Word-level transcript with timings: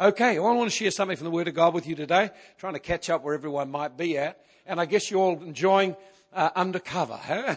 Okay, 0.00 0.38
well, 0.38 0.50
I 0.50 0.54
want 0.54 0.70
to 0.70 0.74
share 0.74 0.90
something 0.90 1.14
from 1.14 1.26
the 1.26 1.30
Word 1.30 1.46
of 1.46 1.52
God 1.52 1.74
with 1.74 1.86
you 1.86 1.94
today, 1.94 2.30
trying 2.56 2.72
to 2.72 2.78
catch 2.78 3.10
up 3.10 3.22
where 3.22 3.34
everyone 3.34 3.70
might 3.70 3.98
be 3.98 4.16
at. 4.16 4.42
And 4.64 4.80
I 4.80 4.86
guess 4.86 5.10
you're 5.10 5.20
all 5.20 5.42
enjoying 5.42 5.94
uh, 6.32 6.48
undercover, 6.56 7.18
huh? 7.22 7.56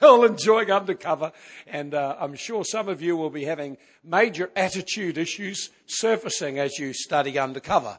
all 0.00 0.24
enjoying 0.24 0.70
undercover. 0.70 1.30
And 1.66 1.92
uh, 1.92 2.16
I'm 2.18 2.36
sure 2.36 2.64
some 2.64 2.88
of 2.88 3.02
you 3.02 3.18
will 3.18 3.28
be 3.28 3.44
having 3.44 3.76
major 4.02 4.50
attitude 4.56 5.18
issues 5.18 5.68
surfacing 5.84 6.58
as 6.58 6.78
you 6.78 6.94
study 6.94 7.38
undercover. 7.38 7.98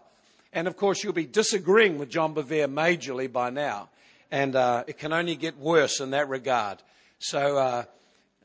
And 0.52 0.68
of 0.68 0.78
course, 0.78 1.04
you'll 1.04 1.14
be 1.14 1.28
disagreeing 1.28 2.00
with 2.00 2.10
John 2.10 2.34
Bevere 2.34 2.68
majorly 2.68 3.32
by 3.32 3.52
now. 3.52 3.90
And 4.32 4.56
uh, 4.56 4.84
it 4.88 4.98
can 4.98 5.14
only 5.14 5.36
get 5.36 5.60
worse 5.60 6.00
in 6.00 6.10
that 6.10 6.28
regard. 6.28 6.82
So, 7.20 7.86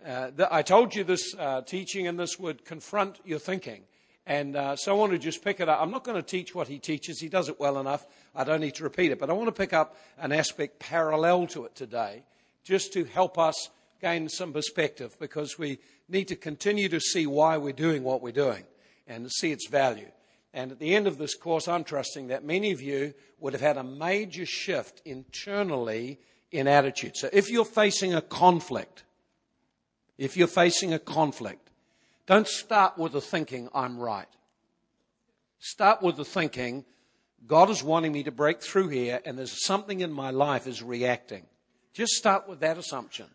uh, 0.04 0.30
uh, 0.38 0.48
I 0.50 0.62
told 0.62 0.94
you 0.94 1.04
this 1.04 1.34
uh, 1.38 1.62
teaching 1.62 2.06
and 2.06 2.18
this 2.18 2.38
would 2.38 2.64
confront 2.64 3.20
your 3.24 3.38
thinking. 3.38 3.82
And 4.26 4.56
uh, 4.56 4.76
so 4.76 4.94
I 4.94 4.98
want 4.98 5.12
to 5.12 5.18
just 5.18 5.44
pick 5.44 5.60
it 5.60 5.68
up. 5.68 5.80
I'm 5.80 5.90
not 5.90 6.04
going 6.04 6.16
to 6.16 6.22
teach 6.22 6.54
what 6.54 6.68
he 6.68 6.78
teaches. 6.78 7.20
He 7.20 7.28
does 7.28 7.48
it 7.48 7.60
well 7.60 7.78
enough. 7.78 8.06
I 8.34 8.44
don't 8.44 8.60
need 8.60 8.74
to 8.76 8.84
repeat 8.84 9.12
it. 9.12 9.18
But 9.18 9.30
I 9.30 9.34
want 9.34 9.48
to 9.48 9.52
pick 9.52 9.72
up 9.72 9.96
an 10.18 10.32
aspect 10.32 10.78
parallel 10.78 11.46
to 11.48 11.64
it 11.64 11.74
today 11.74 12.22
just 12.64 12.92
to 12.94 13.04
help 13.04 13.38
us 13.38 13.70
gain 14.00 14.28
some 14.28 14.52
perspective 14.52 15.16
because 15.18 15.58
we 15.58 15.78
need 16.08 16.28
to 16.28 16.36
continue 16.36 16.88
to 16.88 17.00
see 17.00 17.26
why 17.26 17.56
we're 17.58 17.72
doing 17.72 18.02
what 18.02 18.22
we're 18.22 18.32
doing 18.32 18.64
and 19.06 19.30
see 19.30 19.52
its 19.52 19.68
value. 19.68 20.08
And 20.52 20.70
at 20.72 20.78
the 20.78 20.94
end 20.94 21.06
of 21.06 21.18
this 21.18 21.34
course, 21.34 21.66
I'm 21.66 21.84
trusting 21.84 22.28
that 22.28 22.44
many 22.44 22.72
of 22.72 22.80
you 22.80 23.12
would 23.40 23.52
have 23.52 23.62
had 23.62 23.76
a 23.76 23.84
major 23.84 24.46
shift 24.46 25.02
internally 25.04 26.20
in 26.50 26.68
attitude. 26.68 27.16
So 27.16 27.28
if 27.32 27.50
you're 27.50 27.64
facing 27.64 28.14
a 28.14 28.22
conflict, 28.22 29.02
if 30.18 30.36
you're 30.36 30.46
facing 30.46 30.92
a 30.92 30.98
conflict, 30.98 31.70
don't 32.26 32.48
start 32.48 32.96
with 32.96 33.12
the 33.12 33.20
thinking, 33.20 33.68
I'm 33.74 33.98
right. 33.98 34.28
Start 35.58 36.02
with 36.02 36.16
the 36.16 36.24
thinking, 36.24 36.84
God 37.46 37.70
is 37.70 37.82
wanting 37.82 38.12
me 38.12 38.22
to 38.24 38.30
break 38.30 38.62
through 38.62 38.88
here 38.88 39.20
and 39.24 39.38
there's 39.38 39.64
something 39.64 40.00
in 40.00 40.12
my 40.12 40.30
life 40.30 40.66
is 40.66 40.82
reacting. 40.82 41.44
Just 41.92 42.12
start 42.12 42.48
with 42.48 42.60
that 42.60 42.78
assumption. 42.78 43.26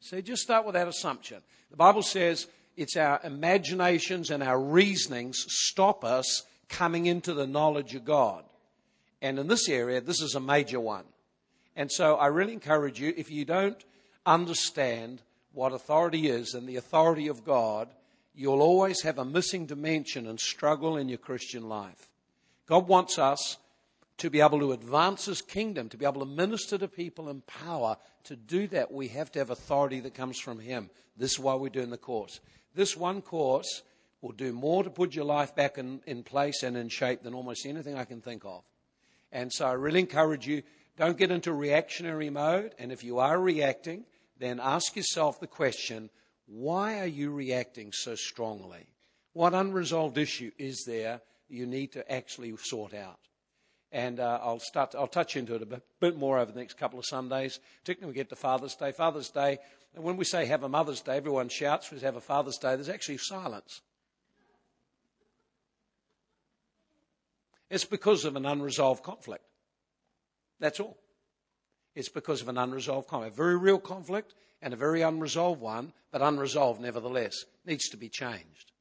See, 0.00 0.22
just 0.22 0.42
start 0.42 0.66
with 0.66 0.74
that 0.74 0.88
assumption. 0.88 1.42
The 1.70 1.76
Bible 1.76 2.02
says 2.02 2.46
it's 2.76 2.96
our 2.96 3.20
imaginations 3.24 4.30
and 4.30 4.42
our 4.42 4.60
reasonings 4.60 5.44
stop 5.48 6.04
us 6.04 6.42
coming 6.68 7.06
into 7.06 7.34
the 7.34 7.46
knowledge 7.46 7.94
of 7.94 8.04
God. 8.04 8.44
And 9.22 9.38
in 9.38 9.46
this 9.46 9.68
area, 9.68 10.00
this 10.00 10.20
is 10.20 10.34
a 10.34 10.40
major 10.40 10.80
one. 10.80 11.04
And 11.74 11.90
so 11.90 12.16
I 12.16 12.26
really 12.26 12.52
encourage 12.52 13.00
you, 13.00 13.14
if 13.16 13.30
you 13.30 13.44
don't 13.44 13.82
understand 14.24 15.22
what 15.56 15.72
authority 15.72 16.28
is 16.28 16.52
and 16.52 16.68
the 16.68 16.76
authority 16.76 17.28
of 17.28 17.42
God, 17.42 17.88
you'll 18.34 18.60
always 18.60 19.00
have 19.00 19.18
a 19.18 19.24
missing 19.24 19.64
dimension 19.64 20.26
and 20.26 20.38
struggle 20.38 20.98
in 20.98 21.08
your 21.08 21.16
Christian 21.16 21.66
life. 21.66 22.10
God 22.66 22.86
wants 22.86 23.18
us 23.18 23.56
to 24.18 24.28
be 24.28 24.42
able 24.42 24.58
to 24.58 24.72
advance 24.72 25.24
His 25.24 25.40
kingdom, 25.40 25.88
to 25.88 25.96
be 25.96 26.04
able 26.04 26.20
to 26.20 26.26
minister 26.26 26.76
to 26.76 26.88
people 26.88 27.30
in 27.30 27.40
power. 27.40 27.96
To 28.24 28.36
do 28.36 28.66
that, 28.68 28.92
we 28.92 29.08
have 29.08 29.32
to 29.32 29.38
have 29.38 29.48
authority 29.48 29.98
that 30.00 30.12
comes 30.12 30.38
from 30.38 30.58
Him. 30.58 30.90
This 31.16 31.32
is 31.32 31.38
why 31.38 31.54
we're 31.54 31.70
doing 31.70 31.88
the 31.88 31.96
course. 31.96 32.40
This 32.74 32.94
one 32.94 33.22
course 33.22 33.82
will 34.20 34.32
do 34.32 34.52
more 34.52 34.84
to 34.84 34.90
put 34.90 35.14
your 35.14 35.24
life 35.24 35.56
back 35.56 35.78
in, 35.78 36.02
in 36.06 36.22
place 36.22 36.64
and 36.64 36.76
in 36.76 36.90
shape 36.90 37.22
than 37.22 37.32
almost 37.32 37.64
anything 37.64 37.96
I 37.96 38.04
can 38.04 38.20
think 38.20 38.44
of. 38.44 38.62
And 39.32 39.50
so 39.50 39.66
I 39.66 39.72
really 39.72 40.00
encourage 40.00 40.46
you 40.46 40.62
don't 40.98 41.16
get 41.16 41.30
into 41.30 41.54
reactionary 41.54 42.28
mode. 42.28 42.74
And 42.78 42.92
if 42.92 43.02
you 43.02 43.20
are 43.20 43.40
reacting, 43.40 44.04
then 44.38 44.60
ask 44.60 44.96
yourself 44.96 45.40
the 45.40 45.46
question 45.46 46.10
why 46.46 47.00
are 47.00 47.06
you 47.06 47.32
reacting 47.32 47.92
so 47.92 48.14
strongly? 48.14 48.86
What 49.32 49.52
unresolved 49.52 50.16
issue 50.16 50.52
is 50.58 50.84
there 50.86 51.20
you 51.48 51.66
need 51.66 51.92
to 51.92 52.10
actually 52.10 52.54
sort 52.56 52.94
out? 52.94 53.18
And 53.92 54.20
uh, 54.20 54.38
I'll 54.42 54.60
start. 54.60 54.94
I'll 54.96 55.06
touch 55.06 55.36
into 55.36 55.54
it 55.54 55.62
a 55.62 55.66
bit, 55.66 55.82
bit, 56.00 56.16
more 56.16 56.38
over 56.38 56.52
the 56.52 56.58
next 56.58 56.76
couple 56.76 56.98
of 56.98 57.06
Sundays. 57.06 57.60
Particularly, 57.80 58.08
when 58.08 58.14
we 58.14 58.20
get 58.20 58.28
to 58.30 58.36
Father's 58.36 58.74
Day. 58.74 58.92
Father's 58.92 59.30
Day. 59.30 59.58
And 59.94 60.04
when 60.04 60.16
we 60.16 60.24
say 60.24 60.44
have 60.46 60.62
a 60.62 60.68
Mother's 60.68 61.00
Day, 61.00 61.16
everyone 61.16 61.48
shouts. 61.48 61.90
We 61.90 62.00
have 62.00 62.16
a 62.16 62.20
Father's 62.20 62.58
Day. 62.58 62.74
There's 62.74 62.88
actually 62.88 63.18
silence. 63.18 63.80
It's 67.70 67.84
because 67.84 68.24
of 68.24 68.36
an 68.36 68.46
unresolved 68.46 69.02
conflict. 69.02 69.44
That's 70.60 70.80
all. 70.80 70.98
It's 71.96 72.10
because 72.10 72.42
of 72.42 72.48
an 72.48 72.58
unresolved 72.58 73.08
conflict. 73.08 73.34
A 73.34 73.36
very 73.36 73.56
real 73.56 73.78
conflict 73.78 74.34
and 74.60 74.74
a 74.74 74.76
very 74.76 75.00
unresolved 75.00 75.60
one, 75.60 75.92
but 76.12 76.20
unresolved 76.20 76.80
nevertheless. 76.80 77.44
Needs 77.64 77.88
to 77.88 77.96
be 77.96 78.10
changed. 78.10 78.72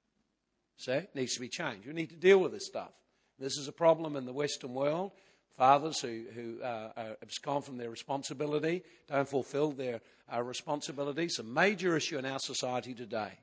See? 0.78 1.00
Needs 1.16 1.34
to 1.36 1.40
be 1.40 1.48
changed. 1.48 1.88
We 1.88 1.94
need 1.94 2.10
to 2.10 2.18
deal 2.18 2.40
with 2.40 2.52
this 2.52 2.68
stuff. 2.68 2.92
This 3.40 3.58
is 3.58 3.70
a 3.70 3.72
problem 3.72 4.18
in 4.18 4.26
the 4.26 4.34
Western 4.34 4.74
world. 4.74 5.14
Fathers 5.58 6.02
who, 6.02 6.26
who 6.34 6.62
uh, 6.62 7.16
abscond 7.22 7.64
from 7.64 7.78
their 7.78 7.90
responsibility, 7.90 8.84
don't 9.08 9.28
fulfill 9.28 9.72
their 9.72 10.02
uh, 10.32 10.44
responsibilities, 10.44 11.40
a 11.40 11.44
major 11.44 11.96
issue 11.96 12.18
in 12.18 12.26
our 12.26 12.40
society 12.40 12.94
today. 12.94 13.40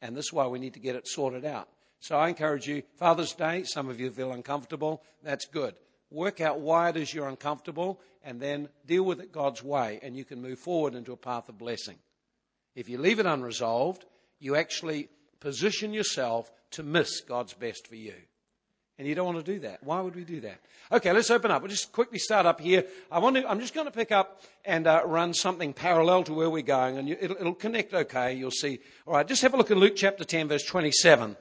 And 0.00 0.16
this 0.16 0.26
is 0.26 0.32
why 0.32 0.46
we 0.46 0.60
need 0.60 0.74
to 0.74 0.80
get 0.80 0.94
it 0.94 1.08
sorted 1.08 1.44
out. 1.44 1.68
So 1.98 2.16
I 2.16 2.28
encourage 2.28 2.68
you, 2.68 2.84
Father's 2.94 3.32
Day, 3.32 3.64
some 3.64 3.88
of 3.88 3.98
you 3.98 4.12
feel 4.12 4.30
uncomfortable. 4.30 5.02
That's 5.24 5.46
good 5.46 5.74
work 6.10 6.40
out 6.40 6.60
why 6.60 6.90
it 6.90 6.96
is 6.96 7.12
you're 7.12 7.28
uncomfortable, 7.28 8.00
and 8.26 8.40
then 8.40 8.68
deal 8.84 9.04
with 9.04 9.20
it 9.20 9.32
God's 9.32 9.62
way, 9.62 10.00
and 10.02 10.16
you 10.16 10.24
can 10.24 10.42
move 10.42 10.58
forward 10.58 10.94
into 10.94 11.12
a 11.12 11.16
path 11.16 11.48
of 11.48 11.56
blessing. 11.56 11.96
If 12.74 12.88
you 12.88 12.98
leave 12.98 13.20
it 13.20 13.24
unresolved, 13.24 14.04
you 14.40 14.56
actually 14.56 15.08
position 15.38 15.94
yourself 15.94 16.50
to 16.72 16.82
miss 16.82 17.20
God's 17.20 17.54
best 17.54 17.86
for 17.86 17.94
you. 17.94 18.14
And 18.98 19.06
you 19.06 19.14
don't 19.14 19.26
want 19.26 19.44
to 19.44 19.52
do 19.52 19.60
that. 19.60 19.82
Why 19.84 20.00
would 20.00 20.16
we 20.16 20.24
do 20.24 20.40
that? 20.40 20.58
Okay, 20.90 21.12
let's 21.12 21.30
open 21.30 21.50
up. 21.50 21.62
We'll 21.62 21.70
just 21.70 21.92
quickly 21.92 22.18
start 22.18 22.46
up 22.46 22.60
here. 22.60 22.84
I 23.12 23.20
want 23.20 23.36
to, 23.36 23.48
I'm 23.48 23.60
just 23.60 23.74
going 23.74 23.86
to 23.86 23.92
pick 23.92 24.10
up 24.10 24.40
and 24.64 24.86
uh, 24.86 25.02
run 25.04 25.32
something 25.32 25.72
parallel 25.72 26.24
to 26.24 26.32
where 26.32 26.50
we're 26.50 26.62
going, 26.62 26.98
and 26.98 27.08
you, 27.08 27.16
it'll, 27.20 27.36
it'll 27.36 27.54
connect 27.54 27.94
okay. 27.94 28.34
You'll 28.34 28.50
see. 28.50 28.80
All 29.06 29.14
right, 29.14 29.28
just 29.28 29.42
have 29.42 29.54
a 29.54 29.56
look 29.56 29.70
at 29.70 29.76
Luke 29.76 29.94
chapter 29.96 30.24
10, 30.24 30.48
verse 30.48 30.64
27. 30.64 31.36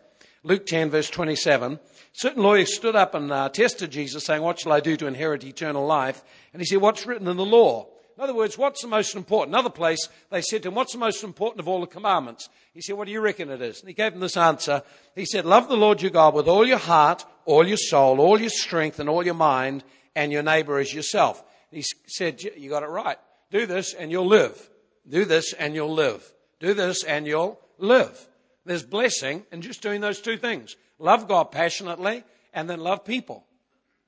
Luke 0.46 0.68
10, 0.68 0.92
verse 0.92 1.10
27. 1.10 1.80
Certain 2.14 2.44
lawyers 2.44 2.76
stood 2.76 2.96
up 2.96 3.16
and 3.16 3.32
uh, 3.32 3.50
tested 3.50 3.90
Jesus, 3.90 4.24
saying, 4.24 4.44
What 4.44 4.60
shall 4.60 4.74
I 4.74 4.80
do 4.80 4.96
to 4.96 5.08
inherit 5.08 5.44
eternal 5.44 5.88
life? 5.88 6.24
And 6.54 6.62
he 6.62 6.68
said, 6.68 6.82
What's 6.82 7.08
written 7.08 7.28
in 7.28 7.36
the 7.36 7.44
law? 7.44 7.88
In 8.16 8.24
other 8.24 8.36
words, 8.36 8.56
what's 8.56 8.84
the 8.84 8.88
most 8.88 9.16
important? 9.16 9.56
Another 9.56 9.72
place, 9.72 10.08
they 10.30 10.44
said 10.44 10.62
to 10.62 10.70
him, 10.70 10.76
What's 10.76 10.94
the 10.94 11.00
most 11.00 11.24
important 11.24 11.62
of 11.62 11.68
all 11.68 11.82
the 11.82 11.88
commandments? 11.88 12.48
He 12.76 12.82
said, 12.82 12.96
What 12.96 13.08
do 13.08 13.12
you 13.12 13.22
reckon 13.22 13.50
it 13.50 13.60
is? 13.60 13.80
And 13.80 13.88
he 13.88 13.96
gave 13.96 14.12
them 14.12 14.22
this 14.22 14.38
answer. 14.38 14.84
He 15.16 15.26
said, 15.26 15.46
Love 15.46 15.68
the 15.68 15.76
Lord 15.76 16.04
your 16.04 16.12
God 16.12 16.36
with 16.36 16.48
all 16.48 16.66
your 16.66 16.78
heart, 16.78 17.26
all 17.46 17.68
your 17.68 17.78
soul, 17.78 18.22
all 18.22 18.40
your 18.40 18.52
strength, 18.52 19.00
and 19.00 19.10
all 19.10 19.26
your 19.26 19.34
mind, 19.34 19.84
and 20.16 20.32
your 20.32 20.44
neighbor 20.44 20.78
as 20.78 20.94
yourself. 20.94 21.44
He 21.72 21.84
said, 22.06 22.44
You 22.44 22.70
got 22.70 22.84
it 22.84 22.90
right. 22.90 23.18
Do 23.50 23.66
this 23.66 23.96
and 23.96 24.12
you'll 24.12 24.28
live. 24.28 24.70
Do 25.10 25.26
this 25.26 25.54
and 25.54 25.74
you'll 25.74 25.94
live. 25.94 26.24
Do 26.60 26.76
this 26.76 27.04
and 27.04 27.26
you'll 27.26 27.60
live. 27.80 28.28
There's 28.66 28.84
blessing 28.84 29.46
in 29.52 29.62
just 29.62 29.82
doing 29.82 30.02
those 30.02 30.20
two 30.20 30.38
things. 30.38 30.76
Love 30.98 31.28
God 31.28 31.52
passionately 31.52 32.24
and 32.54 32.70
then 32.70 32.80
love 32.80 33.06
people. 33.06 33.46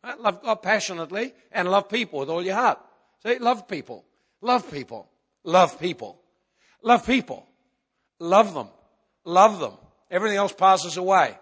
Right? 0.03 0.19
Love 0.19 0.41
God 0.41 0.61
passionately 0.61 1.33
and 1.51 1.69
love 1.69 1.89
people 1.89 2.19
with 2.19 2.29
all 2.29 2.43
your 2.43 2.55
heart. 2.55 2.79
Say, 3.23 3.39
love 3.39 3.67
people. 3.67 4.05
Love 4.41 4.69
people. 4.71 5.09
Love 5.43 5.79
people. 5.79 6.19
Love 6.81 7.05
people. 7.05 7.45
Love 8.19 8.53
them. 8.53 8.69
Love 9.25 9.59
them. 9.59 9.73
Everything 10.09 10.37
else 10.37 10.53
passes 10.53 10.97
away. 10.97 11.37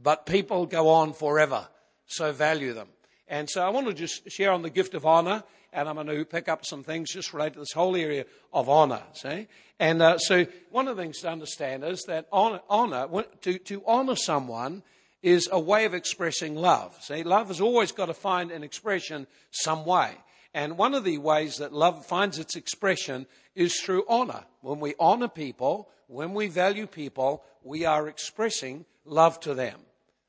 But 0.00 0.26
people 0.26 0.66
go 0.66 0.88
on 0.88 1.12
forever. 1.12 1.66
So 2.06 2.32
value 2.32 2.72
them. 2.72 2.88
And 3.26 3.48
so 3.48 3.62
I 3.62 3.70
want 3.70 3.86
to 3.86 3.94
just 3.94 4.30
share 4.30 4.52
on 4.52 4.62
the 4.62 4.70
gift 4.70 4.94
of 4.94 5.06
honor 5.06 5.42
and 5.74 5.88
I'm 5.88 5.96
going 5.96 6.06
to 6.06 6.24
pick 6.24 6.48
up 6.48 6.64
some 6.64 6.82
things 6.82 7.10
just 7.12 7.34
related 7.34 7.54
to 7.54 7.60
this 7.60 7.72
whole 7.72 7.96
area 7.96 8.24
of 8.52 8.68
honor. 8.68 9.02
See? 9.12 9.48
And 9.80 10.00
uh, 10.00 10.18
so 10.18 10.46
one 10.70 10.88
of 10.88 10.96
the 10.96 11.02
things 11.02 11.20
to 11.20 11.30
understand 11.30 11.84
is 11.84 12.04
that 12.06 12.26
honor, 12.32 12.60
honor 12.70 13.08
to, 13.42 13.58
to 13.58 13.82
honor 13.86 14.16
someone 14.16 14.82
is 15.22 15.48
a 15.50 15.58
way 15.58 15.84
of 15.84 15.94
expressing 15.94 16.54
love. 16.54 16.96
See, 17.00 17.22
love 17.22 17.48
has 17.48 17.60
always 17.60 17.92
got 17.92 18.06
to 18.06 18.14
find 18.14 18.50
an 18.50 18.62
expression 18.62 19.26
some 19.50 19.84
way. 19.84 20.12
And 20.52 20.78
one 20.78 20.94
of 20.94 21.02
the 21.02 21.18
ways 21.18 21.56
that 21.56 21.72
love 21.72 22.06
finds 22.06 22.38
its 22.38 22.54
expression 22.54 23.26
is 23.56 23.80
through 23.80 24.04
honor. 24.08 24.44
When 24.60 24.78
we 24.78 24.94
honor 25.00 25.28
people, 25.28 25.88
when 26.06 26.34
we 26.34 26.46
value 26.46 26.86
people, 26.86 27.42
we 27.64 27.84
are 27.84 28.06
expressing 28.06 28.84
love 29.04 29.40
to 29.40 29.54
them. 29.54 29.80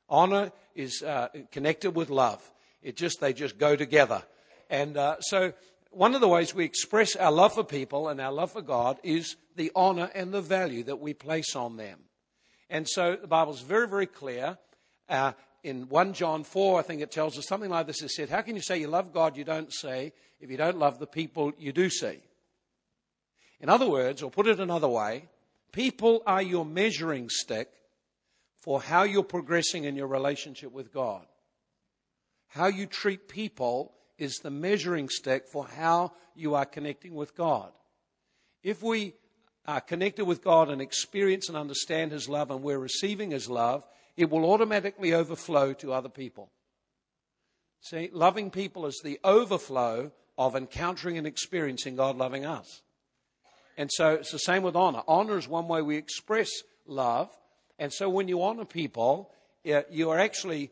Honor 0.08 0.50
is 0.74 1.02
uh, 1.02 1.28
connected 1.52 1.92
with 1.92 2.10
love. 2.10 2.50
It 2.82 2.96
just, 2.96 3.20
they 3.20 3.32
just 3.32 3.58
go 3.58 3.76
together. 3.76 4.22
And 4.68 4.96
uh, 4.96 5.20
so, 5.20 5.52
one 5.90 6.14
of 6.14 6.20
the 6.20 6.28
ways 6.28 6.54
we 6.54 6.64
express 6.64 7.16
our 7.16 7.32
love 7.32 7.54
for 7.54 7.64
people 7.64 8.08
and 8.08 8.20
our 8.20 8.32
love 8.32 8.52
for 8.52 8.62
God 8.62 8.98
is 9.02 9.36
the 9.54 9.72
honor 9.74 10.10
and 10.14 10.32
the 10.32 10.42
value 10.42 10.82
that 10.84 11.00
we 11.00 11.14
place 11.14 11.56
on 11.56 11.76
them. 11.76 12.00
And 12.68 12.88
so, 12.88 13.16
the 13.16 13.28
Bible's 13.28 13.62
very, 13.62 13.88
very 13.88 14.06
clear. 14.06 14.58
Uh, 15.08 15.32
in 15.62 15.88
1 15.88 16.12
John 16.12 16.44
4, 16.44 16.78
I 16.78 16.82
think 16.82 17.00
it 17.00 17.10
tells 17.10 17.36
us 17.38 17.46
something 17.46 17.70
like 17.70 17.86
this. 17.86 18.02
It 18.02 18.10
said, 18.10 18.30
How 18.30 18.42
can 18.42 18.56
you 18.56 18.62
say 18.62 18.78
you 18.78 18.88
love 18.88 19.12
God, 19.12 19.36
you 19.36 19.44
don't 19.44 19.72
see, 19.72 20.12
if 20.40 20.50
you 20.50 20.56
don't 20.56 20.78
love 20.78 20.98
the 20.98 21.06
people 21.06 21.52
you 21.58 21.72
do 21.72 21.90
see? 21.90 22.20
In 23.60 23.68
other 23.68 23.88
words, 23.88 24.22
or 24.22 24.30
put 24.30 24.46
it 24.46 24.60
another 24.60 24.88
way, 24.88 25.28
people 25.72 26.22
are 26.26 26.42
your 26.42 26.64
measuring 26.64 27.28
stick 27.30 27.70
for 28.60 28.80
how 28.80 29.04
you're 29.04 29.22
progressing 29.22 29.84
in 29.84 29.96
your 29.96 30.08
relationship 30.08 30.72
with 30.72 30.92
God. 30.92 31.24
How 32.48 32.66
you 32.66 32.86
treat 32.86 33.28
people 33.28 33.92
is 34.18 34.36
the 34.38 34.50
measuring 34.50 35.08
stick 35.08 35.46
for 35.46 35.66
how 35.66 36.12
you 36.34 36.54
are 36.54 36.64
connecting 36.64 37.14
with 37.14 37.36
God. 37.36 37.70
If 38.62 38.82
we 38.82 39.14
are 39.66 39.80
connected 39.80 40.24
with 40.24 40.42
God 40.42 40.70
and 40.70 40.80
experience 40.80 41.48
and 41.48 41.56
understand 41.56 42.12
His 42.12 42.28
love 42.28 42.50
and 42.50 42.62
we're 42.62 42.78
receiving 42.78 43.30
His 43.30 43.48
love, 43.48 43.86
it 44.16 44.30
will 44.30 44.44
automatically 44.50 45.12
overflow 45.12 45.72
to 45.74 45.92
other 45.92 46.08
people. 46.08 46.50
See, 47.80 48.10
loving 48.12 48.50
people 48.50 48.86
is 48.86 49.00
the 49.04 49.20
overflow 49.22 50.12
of 50.38 50.56
encountering 50.56 51.18
and 51.18 51.26
experiencing 51.26 51.96
God 51.96 52.16
loving 52.16 52.44
us. 52.44 52.82
And 53.76 53.90
so 53.92 54.14
it's 54.14 54.32
the 54.32 54.38
same 54.38 54.62
with 54.62 54.76
honor. 54.76 55.02
Honor 55.06 55.38
is 55.38 55.48
one 55.48 55.68
way 55.68 55.82
we 55.82 55.96
express 55.96 56.50
love. 56.86 57.30
And 57.78 57.92
so 57.92 58.08
when 58.08 58.28
you 58.28 58.42
honor 58.42 58.64
people, 58.64 59.30
eh, 59.64 59.82
you 59.90 60.10
are 60.10 60.18
actually 60.18 60.70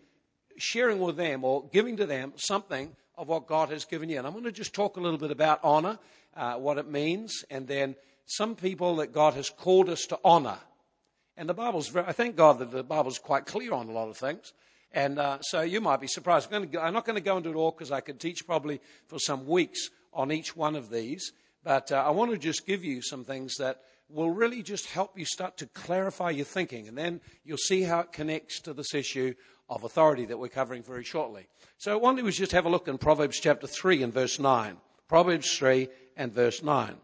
sharing 0.57 1.01
with 1.01 1.17
them 1.17 1.45
or 1.45 1.69
giving 1.73 1.97
to 1.99 2.07
them 2.07 2.33
something 2.37 2.97
of 3.17 3.29
what 3.29 3.47
God 3.47 3.71
has 3.71 3.85
given 3.85 4.09
you. 4.09 4.19
And 4.19 4.27
I'm 4.27 4.33
going 4.33 4.45
to 4.45 4.53
just 4.53 4.75
talk 4.75 4.97
a 4.97 5.01
little 5.01 5.19
bit 5.19 5.31
about 5.31 5.61
honor, 5.63 5.99
uh, 6.37 6.55
what 6.55 6.79
it 6.79 6.89
means, 6.89 7.45
and 7.51 7.67
then 7.67 7.95
some 8.27 8.57
people 8.57 8.97
that 8.97 9.13
God 9.13 9.35
has 9.35 9.51
called 9.51 9.89
us 9.89 10.07
to 10.07 10.19
honor. 10.25 10.59
And 11.37 11.49
the 11.49 11.55
Bible's, 11.55 11.89
very, 11.89 12.07
I 12.07 12.13
thank 12.13 12.37
God 12.37 12.59
that 12.61 12.71
the 12.71 12.83
Bible's 12.83 13.19
quite 13.19 13.47
clear 13.47 13.73
on 13.73 13.89
a 13.89 13.93
lot 13.93 14.09
of 14.09 14.17
things. 14.17 14.53
And 14.93 15.19
uh, 15.19 15.39
so 15.41 15.63
you 15.63 15.81
might 15.81 16.01
be 16.01 16.07
surprised. 16.07 16.53
I'm, 16.53 16.67
go, 16.69 16.81
I'm 16.81 16.95
not 16.95 17.05
going 17.05 17.17
to 17.17 17.23
go 17.23 17.37
into 17.37 17.51
it 17.51 17.57
all 17.57 17.73
because 17.73 17.91
I 17.91 18.01
could 18.01 18.21
teach 18.21 18.47
probably 18.47 18.81
for 19.09 19.19
some 19.19 19.47
weeks 19.47 19.91
on 20.13 20.31
each 20.31 20.57
one 20.57 20.77
of 20.77 20.91
these. 20.91 21.33
But 21.65 21.91
uh, 21.91 22.05
I 22.07 22.11
want 22.11 22.31
to 22.31 22.39
just 22.39 22.67
give 22.67 22.85
you 22.85 23.03
some 23.03 23.25
things 23.25 23.57
that 23.57 23.81
will 24.09 24.31
really 24.31 24.63
just 24.63 24.87
help 24.87 25.19
you 25.19 25.25
start 25.25 25.57
to 25.59 25.67
clarify 25.67 26.31
your 26.31 26.45
thinking. 26.45 26.89
And 26.89 26.97
then 26.97 27.21
you'll 27.45 27.57
see 27.57 27.83
how 27.83 28.01
it 28.01 28.13
connects 28.13 28.61
to 28.61 28.73
this 28.73 28.95
issue 28.95 29.35
of 29.69 29.85
authority 29.85 30.27
that 30.27 30.39
we're 30.39 30.49
covering 30.49 30.83
very 30.83 31.05
shortly. 31.05 31.47
So 31.79 31.97
one 31.99 32.17
thing 32.17 32.25
was 32.25 32.37
just 32.37 32.53
have 32.53 32.67
a 32.67 32.71
look 32.71 32.89
in 32.89 32.99
Proverbs 32.99 33.41
chapter 33.41 33.67
3 33.67 34.03
and 34.03 34.13
verse 34.13 34.39
9. 34.39 34.77
Proverbs 35.09 35.51
3 35.57 35.89
and 36.17 36.33
verse 36.33 36.63
9. 36.63 36.97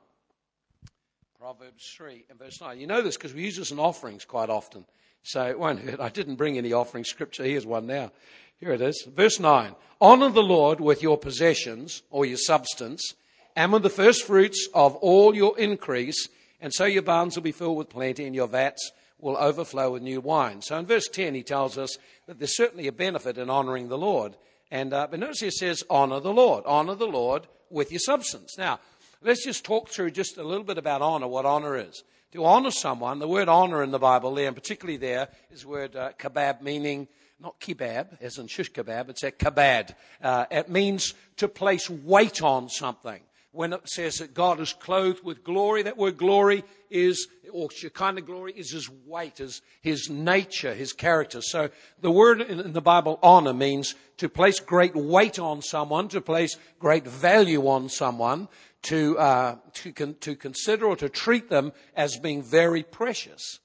Proverbs 1.39 1.95
3 1.97 2.27
and 2.29 2.39
verse 2.39 2.61
9. 2.61 2.79
You 2.79 2.87
know 2.87 3.01
this 3.01 3.17
because 3.17 3.35
we 3.35 3.43
use 3.43 3.57
this 3.57 3.71
in 3.71 3.79
offerings 3.79 4.25
quite 4.25 4.51
often. 4.51 4.85
So 5.23 5.47
it 5.47 5.59
won't 5.59 5.81
hurt. 5.81 6.01
I 6.01 6.11
didn't 6.11 6.37
bring 6.37 6.59
any 6.59 6.73
offering 6.73 7.05
scripture. 7.05 7.45
Here's 7.45 7.67
one 7.67 7.87
now. 7.87 8.13
Here 8.59 8.73
it 8.73 8.83
is. 8.83 9.07
Verse 9.15 9.41
9. 9.41 9.75
Honor 10.03 10.29
the 10.29 10.43
Lord 10.43 10.81
with 10.81 11.03
your 11.03 11.17
possessions 11.17 12.03
or 12.11 12.27
your 12.27 12.37
substance 12.37 13.15
and 13.57 13.73
with 13.73 13.83
the 13.83 13.91
first 13.91 14.25
fruits 14.27 14.69
of 14.75 14.97
all 14.97 15.35
your 15.35 15.59
increase, 15.59 16.29
and 16.61 16.73
so 16.73 16.85
your 16.85 17.03
barns 17.03 17.37
will 17.37 17.43
be 17.43 17.53
filled 17.53 17.77
with 17.77 17.89
plenty 17.89 18.25
and 18.25 18.35
your 18.35 18.49
vats 18.49 18.93
will 19.19 19.37
overflow 19.37 19.93
with 19.93 20.03
new 20.03 20.21
wine. 20.21 20.63
So 20.63 20.79
in 20.79 20.87
verse 20.87 21.09
10, 21.09 21.35
he 21.35 21.43
tells 21.43 21.77
us 21.77 21.99
that 22.27 22.39
there's 22.39 22.57
certainly 22.57 22.87
a 22.87 22.93
benefit 22.93 23.39
in 23.39 23.51
honoring 23.51 23.89
the 23.89 23.99
Lord. 23.99 24.37
And, 24.71 24.93
uh, 24.93 25.09
but 25.11 25.21
notice 25.21 25.41
he 25.41 25.51
says, 25.51 25.83
honor 25.91 26.21
the 26.21 26.33
Lord. 26.33 26.65
Honor 26.67 26.95
the 26.95 27.07
Lord 27.07 27.47
with 27.71 27.93
your 27.93 28.01
substance. 28.01 28.57
Now, 28.57 28.81
Let's 29.23 29.45
just 29.45 29.65
talk 29.65 29.91
through 29.91 30.13
just 30.13 30.39
a 30.39 30.43
little 30.43 30.65
bit 30.65 30.79
about 30.79 31.03
honor, 31.03 31.29
what 31.29 31.45
honor 31.45 31.77
is. 31.77 32.05
To 32.33 32.47
honor 32.47 32.71
someone, 32.71 33.19
the 33.19 33.29
word 33.29 33.51
honor 33.51 33.83
in 33.83 33.91
the 33.91 33.99
Bible 33.99 34.35
there, 34.35 34.47
and 34.47 34.57
particularly 34.57 34.97
there, 34.97 35.29
is 35.51 35.63
the 35.63 35.69
word 35.69 35.95
uh, 35.95 36.13
kebab, 36.19 36.63
meaning 36.63 37.07
not 37.39 37.61
kebab, 37.61 38.17
as 38.23 38.39
in 38.39 38.47
shish 38.47 38.73
kebab, 38.73 39.11
it's 39.11 39.23
a 39.23 39.31
kabad. 39.31 39.95
Uh, 40.23 40.47
it 40.51 40.71
means 40.71 41.13
to 41.37 41.49
place 41.49 41.91
weight 41.91 42.43
on 42.43 42.71
something. 42.71 43.21
When 43.53 43.73
it 43.73 43.89
says 43.89 44.19
that 44.19 44.33
God 44.33 44.61
is 44.61 44.73
clothed 44.73 45.25
with 45.25 45.43
glory, 45.43 45.83
that 45.83 45.97
word 45.97 46.17
glory 46.17 46.63
is, 46.89 47.27
or 47.53 47.69
Shekinah 47.71 48.21
glory, 48.21 48.53
is 48.53 48.71
his 48.71 48.89
weight, 49.07 49.39
his, 49.39 49.61
his 49.81 50.09
nature, 50.09 50.73
his 50.73 50.93
character. 50.93 51.41
So 51.43 51.71
the 52.01 52.13
word 52.13 52.43
in 52.43 52.73
the 52.73 52.81
Bible, 52.81 53.19
honor, 53.25 53.53
means 53.53 53.97
to 54.19 54.29
place 54.29 54.61
great 54.61 54.95
weight 54.95 55.41
on 55.41 55.63
someone, 55.63 56.07
to 56.09 56.21
place 56.21 56.57
great 56.79 57.05
value 57.05 57.67
on 57.67 57.89
someone, 57.89 58.47
to, 58.83 59.19
uh, 59.19 59.57
to, 59.75 59.93
con- 59.93 60.17
to 60.21 60.37
consider 60.37 60.87
or 60.87 60.97
to 60.97 61.09
treat 61.09 61.51
them 61.51 61.73
as 61.97 62.17
being 62.19 62.43
very 62.43 62.85
precious. 62.85 63.59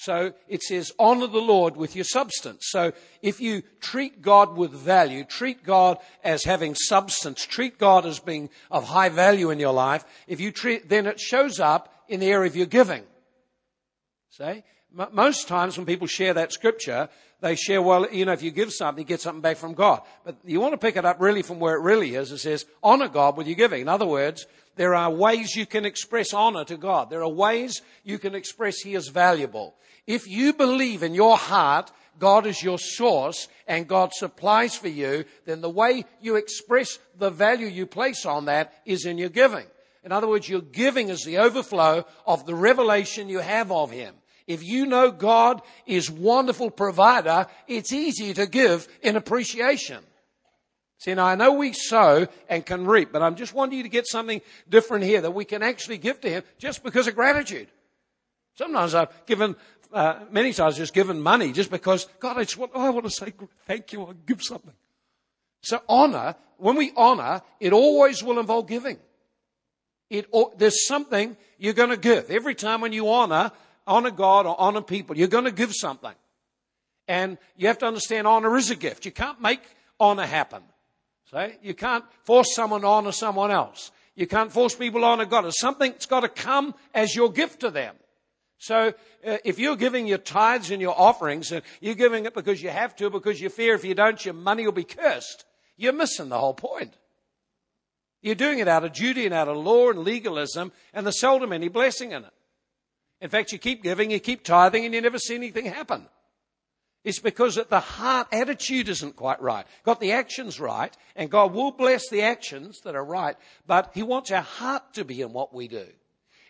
So 0.00 0.32
it 0.48 0.62
says, 0.62 0.92
honor 0.98 1.26
the 1.26 1.42
Lord 1.42 1.76
with 1.76 1.94
your 1.94 2.06
substance. 2.06 2.68
So 2.70 2.92
if 3.20 3.38
you 3.38 3.62
treat 3.82 4.22
God 4.22 4.56
with 4.56 4.70
value, 4.70 5.24
treat 5.24 5.62
God 5.62 5.98
as 6.24 6.42
having 6.42 6.74
substance, 6.74 7.44
treat 7.44 7.76
God 7.76 8.06
as 8.06 8.18
being 8.18 8.48
of 8.70 8.88
high 8.88 9.10
value 9.10 9.50
in 9.50 9.60
your 9.60 9.74
life, 9.74 10.06
if 10.26 10.40
you 10.40 10.52
treat, 10.52 10.88
then 10.88 11.06
it 11.06 11.20
shows 11.20 11.60
up 11.60 11.92
in 12.08 12.20
the 12.20 12.28
area 12.28 12.48
of 12.48 12.56
your 12.56 12.64
giving. 12.64 13.02
See? 14.30 14.62
most 15.12 15.48
times 15.48 15.76
when 15.76 15.86
people 15.86 16.06
share 16.06 16.34
that 16.34 16.52
scripture, 16.52 17.08
they 17.40 17.54
share, 17.54 17.80
well, 17.80 18.10
you 18.10 18.24
know, 18.24 18.32
if 18.32 18.42
you 18.42 18.50
give 18.50 18.72
something, 18.72 19.02
you 19.02 19.06
get 19.06 19.20
something 19.20 19.40
back 19.40 19.56
from 19.56 19.74
God. 19.74 20.02
But 20.24 20.36
you 20.44 20.60
want 20.60 20.72
to 20.72 20.78
pick 20.78 20.96
it 20.96 21.04
up 21.04 21.20
really 21.20 21.42
from 21.42 21.60
where 21.60 21.76
it 21.76 21.82
really 21.82 22.14
is. 22.14 22.32
It 22.32 22.38
says, 22.38 22.66
honor 22.82 23.08
God 23.08 23.36
with 23.36 23.46
your 23.46 23.56
giving. 23.56 23.82
In 23.82 23.88
other 23.88 24.06
words, 24.06 24.46
there 24.76 24.94
are 24.94 25.10
ways 25.10 25.54
you 25.54 25.66
can 25.66 25.84
express 25.84 26.32
honor 26.32 26.64
to 26.64 26.76
God. 26.76 27.10
There 27.10 27.22
are 27.22 27.28
ways 27.28 27.82
you 28.04 28.18
can 28.18 28.34
express 28.34 28.80
He 28.80 28.94
is 28.94 29.08
valuable. 29.08 29.74
If 30.06 30.26
you 30.26 30.52
believe 30.52 31.02
in 31.02 31.14
your 31.14 31.36
heart 31.36 31.92
God 32.20 32.46
is 32.46 32.62
your 32.62 32.78
source 32.78 33.48
and 33.66 33.88
God 33.88 34.12
supplies 34.12 34.76
for 34.76 34.88
you, 34.88 35.24
then 35.46 35.62
the 35.62 35.70
way 35.70 36.04
you 36.20 36.36
express 36.36 36.98
the 37.18 37.30
value 37.30 37.66
you 37.66 37.86
place 37.86 38.26
on 38.26 38.44
that 38.44 38.74
is 38.84 39.06
in 39.06 39.18
your 39.18 39.30
giving. 39.30 39.66
In 40.04 40.12
other 40.12 40.28
words, 40.28 40.48
your 40.48 40.60
giving 40.60 41.08
is 41.08 41.24
the 41.24 41.38
overflow 41.38 42.04
of 42.26 42.46
the 42.46 42.54
revelation 42.54 43.28
you 43.28 43.40
have 43.40 43.72
of 43.72 43.90
Him. 43.90 44.14
If 44.46 44.62
you 44.62 44.86
know 44.86 45.10
God 45.10 45.62
is 45.86 46.10
wonderful 46.10 46.70
provider, 46.70 47.46
it's 47.66 47.92
easy 47.92 48.34
to 48.34 48.46
give 48.46 48.86
in 49.02 49.16
appreciation. 49.16 50.04
See, 51.00 51.14
now 51.14 51.24
I 51.24 51.34
know 51.34 51.54
we 51.54 51.72
sow 51.72 52.28
and 52.46 52.64
can 52.64 52.86
reap, 52.86 53.10
but 53.10 53.22
I'm 53.22 53.34
just 53.34 53.54
wanting 53.54 53.78
you 53.78 53.84
to 53.84 53.88
get 53.88 54.06
something 54.06 54.42
different 54.68 55.04
here 55.04 55.22
that 55.22 55.30
we 55.30 55.46
can 55.46 55.62
actually 55.62 55.96
give 55.96 56.20
to 56.20 56.28
Him 56.28 56.42
just 56.58 56.84
because 56.84 57.08
of 57.08 57.14
gratitude. 57.14 57.68
Sometimes 58.54 58.94
I've 58.94 59.08
given, 59.24 59.56
uh, 59.94 60.20
many 60.30 60.52
times 60.52 60.76
just 60.76 60.92
given 60.92 61.22
money 61.22 61.52
just 61.52 61.70
because, 61.70 62.06
God, 62.20 62.36
I 62.36 62.42
just 62.42 62.58
want, 62.58 62.72
oh, 62.74 62.84
I 62.84 62.90
want 62.90 63.06
to 63.06 63.10
say 63.10 63.32
thank 63.66 63.94
you, 63.94 64.02
I'll 64.02 64.12
give 64.12 64.42
something. 64.42 64.74
So 65.62 65.80
honor, 65.88 66.34
when 66.58 66.76
we 66.76 66.92
honor, 66.94 67.40
it 67.60 67.72
always 67.72 68.22
will 68.22 68.38
involve 68.38 68.68
giving. 68.68 68.98
It, 70.10 70.26
there's 70.58 70.86
something 70.86 71.34
you're 71.56 71.72
going 71.72 71.90
to 71.90 71.96
give. 71.96 72.30
Every 72.30 72.54
time 72.54 72.82
when 72.82 72.92
you 72.92 73.08
honor, 73.08 73.52
honor 73.86 74.10
God 74.10 74.44
or 74.44 74.54
honor 74.60 74.82
people, 74.82 75.16
you're 75.16 75.28
going 75.28 75.44
to 75.44 75.50
give 75.50 75.72
something. 75.72 76.14
And 77.08 77.38
you 77.56 77.68
have 77.68 77.78
to 77.78 77.86
understand 77.86 78.26
honor 78.26 78.54
is 78.58 78.70
a 78.70 78.76
gift. 78.76 79.06
You 79.06 79.12
can't 79.12 79.40
make 79.40 79.62
honor 79.98 80.26
happen. 80.26 80.62
See? 81.30 81.54
You 81.62 81.74
can't 81.74 82.04
force 82.24 82.54
someone 82.54 82.84
on 82.84 83.04
to 83.04 83.12
someone 83.12 83.50
else. 83.50 83.92
You 84.14 84.26
can't 84.26 84.52
force 84.52 84.74
people 84.74 85.04
on 85.04 85.18
to 85.18 85.26
God. 85.26 85.46
It's 85.46 85.60
something 85.60 85.92
that's 85.92 86.06
got 86.06 86.20
to 86.20 86.28
come 86.28 86.74
as 86.92 87.14
your 87.14 87.30
gift 87.30 87.60
to 87.60 87.70
them. 87.70 87.94
So 88.58 88.92
uh, 89.26 89.38
if 89.44 89.58
you're 89.58 89.76
giving 89.76 90.06
your 90.06 90.18
tithes 90.18 90.70
and 90.70 90.82
your 90.82 90.98
offerings, 90.98 91.52
and 91.52 91.62
you're 91.80 91.94
giving 91.94 92.26
it 92.26 92.34
because 92.34 92.62
you 92.62 92.68
have 92.68 92.94
to, 92.96 93.08
because 93.08 93.40
you 93.40 93.48
fear 93.48 93.74
if 93.74 93.84
you 93.84 93.94
don't, 93.94 94.22
your 94.22 94.34
money 94.34 94.64
will 94.64 94.72
be 94.72 94.84
cursed, 94.84 95.46
you're 95.76 95.94
missing 95.94 96.28
the 96.28 96.38
whole 96.38 96.52
point. 96.52 96.94
You're 98.20 98.34
doing 98.34 98.58
it 98.58 98.68
out 98.68 98.84
of 98.84 98.92
duty 98.92 99.24
and 99.24 99.32
out 99.32 99.48
of 99.48 99.56
law 99.56 99.88
and 99.88 100.00
legalism, 100.00 100.72
and 100.92 101.06
there's 101.06 101.20
seldom 101.20 101.54
any 101.54 101.68
blessing 101.68 102.12
in 102.12 102.24
it. 102.24 102.32
In 103.22 103.30
fact, 103.30 103.52
you 103.52 103.58
keep 103.58 103.82
giving, 103.82 104.10
you 104.10 104.20
keep 104.20 104.44
tithing, 104.44 104.84
and 104.84 104.94
you 104.94 105.00
never 105.00 105.18
see 105.18 105.36
anything 105.36 105.66
happen. 105.66 106.06
It's 107.02 107.18
because 107.18 107.54
the 107.54 107.80
heart 107.80 108.28
attitude 108.30 108.88
isn't 108.88 109.16
quite 109.16 109.40
right. 109.40 109.66
Got 109.84 110.00
the 110.00 110.12
actions 110.12 110.60
right, 110.60 110.94
and 111.16 111.30
God 111.30 111.54
will 111.54 111.70
bless 111.70 112.10
the 112.10 112.22
actions 112.22 112.80
that 112.84 112.94
are 112.94 113.04
right, 113.04 113.36
but 113.66 113.92
He 113.94 114.02
wants 114.02 114.30
our 114.30 114.42
heart 114.42 114.94
to 114.94 115.04
be 115.04 115.22
in 115.22 115.32
what 115.32 115.54
we 115.54 115.66
do. 115.66 115.86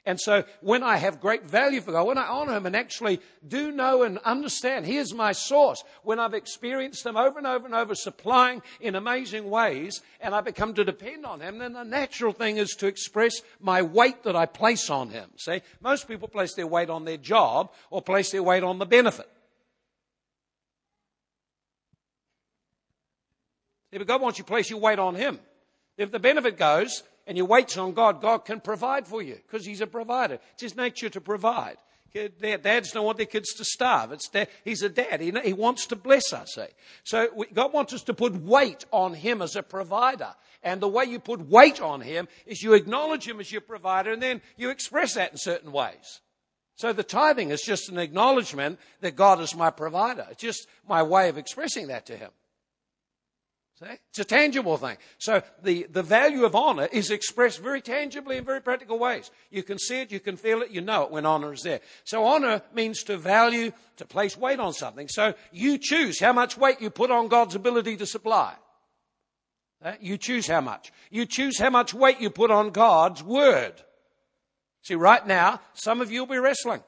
And 0.06 0.18
so 0.18 0.44
when 0.60 0.82
I 0.82 0.96
have 0.96 1.20
great 1.20 1.44
value 1.44 1.80
for 1.80 1.92
God, 1.92 2.06
when 2.06 2.18
I 2.18 2.26
honor 2.26 2.56
Him 2.56 2.66
and 2.66 2.74
actually 2.74 3.20
do 3.46 3.70
know 3.70 4.02
and 4.02 4.18
understand 4.18 4.86
He 4.86 4.96
is 4.96 5.14
my 5.14 5.30
source, 5.30 5.84
when 6.02 6.18
I've 6.18 6.34
experienced 6.34 7.04
Him 7.06 7.16
over 7.16 7.38
and 7.38 7.46
over 7.46 7.66
and 7.66 7.74
over 7.74 7.94
supplying 7.94 8.62
in 8.80 8.96
amazing 8.96 9.48
ways 9.48 10.00
and 10.20 10.34
I 10.34 10.40
become 10.40 10.74
to 10.74 10.84
depend 10.84 11.26
on 11.26 11.40
Him, 11.40 11.58
then 11.58 11.74
the 11.74 11.84
natural 11.84 12.32
thing 12.32 12.56
is 12.56 12.70
to 12.76 12.86
express 12.86 13.40
my 13.60 13.82
weight 13.82 14.24
that 14.24 14.34
I 14.34 14.46
place 14.46 14.90
on 14.90 15.10
Him. 15.10 15.30
See, 15.36 15.60
most 15.80 16.08
people 16.08 16.28
place 16.28 16.54
their 16.54 16.66
weight 16.66 16.90
on 16.90 17.04
their 17.04 17.18
job 17.18 17.70
or 17.90 18.02
place 18.02 18.32
their 18.32 18.42
weight 18.42 18.64
on 18.64 18.78
the 18.78 18.86
benefit. 18.86 19.28
But 23.90 24.06
God 24.06 24.22
wants 24.22 24.38
you 24.38 24.44
to 24.44 24.48
place 24.48 24.70
your 24.70 24.80
weight 24.80 24.98
on 24.98 25.14
Him. 25.14 25.38
If 25.96 26.10
the 26.10 26.18
benefit 26.18 26.56
goes, 26.56 27.02
and 27.26 27.36
your 27.36 27.46
weight's 27.46 27.76
on 27.76 27.92
God, 27.92 28.20
God 28.20 28.44
can 28.44 28.60
provide 28.60 29.06
for 29.06 29.22
you 29.22 29.34
because 29.46 29.64
He's 29.64 29.80
a 29.80 29.86
provider. 29.86 30.38
It's 30.54 30.62
His 30.62 30.76
nature 30.76 31.08
to 31.10 31.20
provide. 31.20 31.76
Dads 32.12 32.90
don't 32.90 33.04
want 33.04 33.18
their 33.18 33.26
kids 33.26 33.54
to 33.54 33.64
starve. 33.64 34.10
It's 34.10 34.28
he's 34.64 34.82
a 34.82 34.88
dad. 34.88 35.20
He, 35.20 35.32
he 35.44 35.52
wants 35.52 35.86
to 35.86 35.96
bless 35.96 36.32
us. 36.32 36.58
Eh? 36.58 36.66
So 37.04 37.28
we, 37.36 37.46
God 37.46 37.72
wants 37.72 37.92
us 37.92 38.02
to 38.04 38.14
put 38.14 38.34
weight 38.34 38.84
on 38.90 39.14
Him 39.14 39.42
as 39.42 39.54
a 39.54 39.62
provider. 39.62 40.34
And 40.62 40.80
the 40.80 40.88
way 40.88 41.04
you 41.04 41.20
put 41.20 41.48
weight 41.48 41.80
on 41.80 42.00
Him 42.00 42.26
is 42.46 42.62
you 42.62 42.74
acknowledge 42.74 43.28
Him 43.28 43.38
as 43.38 43.52
your 43.52 43.60
provider 43.60 44.10
and 44.12 44.20
then 44.20 44.42
you 44.56 44.70
express 44.70 45.14
that 45.14 45.30
in 45.30 45.38
certain 45.38 45.70
ways. 45.70 46.20
So 46.74 46.92
the 46.92 47.04
tithing 47.04 47.50
is 47.50 47.62
just 47.62 47.88
an 47.90 47.98
acknowledgement 47.98 48.80
that 49.02 49.14
God 49.14 49.40
is 49.40 49.54
my 49.54 49.70
provider. 49.70 50.26
It's 50.30 50.42
just 50.42 50.66
my 50.88 51.02
way 51.02 51.28
of 51.28 51.38
expressing 51.38 51.88
that 51.88 52.06
to 52.06 52.16
Him. 52.16 52.30
See? 53.82 53.96
It's 54.10 54.18
a 54.18 54.24
tangible 54.24 54.76
thing. 54.76 54.98
So 55.16 55.42
the, 55.62 55.86
the 55.90 56.02
value 56.02 56.44
of 56.44 56.54
honor 56.54 56.86
is 56.92 57.10
expressed 57.10 57.60
very 57.60 57.80
tangibly 57.80 58.36
in 58.36 58.44
very 58.44 58.60
practical 58.60 58.98
ways. 58.98 59.30
You 59.50 59.62
can 59.62 59.78
see 59.78 60.02
it, 60.02 60.12
you 60.12 60.20
can 60.20 60.36
feel 60.36 60.60
it, 60.60 60.70
you 60.70 60.82
know 60.82 61.04
it 61.04 61.10
when 61.10 61.24
honor 61.24 61.52
is 61.54 61.62
there. 61.62 61.80
So 62.04 62.24
honor 62.24 62.60
means 62.74 63.02
to 63.04 63.16
value, 63.16 63.72
to 63.96 64.04
place 64.04 64.36
weight 64.36 64.60
on 64.60 64.74
something. 64.74 65.08
So 65.08 65.32
you 65.50 65.78
choose 65.78 66.20
how 66.20 66.34
much 66.34 66.58
weight 66.58 66.82
you 66.82 66.90
put 66.90 67.10
on 67.10 67.28
God's 67.28 67.54
ability 67.54 67.96
to 67.96 68.06
supply. 68.06 68.54
You 69.98 70.18
choose 70.18 70.46
how 70.46 70.60
much. 70.60 70.92
You 71.10 71.24
choose 71.24 71.58
how 71.58 71.70
much 71.70 71.94
weight 71.94 72.20
you 72.20 72.28
put 72.28 72.50
on 72.50 72.70
God's 72.70 73.22
word. 73.22 73.72
See, 74.82 74.94
right 74.94 75.26
now, 75.26 75.60
some 75.72 76.02
of 76.02 76.10
you 76.10 76.20
will 76.20 76.34
be 76.34 76.38
wrestling. 76.38 76.82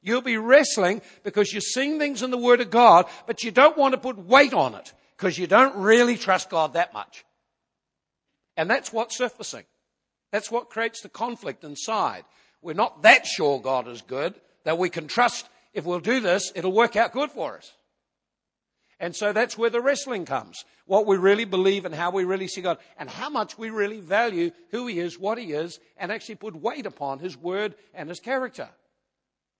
You'll 0.00 0.22
be 0.22 0.38
wrestling 0.38 1.02
because 1.24 1.52
you're 1.52 1.60
seeing 1.60 1.98
things 1.98 2.22
in 2.22 2.30
the 2.30 2.38
Word 2.38 2.62
of 2.62 2.70
God, 2.70 3.06
but 3.26 3.42
you 3.42 3.50
don't 3.50 3.76
want 3.76 3.92
to 3.92 3.98
put 3.98 4.16
weight 4.16 4.54
on 4.54 4.74
it 4.74 4.94
because 5.18 5.36
you 5.36 5.46
don't 5.46 5.76
really 5.76 6.16
trust 6.16 6.48
God 6.48 6.74
that 6.74 6.94
much. 6.94 7.24
And 8.56 8.70
that's 8.70 8.92
what's 8.92 9.18
surfacing. 9.18 9.64
That's 10.30 10.50
what 10.50 10.70
creates 10.70 11.00
the 11.00 11.08
conflict 11.08 11.64
inside. 11.64 12.24
We're 12.62 12.74
not 12.74 13.02
that 13.02 13.26
sure 13.26 13.60
God 13.60 13.88
is 13.88 14.02
good 14.02 14.34
that 14.64 14.78
we 14.78 14.90
can 14.90 15.08
trust 15.08 15.48
if 15.74 15.84
we'll 15.84 16.00
do 16.00 16.20
this, 16.20 16.50
it'll 16.54 16.72
work 16.72 16.96
out 16.96 17.12
good 17.12 17.30
for 17.30 17.56
us. 17.56 17.72
And 19.00 19.14
so 19.14 19.32
that's 19.32 19.56
where 19.56 19.70
the 19.70 19.80
wrestling 19.80 20.24
comes. 20.24 20.64
What 20.86 21.06
we 21.06 21.16
really 21.16 21.44
believe 21.44 21.84
and 21.84 21.94
how 21.94 22.10
we 22.10 22.24
really 22.24 22.48
see 22.48 22.62
God 22.62 22.78
and 22.98 23.08
how 23.08 23.30
much 23.30 23.56
we 23.56 23.70
really 23.70 24.00
value 24.00 24.50
who 24.70 24.88
He 24.88 24.98
is, 24.98 25.18
what 25.18 25.38
He 25.38 25.52
is, 25.52 25.78
and 25.96 26.10
actually 26.10 26.34
put 26.34 26.60
weight 26.60 26.84
upon 26.84 27.20
His 27.20 27.36
word 27.36 27.76
and 27.94 28.08
His 28.08 28.18
character. 28.18 28.68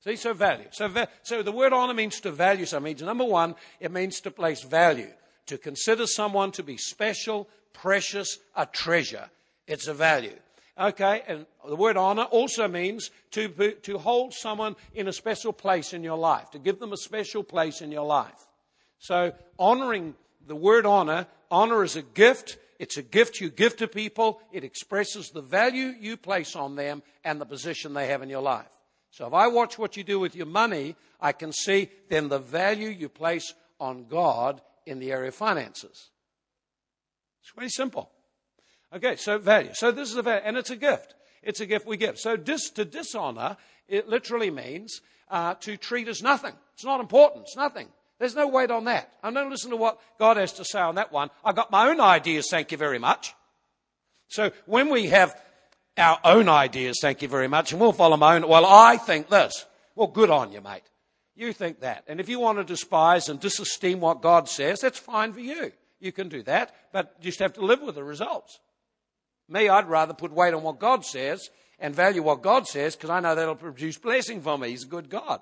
See, 0.05 0.17
so 0.17 0.33
value. 0.33 0.67
So, 0.73 1.07
so 1.23 1.43
the 1.43 1.53
word 1.53 1.73
honor 1.73 1.95
means 1.95 2.21
to 2.21 2.33
value 2.33 2.67
something. 2.67 2.91
It 2.91 2.97
means 2.97 3.07
number 3.07 3.25
one, 3.25 3.55
it 3.79 3.93
means 3.93 4.21
to 4.23 4.31
place 4.33 4.63
value 4.63 5.13
to 5.49 5.59
consider 5.59 6.07
someone 6.07 6.53
to 6.53 6.63
be 6.63 6.77
special, 6.77 7.49
precious, 7.73 8.39
a 8.57 8.67
treasure. 8.67 9.29
It's 9.67 9.87
a 9.87 9.95
value. 9.95 10.37
Okay, 10.79 11.23
and 11.27 11.45
the 11.67 11.75
word 11.75 11.97
honor 11.97 12.23
also 12.23 12.69
means 12.69 13.11
to, 13.33 13.49
to 13.83 13.99
hold 13.99 14.33
someone 14.33 14.77
in 14.95 15.09
a 15.09 15.13
special 15.13 15.53
place 15.53 15.93
in 15.93 16.05
your 16.05 16.17
life, 16.17 16.53
to 16.53 16.59
give 16.59 16.79
them 16.79 16.93
a 16.93 16.97
special 16.97 17.43
place 17.43 17.81
in 17.81 17.91
your 17.91 18.07
life. 18.07 18.47
So, 19.01 19.33
honoring 19.59 20.15
the 20.47 20.55
word 20.55 20.87
honor, 20.87 21.27
honor 21.51 21.83
is 21.83 21.97
a 21.97 22.03
gift. 22.03 22.59
It's 22.79 22.97
a 22.97 23.03
gift 23.03 23.41
you 23.41 23.51
give 23.51 23.77
to 23.79 23.89
people. 23.89 24.41
It 24.53 24.63
expresses 24.63 25.31
the 25.31 25.43
value 25.43 25.95
you 25.99 26.17
place 26.17 26.55
on 26.55 26.77
them 26.77 27.03
and 27.25 27.41
the 27.41 27.47
position 27.47 27.93
they 27.93 28.07
have 28.07 28.23
in 28.23 28.29
your 28.29 28.43
life. 28.43 28.71
So, 29.11 29.27
if 29.27 29.35
I 29.35 29.49
watch 29.49 29.79
what 29.79 29.97
you 29.97 30.05
do 30.05 30.21
with 30.21 30.37
your 30.37 30.47
money, 30.47 30.95
I 31.21 31.33
can 31.33 31.53
see 31.53 31.91
then 32.09 32.29
the 32.29 32.39
value 32.39 32.89
you 32.89 33.09
place 33.09 33.53
on 33.81 34.07
God 34.07 34.61
in 34.89 34.99
the 34.99 35.13
area 35.13 35.29
of 35.29 35.35
finances. 35.35 36.11
It's 37.43 37.53
very 37.55 37.69
simple. 37.69 38.11
Okay, 38.95 39.17
so 39.17 39.39
value. 39.39 39.71
So 39.75 39.91
this 39.91 40.11
is 40.11 40.17
a 40.17 40.23
value, 40.23 40.43
and 40.45 40.57
it's 40.57 40.71
a 40.71 40.77
gift. 40.77 41.15
It's 41.43 41.61
a 41.61 41.67
gift 41.67 41.87
we 41.87 41.97
give. 41.97 42.19
So 42.19 42.37
dis, 42.37 42.71
to 42.71 42.85
dishonor, 42.85 43.57
it 43.89 44.09
literally 44.09 44.51
means 44.51 45.01
uh, 45.31 45.55
to 45.61 45.77
treat 45.77 46.09
as 46.09 46.23
nothing. 46.23 46.55
It's 46.75 46.85
not 46.85 47.01
important. 47.01 47.45
It's 47.45 47.57
nothing. 47.57 47.89
There's 48.19 48.35
no 48.35 48.49
weight 48.49 48.71
on 48.71 48.85
that. 48.85 49.13
I'm 49.23 49.35
going 49.35 49.47
to 49.47 49.51
listen 49.51 49.71
to 49.71 49.77
what 49.77 50.01
God 50.19 50.37
has 50.37 50.53
to 50.55 50.65
say 50.65 50.81
on 50.81 50.97
that 50.97 51.13
one. 51.13 51.31
I've 51.45 51.55
got 51.55 51.71
my 51.71 51.89
own 51.89 52.01
ideas, 52.01 52.49
thank 52.51 52.73
you 52.73 52.79
very 52.79 52.99
much. 52.99 53.35
So 54.29 54.51
when 54.67 54.91
we 54.91 55.07
have 55.07 55.41
our 55.97 56.19
own 56.25 56.49
ideas, 56.49 56.99
thank 57.01 57.23
you 57.23 57.29
very 57.29 57.49
much, 57.49 57.73
and 57.73 57.81
we'll 57.81 57.93
follow 57.93 58.17
my 58.17 58.37
own, 58.37 58.49
well, 58.49 58.67
I 58.67 58.97
think 58.97 59.29
this. 59.29 59.67
Well, 59.95 60.09
good 60.09 60.31
on 60.31 60.53
you, 60.53 60.61
mate. 60.61 60.83
You 61.39 61.53
think 61.53 61.83
that. 61.83 62.03
And 62.09 62.19
if 62.19 62.29
you 62.29 62.41
want 62.41 62.59
to 62.59 62.65
despise 62.65 63.29
and 63.29 63.41
disesteem 63.41 64.01
what 64.01 64.23
God 64.23 64.49
says, 64.49 64.81
that's 64.81 64.99
fine 64.99 65.33
for 65.33 65.39
you. 65.39 65.71
You 66.01 66.11
can 66.11 66.29
do 66.29 66.43
that, 66.43 66.75
but 66.93 67.15
you 67.21 67.27
just 67.27 67.39
have 67.39 67.53
to 67.53 67.65
live 67.65 67.81
with 67.81 67.95
the 67.95 68.03
results. 68.03 68.59
Me, 69.49 69.69
I'd 69.69 69.89
rather 69.89 70.15
put 70.15 70.33
weight 70.33 70.53
on 70.53 70.65
what 70.65 70.81
God 70.81 71.05
says 71.05 71.49
and 71.79 71.95
value 71.95 72.25
what 72.25 72.43
God 72.43 72.67
says 72.67 72.97
because 72.97 73.11
I 73.11 73.21
know 73.21 73.37
that'll 73.37 73.55
produce 73.55 73.99
blessing 73.99 74.41
for 74.41 74.59
me. 74.59 74.71
He's 74.71 74.83
a 74.83 74.89
good 74.89 75.09
God. 75.09 75.41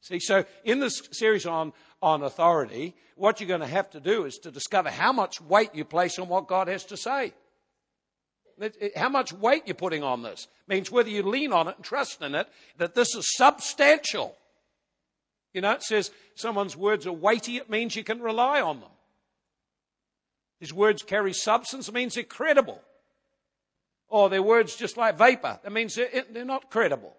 See, 0.00 0.20
so 0.20 0.46
in 0.64 0.80
this 0.80 1.02
series 1.12 1.44
on, 1.44 1.74
on 2.00 2.22
authority, 2.22 2.96
what 3.14 3.40
you're 3.40 3.48
going 3.48 3.60
to 3.60 3.66
have 3.66 3.90
to 3.90 4.00
do 4.00 4.24
is 4.24 4.38
to 4.38 4.50
discover 4.50 4.88
how 4.88 5.12
much 5.12 5.38
weight 5.38 5.74
you 5.74 5.84
place 5.84 6.18
on 6.18 6.28
what 6.28 6.48
God 6.48 6.66
has 6.68 6.84
to 6.86 6.96
say. 6.96 7.34
How 8.96 9.10
much 9.10 9.34
weight 9.34 9.64
you're 9.66 9.74
putting 9.74 10.02
on 10.02 10.22
this 10.22 10.48
means 10.66 10.90
whether 10.90 11.10
you 11.10 11.24
lean 11.24 11.52
on 11.52 11.68
it 11.68 11.76
and 11.76 11.84
trust 11.84 12.22
in 12.22 12.34
it, 12.34 12.48
that 12.78 12.94
this 12.94 13.14
is 13.14 13.36
substantial. 13.36 14.34
You 15.54 15.60
know, 15.60 15.72
it 15.72 15.82
says 15.82 16.10
someone's 16.34 16.76
words 16.76 17.06
are 17.06 17.12
weighty, 17.12 17.56
it 17.56 17.70
means 17.70 17.96
you 17.96 18.04
can 18.04 18.20
rely 18.20 18.60
on 18.60 18.80
them. 18.80 18.90
His 20.60 20.72
words 20.72 21.02
carry 21.02 21.32
substance, 21.32 21.88
it 21.88 21.94
means 21.94 22.14
they're 22.14 22.24
credible. 22.24 22.80
Or 24.08 24.28
their 24.28 24.42
words 24.42 24.76
just 24.76 24.96
like 24.96 25.18
vapor, 25.18 25.60
that 25.62 25.72
means 25.72 25.94
they're, 25.94 26.24
they're 26.30 26.44
not 26.44 26.70
credible. 26.70 27.14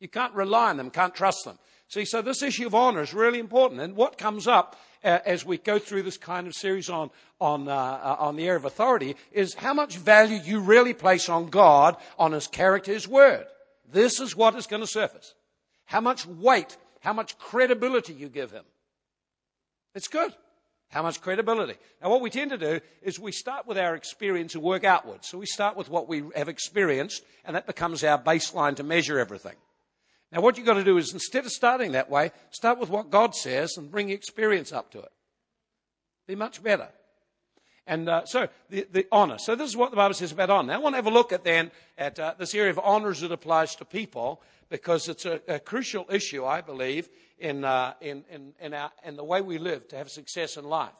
You 0.00 0.08
can't 0.08 0.34
rely 0.34 0.70
on 0.70 0.76
them, 0.76 0.90
can't 0.90 1.14
trust 1.14 1.44
them. 1.44 1.58
See, 1.88 2.04
so 2.04 2.20
this 2.20 2.42
issue 2.42 2.66
of 2.66 2.74
honor 2.74 3.00
is 3.00 3.14
really 3.14 3.38
important. 3.38 3.80
And 3.80 3.96
what 3.96 4.18
comes 4.18 4.46
up 4.46 4.76
uh, 5.02 5.20
as 5.24 5.44
we 5.44 5.56
go 5.56 5.78
through 5.78 6.02
this 6.02 6.18
kind 6.18 6.46
of 6.46 6.54
series 6.54 6.90
on, 6.90 7.10
on, 7.40 7.66
uh, 7.66 7.72
uh, 7.72 8.16
on 8.18 8.36
the 8.36 8.46
area 8.46 8.58
of 8.58 8.66
authority 8.66 9.16
is 9.32 9.54
how 9.54 9.72
much 9.72 9.96
value 9.96 10.38
you 10.44 10.60
really 10.60 10.92
place 10.92 11.28
on 11.28 11.46
God, 11.46 11.96
on 12.18 12.32
His 12.32 12.46
character, 12.46 12.92
His 12.92 13.08
word. 13.08 13.46
This 13.90 14.20
is 14.20 14.36
what 14.36 14.54
is 14.54 14.66
going 14.66 14.82
to 14.82 14.86
surface. 14.86 15.34
How 15.86 16.02
much 16.02 16.26
weight 16.26 16.76
how 17.00 17.12
much 17.12 17.38
credibility 17.38 18.12
you 18.12 18.28
give 18.28 18.50
him. 18.50 18.64
It's 19.94 20.08
good. 20.08 20.32
How 20.90 21.02
much 21.02 21.20
credibility. 21.20 21.74
Now, 22.02 22.08
what 22.08 22.22
we 22.22 22.30
tend 22.30 22.50
to 22.50 22.58
do 22.58 22.80
is 23.02 23.18
we 23.18 23.32
start 23.32 23.66
with 23.66 23.76
our 23.76 23.94
experience 23.94 24.54
and 24.54 24.62
work 24.62 24.84
outwards. 24.84 25.28
So 25.28 25.36
we 25.36 25.44
start 25.44 25.76
with 25.76 25.90
what 25.90 26.08
we 26.08 26.24
have 26.34 26.48
experienced, 26.48 27.22
and 27.44 27.54
that 27.56 27.66
becomes 27.66 28.02
our 28.02 28.18
baseline 28.22 28.76
to 28.76 28.82
measure 28.82 29.18
everything. 29.18 29.56
Now, 30.32 30.40
what 30.40 30.56
you've 30.56 30.66
got 30.66 30.74
to 30.74 30.84
do 30.84 30.96
is 30.96 31.12
instead 31.12 31.44
of 31.44 31.52
starting 31.52 31.92
that 31.92 32.10
way, 32.10 32.32
start 32.50 32.78
with 32.78 32.88
what 32.88 33.10
God 33.10 33.34
says 33.34 33.76
and 33.76 33.90
bring 33.90 34.10
experience 34.10 34.72
up 34.72 34.90
to 34.92 35.00
it. 35.00 35.12
Be 36.26 36.34
much 36.34 36.62
better. 36.62 36.88
And 37.88 38.06
uh, 38.06 38.26
so, 38.26 38.48
the, 38.68 38.86
the 38.92 39.06
honor. 39.10 39.38
So, 39.38 39.56
this 39.56 39.70
is 39.70 39.76
what 39.76 39.90
the 39.90 39.96
Bible 39.96 40.12
says 40.12 40.30
about 40.30 40.50
honor. 40.50 40.68
Now, 40.68 40.74
I 40.74 40.78
want 40.78 40.92
to 40.92 40.98
have 40.98 41.06
a 41.06 41.10
look 41.10 41.32
at 41.32 41.42
then 41.42 41.70
at 41.96 42.18
uh, 42.18 42.34
this 42.38 42.54
area 42.54 42.70
of 42.70 42.78
honor 42.78 43.10
as 43.10 43.22
it 43.22 43.32
applies 43.32 43.74
to 43.76 43.86
people 43.86 44.42
because 44.68 45.08
it's 45.08 45.24
a, 45.24 45.40
a 45.48 45.58
crucial 45.58 46.04
issue, 46.10 46.44
I 46.44 46.60
believe, 46.60 47.08
in, 47.38 47.64
uh, 47.64 47.94
in, 48.02 48.24
in, 48.30 48.52
in, 48.60 48.74
our, 48.74 48.90
in 49.06 49.16
the 49.16 49.24
way 49.24 49.40
we 49.40 49.56
live 49.56 49.88
to 49.88 49.96
have 49.96 50.10
success 50.10 50.58
in 50.58 50.64
life. 50.64 50.92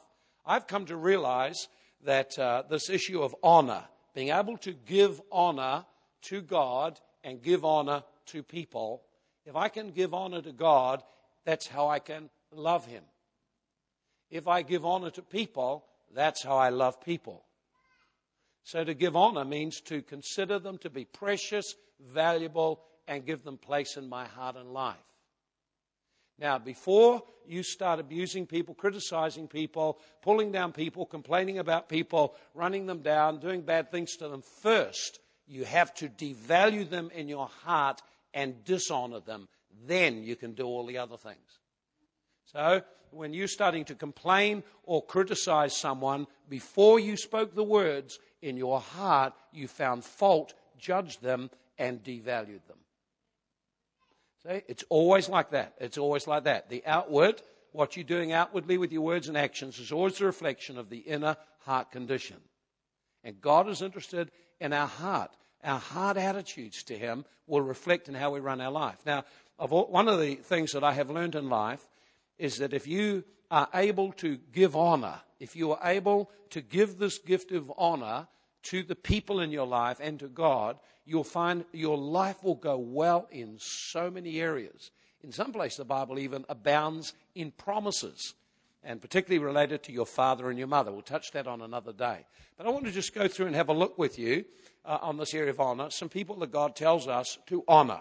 I've 0.47 0.65
come 0.65 0.87
to 0.87 0.97
realize 0.97 1.67
that 2.05 2.39
uh, 2.39 2.63
this 2.67 2.89
issue 2.89 3.21
of 3.21 3.35
honor, 3.43 3.83
being 4.15 4.29
able 4.29 4.57
to 4.57 4.73
give 4.73 5.21
honor 5.31 5.85
to 6.23 6.41
God 6.41 6.99
and 7.23 7.39
give 7.39 7.63
honor 7.63 8.01
to 8.27 8.41
people, 8.41 9.03
if 9.45 9.55
I 9.55 9.69
can 9.69 9.91
give 9.91 10.15
honor 10.15 10.41
to 10.41 10.51
God, 10.51 11.03
that's 11.45 11.67
how 11.67 11.87
I 11.87 11.99
can 11.99 12.31
love 12.51 12.87
Him. 12.87 13.03
If 14.31 14.47
I 14.47 14.63
give 14.63 14.85
honor 14.85 15.11
to 15.11 15.21
people, 15.21 15.85
that's 16.13 16.43
how 16.43 16.57
I 16.57 16.69
love 16.69 17.01
people. 17.01 17.43
So 18.63 18.83
to 18.83 18.93
give 18.93 19.15
honor 19.15 19.45
means 19.45 19.81
to 19.81 20.01
consider 20.01 20.59
them 20.59 20.77
to 20.79 20.89
be 20.89 21.05
precious, 21.05 21.75
valuable, 21.99 22.81
and 23.07 23.25
give 23.25 23.43
them 23.43 23.57
place 23.57 23.97
in 23.97 24.07
my 24.07 24.25
heart 24.25 24.55
and 24.55 24.71
life. 24.71 24.97
Now, 26.37 26.57
before 26.57 27.23
you 27.47 27.63
start 27.63 27.99
abusing 27.99 28.45
people, 28.45 28.73
criticizing 28.73 29.47
people, 29.47 29.99
pulling 30.21 30.51
down 30.51 30.71
people, 30.71 31.05
complaining 31.05 31.57
about 31.57 31.89
people, 31.89 32.35
running 32.53 32.85
them 32.85 32.99
down, 32.99 33.39
doing 33.39 33.61
bad 33.61 33.91
things 33.91 34.15
to 34.17 34.29
them, 34.29 34.41
first 34.61 35.19
you 35.47 35.65
have 35.65 35.93
to 35.95 36.07
devalue 36.07 36.87
them 36.89 37.09
in 37.13 37.27
your 37.27 37.47
heart 37.63 38.01
and 38.33 38.63
dishonor 38.63 39.19
them. 39.19 39.49
Then 39.85 40.23
you 40.23 40.35
can 40.35 40.53
do 40.53 40.65
all 40.65 40.85
the 40.85 40.99
other 40.99 41.17
things. 41.17 41.59
So, 42.51 42.81
when 43.11 43.33
you're 43.33 43.47
starting 43.47 43.85
to 43.85 43.95
complain 43.95 44.63
or 44.83 45.03
criticize 45.03 45.75
someone, 45.75 46.27
before 46.47 46.99
you 46.99 47.15
spoke 47.15 47.53
the 47.53 47.63
words, 47.63 48.19
in 48.41 48.57
your 48.57 48.79
heart 48.79 49.33
you 49.51 49.67
found 49.67 50.03
fault, 50.03 50.53
judged 50.77 51.21
them, 51.21 51.49
and 51.77 52.03
devalued 52.03 52.65
them. 52.67 52.77
See, 54.43 54.61
it's 54.67 54.83
always 54.89 55.29
like 55.29 55.51
that. 55.51 55.73
It's 55.79 55.97
always 55.97 56.27
like 56.27 56.45
that. 56.45 56.69
The 56.69 56.83
outward, 56.85 57.41
what 57.71 57.95
you're 57.95 58.03
doing 58.03 58.31
outwardly 58.31 58.77
with 58.77 58.91
your 58.91 59.01
words 59.01 59.27
and 59.27 59.37
actions, 59.37 59.79
is 59.79 59.91
always 59.91 60.19
a 60.21 60.25
reflection 60.25 60.77
of 60.77 60.89
the 60.89 60.99
inner 60.99 61.35
heart 61.65 61.91
condition. 61.91 62.37
And 63.23 63.41
God 63.41 63.67
is 63.67 63.81
interested 63.81 64.31
in 64.59 64.73
our 64.73 64.87
heart. 64.87 65.31
Our 65.63 65.79
heart 65.79 66.15
attitudes 66.17 66.83
to 66.83 66.97
Him 66.97 67.25
will 67.47 67.61
reflect 67.61 68.07
in 68.07 68.15
how 68.15 68.31
we 68.31 68.39
run 68.39 68.61
our 68.61 68.71
life. 68.71 68.97
Now, 69.05 69.25
one 69.57 70.07
of 70.07 70.19
the 70.19 70.35
things 70.35 70.71
that 70.71 70.85
I 70.85 70.93
have 70.93 71.09
learned 71.09 71.35
in 71.35 71.49
life 71.49 71.85
is 72.39 72.57
that 72.57 72.73
if 72.73 72.87
you 72.87 73.23
are 73.51 73.67
able 73.73 74.13
to 74.13 74.37
give 74.51 74.75
honor, 74.75 75.19
if 75.39 75.55
you 75.55 75.71
are 75.73 75.79
able 75.83 76.31
to 76.49 76.61
give 76.61 76.97
this 76.97 77.19
gift 77.19 77.51
of 77.51 77.71
honor 77.77 78.27
to 78.63 78.83
the 78.83 78.95
people 78.95 79.39
in 79.39 79.51
your 79.51 79.67
life 79.67 79.99
and 80.01 80.19
to 80.19 80.27
God, 80.27 80.77
you'll 81.05 81.23
find 81.23 81.65
your 81.71 81.97
life 81.97 82.43
will 82.43 82.55
go 82.55 82.77
well 82.77 83.27
in 83.31 83.57
so 83.59 84.09
many 84.09 84.39
areas. 84.39 84.91
In 85.23 85.31
some 85.31 85.51
places, 85.51 85.77
the 85.77 85.85
Bible 85.85 86.17
even 86.19 86.45
abounds 86.47 87.13
in 87.35 87.51
promises, 87.51 88.33
and 88.83 89.01
particularly 89.01 89.43
related 89.43 89.83
to 89.83 89.91
your 89.91 90.05
father 90.05 90.49
and 90.49 90.57
your 90.57 90.67
mother. 90.67 90.91
We'll 90.91 91.01
touch 91.01 91.31
that 91.33 91.47
on 91.47 91.61
another 91.61 91.91
day. 91.91 92.25
But 92.57 92.67
I 92.67 92.69
want 92.69 92.85
to 92.85 92.91
just 92.91 93.13
go 93.13 93.27
through 93.27 93.47
and 93.47 93.55
have 93.55 93.69
a 93.69 93.73
look 93.73 93.97
with 93.97 94.17
you 94.17 94.45
uh, 94.85 94.99
on 95.01 95.17
this 95.17 95.33
area 95.33 95.49
of 95.49 95.59
honor. 95.59 95.89
Some 95.89 96.09
people 96.09 96.37
that 96.37 96.51
God 96.51 96.75
tells 96.75 97.07
us 97.07 97.37
to 97.47 97.63
honor. 97.67 97.99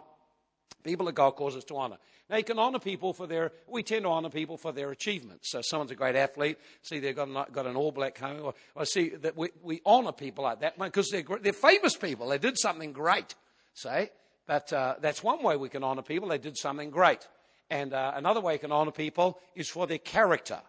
People 0.84 1.06
that 1.06 1.14
God 1.14 1.32
calls 1.32 1.56
us 1.56 1.64
to 1.64 1.76
honor. 1.76 1.98
Now, 2.30 2.36
you 2.36 2.44
can 2.44 2.58
honor 2.58 2.78
people 2.78 3.14
for 3.14 3.26
their, 3.26 3.52
we 3.66 3.82
tend 3.82 4.02
to 4.02 4.10
honor 4.10 4.28
people 4.28 4.58
for 4.58 4.70
their 4.70 4.90
achievements. 4.90 5.50
So, 5.50 5.62
someone's 5.62 5.90
a 5.90 5.94
great 5.94 6.14
athlete, 6.14 6.58
see 6.82 6.98
they've 6.98 7.16
got 7.16 7.28
an, 7.28 7.44
got 7.52 7.66
an 7.66 7.74
all 7.74 7.90
black 7.90 8.18
home, 8.18 8.40
or, 8.42 8.54
or 8.74 8.84
see 8.84 9.10
that 9.10 9.36
we, 9.36 9.48
we 9.62 9.80
honor 9.86 10.12
people 10.12 10.44
like 10.44 10.60
that 10.60 10.78
because 10.78 11.08
they're, 11.08 11.24
they're 11.40 11.52
famous 11.54 11.96
people. 11.96 12.28
They 12.28 12.38
did 12.38 12.58
something 12.58 12.92
great, 12.92 13.34
say. 13.72 14.10
But 14.46 14.72
uh, 14.72 14.96
that's 15.00 15.22
one 15.22 15.42
way 15.42 15.56
we 15.56 15.68
can 15.68 15.82
honor 15.82 16.02
people. 16.02 16.28
They 16.28 16.38
did 16.38 16.56
something 16.58 16.90
great. 16.90 17.26
And 17.70 17.92
uh, 17.92 18.12
another 18.14 18.40
way 18.40 18.54
you 18.54 18.58
can 18.58 18.72
honor 18.72 18.90
people 18.90 19.38
is 19.54 19.68
for 19.68 19.86
their 19.86 19.98
character. 19.98 20.60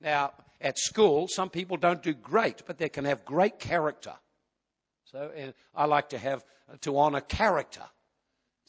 Now, 0.00 0.32
at 0.60 0.78
school, 0.78 1.26
some 1.28 1.50
people 1.50 1.76
don't 1.76 2.02
do 2.02 2.14
great, 2.14 2.62
but 2.66 2.78
they 2.78 2.88
can 2.88 3.04
have 3.04 3.24
great 3.24 3.58
character. 3.58 4.14
So, 5.04 5.30
I 5.74 5.86
like 5.86 6.10
to 6.10 6.18
have 6.18 6.44
to 6.82 6.98
honor 6.98 7.20
character. 7.20 7.82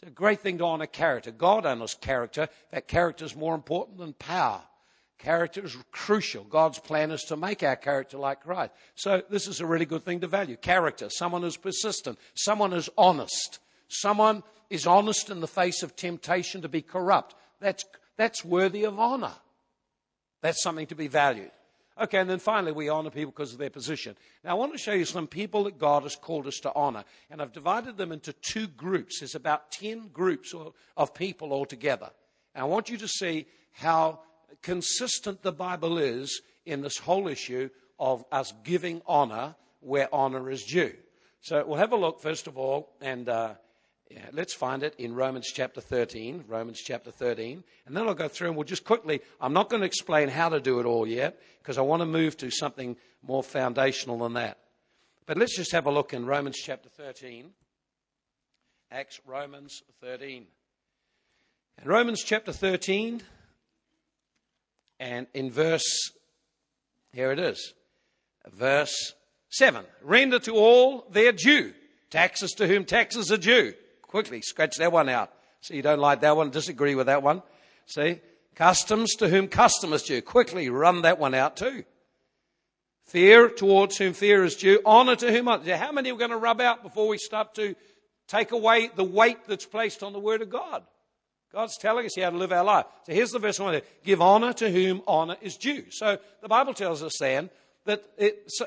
It's 0.02 0.08
a 0.08 0.12
great 0.12 0.40
thing 0.40 0.60
to 0.60 0.66
honor 0.66 0.86
character. 0.86 1.30
God 1.30 1.66
honors 1.66 1.94
character. 1.94 2.48
That 2.72 2.88
character 2.88 3.26
is 3.26 3.36
more 3.36 3.54
important 3.54 3.98
than 3.98 4.14
power. 4.14 4.62
Character 5.18 5.66
is 5.66 5.76
crucial. 5.92 6.46
God's 6.46 6.80
plan 6.80 7.12
is 7.12 7.24
to 7.24 7.36
make 7.36 7.64
our 7.64 7.76
character 7.76 8.18
like 8.18 8.42
Christ. 8.42 8.72
So 8.96 9.22
this 9.30 9.46
is 9.46 9.60
a 9.60 9.66
really 9.66 9.86
good 9.86 10.06
thing 10.06 10.22
to 10.22 10.28
value. 10.28 10.56
Character. 10.56 11.10
Someone 11.10 11.42
who's 11.42 11.58
persistent. 11.58 12.18
Someone 12.34 12.72
who's 12.72 12.90
honest. 12.98 13.60
Someone 13.90 14.44
is 14.70 14.88
honest 14.88 15.30
in 15.30 15.42
the 15.42 15.48
face 15.48 15.84
of 15.84 15.98
temptation 15.98 16.62
to 16.62 16.70
be 16.70 16.82
corrupt. 16.82 17.36
That's, 17.60 17.84
that's 18.16 18.46
worthy 18.46 18.86
of 18.86 18.98
honor. 18.98 19.34
That's 20.42 20.64
something 20.64 20.88
to 20.88 20.96
be 20.96 21.10
valued. 21.10 21.52
Okay, 22.00 22.20
and 22.20 22.30
then 22.30 22.40
finally, 22.40 22.72
we 22.72 22.88
honor 22.88 23.10
people 23.10 23.32
because 23.32 23.52
of 23.52 23.60
their 23.60 23.70
position. 23.70 24.16
Now, 24.44 24.52
I 24.52 24.54
want 24.54 24.72
to 24.72 24.78
show 24.78 24.94
you 24.94 25.04
some 25.04 25.28
people 25.28 25.66
that 25.66 25.78
God 25.78 26.04
has 26.04 26.16
called 26.16 26.48
us 26.48 26.60
to 26.62 26.74
honor. 26.74 27.04
And 27.30 27.42
I've 27.42 27.52
divided 27.52 27.98
them 27.98 28.14
into 28.14 28.32
two 28.32 28.68
groups. 28.68 29.20
There's 29.20 29.36
about 29.36 29.72
10 29.72 30.10
groups 30.14 30.56
of 30.96 31.14
people 31.14 31.52
altogether. 31.52 32.10
And 32.56 32.64
I 32.64 32.68
want 32.68 32.90
you 32.90 32.98
to 32.98 33.08
see 33.08 33.48
how 33.74 34.22
consistent 34.62 35.42
the 35.42 35.52
Bible 35.52 35.98
is 35.98 36.42
in 36.66 36.82
this 36.82 36.98
whole 36.98 37.28
issue 37.28 37.70
of 38.00 38.24
us 38.32 38.54
giving 38.64 39.02
honor 39.06 39.56
where 39.82 40.14
honor 40.14 40.50
is 40.50 40.64
due. 40.64 40.94
So 41.42 41.66
we'll 41.66 41.78
have 41.80 41.92
a 41.92 41.98
look, 41.98 42.22
first 42.22 42.48
of 42.48 42.58
all, 42.58 42.94
and 43.02 43.28
uh, 43.28 43.56
yeah, 44.10 44.26
let's 44.32 44.56
find 44.56 44.82
it 44.82 44.96
in 44.98 45.14
Romans 45.14 45.52
chapter 45.54 45.82
13. 45.82 46.46
Romans 46.48 46.82
chapter 46.84 47.12
13. 47.12 47.64
And 47.86 47.96
then 47.96 48.08
I'll 48.08 48.16
go 48.16 48.28
through 48.28 48.48
and 48.48 48.58
we'll 48.58 48.64
just 48.64 48.84
quickly, 48.84 49.22
I'm 49.40 49.54
not 49.54 49.70
going 49.70 49.82
to 49.82 49.86
explain 49.86 50.30
how 50.30 50.50
to 50.50 50.60
do 50.60 50.80
it 50.80 50.88
all 50.88 51.08
yet 51.08 51.40
because 51.62 51.78
I 51.78 51.82
want 51.82 52.02
to 52.02 52.08
move 52.08 52.36
to 52.38 52.50
something 52.50 52.98
more 53.22 53.44
foundational 53.44 54.18
than 54.20 54.34
that. 54.34 54.58
But 55.28 55.38
let's 55.38 55.56
just 55.56 55.72
have 55.74 55.86
a 55.86 55.92
look 55.92 56.14
in 56.14 56.26
Romans 56.26 56.58
chapter 56.58 56.90
13. 56.90 57.52
Acts, 58.92 59.20
Romans 59.28 59.84
13. 60.02 60.48
In 61.84 61.88
Romans 61.88 62.24
chapter 62.24 62.52
13, 62.52 63.22
and 65.00 65.28
in 65.36 65.52
verse, 65.52 66.12
here 67.14 67.32
it 67.32 67.38
is, 67.38 67.74
verse 68.52 69.14
7. 69.50 69.86
Render 70.02 70.40
to 70.40 70.54
all 70.54 71.06
their 71.12 71.32
due. 71.32 71.74
Taxes 72.10 72.54
to 72.54 72.68
whom 72.68 72.86
taxes 72.86 73.32
are 73.32 73.38
due 73.38 73.74
Quickly, 74.10 74.42
scratch 74.42 74.78
that 74.78 74.92
one 74.92 75.08
out. 75.08 75.32
See, 75.62 75.76
you 75.76 75.84
don't 75.84 76.00
like 76.00 76.22
that 76.22 76.36
one, 76.36 76.50
disagree 76.50 76.96
with 76.96 77.06
that 77.06 77.22
one. 77.22 77.44
See? 77.86 78.20
Customs 78.56 79.14
to 79.18 79.30
whom 79.30 79.48
custom 79.48 79.94
is 79.94 80.02
due. 80.02 80.22
Quickly 80.24 80.68
run 80.70 81.04
that 81.04 81.20
one 81.20 81.36
out 81.36 81.56
too. 81.56 81.84
Fear 83.06 83.50
towards 83.50 83.98
whom 83.98 84.14
fear 84.14 84.44
is 84.44 84.56
due. 84.56 84.82
Honor 84.84 85.16
to 85.16 85.32
whom 85.32 85.48
honor. 85.48 85.76
How 85.76 85.92
many 85.92 86.12
are 86.12 86.18
going 86.18 86.32
to 86.32 86.38
rub 86.38 86.60
out 86.60 86.82
before 86.82 87.08
we 87.08 87.20
start 87.20 87.54
to 87.56 87.76
take 88.28 88.52
away 88.52 88.90
the 88.96 89.04
weight 89.04 89.46
that's 89.48 89.68
placed 89.68 90.02
on 90.02 90.12
the 90.12 90.20
Word 90.20 90.42
of 90.42 90.50
God? 90.50 90.84
God's 91.54 91.78
telling 91.78 92.08
us 92.08 92.16
how 92.20 92.32
to 92.32 92.38
live 92.38 92.52
our 92.52 92.64
life. 92.64 92.86
So 93.04 93.14
here's 93.14 93.32
the 93.32 93.40
verse 93.40 93.60
want 93.60 93.78
to 93.78 93.90
give 94.04 94.22
honor 94.22 94.54
to 94.54 94.72
whom 94.72 95.04
honor 95.08 95.38
is 95.42 95.56
due. 95.56 95.86
So 95.92 96.18
the 96.42 96.48
Bible 96.48 96.74
tells 96.74 97.04
us 97.04 97.14
then 97.20 97.52
that 97.86 98.04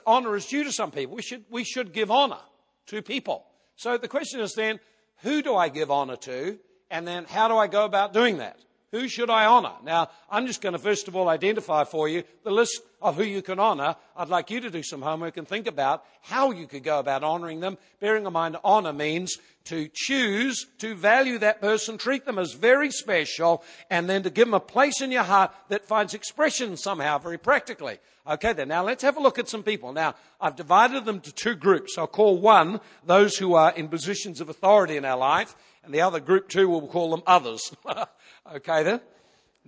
honor 0.06 0.36
is 0.36 0.46
due 0.46 0.62
to 0.64 0.72
some 0.72 0.92
people. 0.92 1.16
We 1.16 1.22
should, 1.22 1.44
we 1.50 1.64
should 1.64 1.92
give 1.92 2.12
honor 2.12 2.40
to 2.86 3.02
people. 3.02 3.44
So 3.76 3.98
the 3.98 4.08
question 4.08 4.40
is 4.40 4.54
then, 4.54 4.78
who 5.22 5.42
do 5.42 5.54
I 5.54 5.68
give 5.68 5.90
honor 5.90 6.16
to? 6.16 6.58
And 6.90 7.06
then 7.06 7.24
how 7.24 7.48
do 7.48 7.56
I 7.56 7.66
go 7.68 7.84
about 7.84 8.12
doing 8.12 8.38
that? 8.38 8.58
Who 8.92 9.08
should 9.08 9.30
I 9.30 9.46
honor? 9.46 9.72
Now, 9.82 10.10
I'm 10.30 10.46
just 10.46 10.60
going 10.60 10.74
to 10.74 10.78
first 10.78 11.08
of 11.08 11.16
all 11.16 11.30
identify 11.30 11.84
for 11.84 12.08
you 12.08 12.24
the 12.44 12.50
list 12.50 12.82
of 13.00 13.16
who 13.16 13.24
you 13.24 13.40
can 13.40 13.58
honor. 13.58 13.96
I'd 14.14 14.28
like 14.28 14.50
you 14.50 14.60
to 14.60 14.70
do 14.70 14.82
some 14.82 15.00
homework 15.00 15.38
and 15.38 15.48
think 15.48 15.66
about 15.66 16.04
how 16.20 16.50
you 16.50 16.66
could 16.66 16.84
go 16.84 16.98
about 16.98 17.24
honoring 17.24 17.60
them. 17.60 17.78
Bearing 18.00 18.26
in 18.26 18.32
mind, 18.34 18.58
honor 18.62 18.92
means 18.92 19.38
to 19.64 19.88
choose 19.94 20.66
to 20.78 20.94
value 20.94 21.38
that 21.38 21.62
person, 21.62 21.96
treat 21.96 22.26
them 22.26 22.38
as 22.38 22.52
very 22.52 22.90
special, 22.90 23.64
and 23.88 24.10
then 24.10 24.24
to 24.24 24.30
give 24.30 24.46
them 24.46 24.54
a 24.54 24.60
place 24.60 25.00
in 25.00 25.10
your 25.10 25.22
heart 25.22 25.52
that 25.70 25.86
finds 25.86 26.12
expression 26.12 26.76
somehow 26.76 27.16
very 27.16 27.38
practically. 27.38 27.98
Okay, 28.26 28.52
then 28.52 28.68
now 28.68 28.84
let's 28.84 29.02
have 29.02 29.16
a 29.16 29.22
look 29.22 29.38
at 29.38 29.48
some 29.48 29.62
people. 29.62 29.92
Now, 29.92 30.14
I've 30.40 30.54
divided 30.54 31.06
them 31.06 31.20
to 31.20 31.32
two 31.32 31.54
groups. 31.54 31.96
I'll 31.96 32.06
call 32.06 32.38
one 32.38 32.80
those 33.04 33.36
who 33.36 33.54
are 33.54 33.72
in 33.72 33.88
positions 33.88 34.40
of 34.40 34.48
authority 34.48 34.96
in 34.96 35.04
our 35.04 35.16
life, 35.16 35.56
and 35.84 35.92
the 35.92 36.00
other 36.00 36.20
group 36.20 36.48
two, 36.48 36.68
we'll 36.68 36.86
call 36.86 37.10
them 37.10 37.22
others. 37.26 37.74
Okay 38.54 38.82
then? 38.82 39.00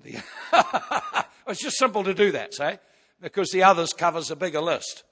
it's 1.47 1.63
just 1.63 1.79
simple 1.79 2.03
to 2.03 2.13
do 2.13 2.33
that, 2.33 2.53
say, 2.53 2.81
because 3.21 3.51
the 3.51 3.63
others 3.63 3.93
covers 3.93 4.33
a 4.33 4.37
bigger 4.37 4.61
list. 4.61 5.05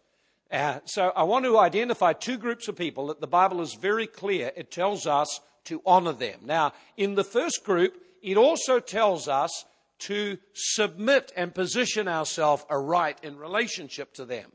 Uh, 0.50 0.80
so 0.84 1.12
I 1.14 1.22
want 1.22 1.44
to 1.44 1.58
identify 1.58 2.12
two 2.12 2.36
groups 2.36 2.68
of 2.68 2.76
people 2.76 3.06
that 3.06 3.20
the 3.20 3.26
Bible 3.26 3.60
is 3.60 3.74
very 3.80 4.06
clear. 4.06 4.52
It 4.56 4.70
tells 4.70 5.06
us 5.06 5.40
to 5.64 5.80
honor 5.86 6.12
them. 6.12 6.40
Now, 6.44 6.72
in 6.96 7.14
the 7.14 7.24
first 7.24 7.64
group, 7.64 7.94
it 8.22 8.36
also 8.36 8.80
tells 8.80 9.28
us 9.28 9.64
to 10.00 10.36
submit 10.52 11.32
and 11.36 11.54
position 11.54 12.08
ourselves 12.08 12.66
aright 12.68 13.18
in 13.22 13.38
relationship 13.38 14.12
to 14.14 14.24
them. 14.24 14.50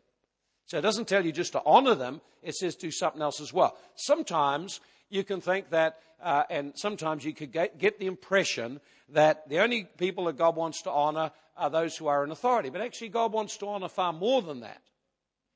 So 0.65 0.77
it 0.77 0.81
doesn't 0.81 1.07
tell 1.07 1.25
you 1.25 1.31
just 1.31 1.53
to 1.53 1.61
honor 1.65 1.95
them, 1.95 2.19
it 2.43 2.55
says 2.55 2.75
do 2.75 2.91
something 2.91 3.21
else 3.21 3.39
as 3.39 3.53
well. 3.53 3.77
Sometimes 3.95 4.81
you 5.09 5.23
can 5.23 5.41
think 5.41 5.69
that, 5.69 5.99
uh, 6.21 6.43
and 6.49 6.73
sometimes 6.75 7.23
you 7.23 7.33
could 7.33 7.51
get, 7.51 7.77
get 7.77 7.99
the 7.99 8.07
impression 8.07 8.79
that 9.09 9.47
the 9.49 9.59
only 9.59 9.87
people 9.97 10.25
that 10.25 10.37
God 10.37 10.55
wants 10.55 10.81
to 10.83 10.91
honor 10.91 11.31
are 11.55 11.69
those 11.69 11.95
who 11.95 12.07
are 12.07 12.23
in 12.23 12.31
authority. 12.31 12.69
But 12.69 12.81
actually, 12.81 13.09
God 13.09 13.31
wants 13.31 13.57
to 13.57 13.67
honor 13.67 13.87
far 13.87 14.13
more 14.13 14.41
than 14.41 14.61
that. 14.61 14.81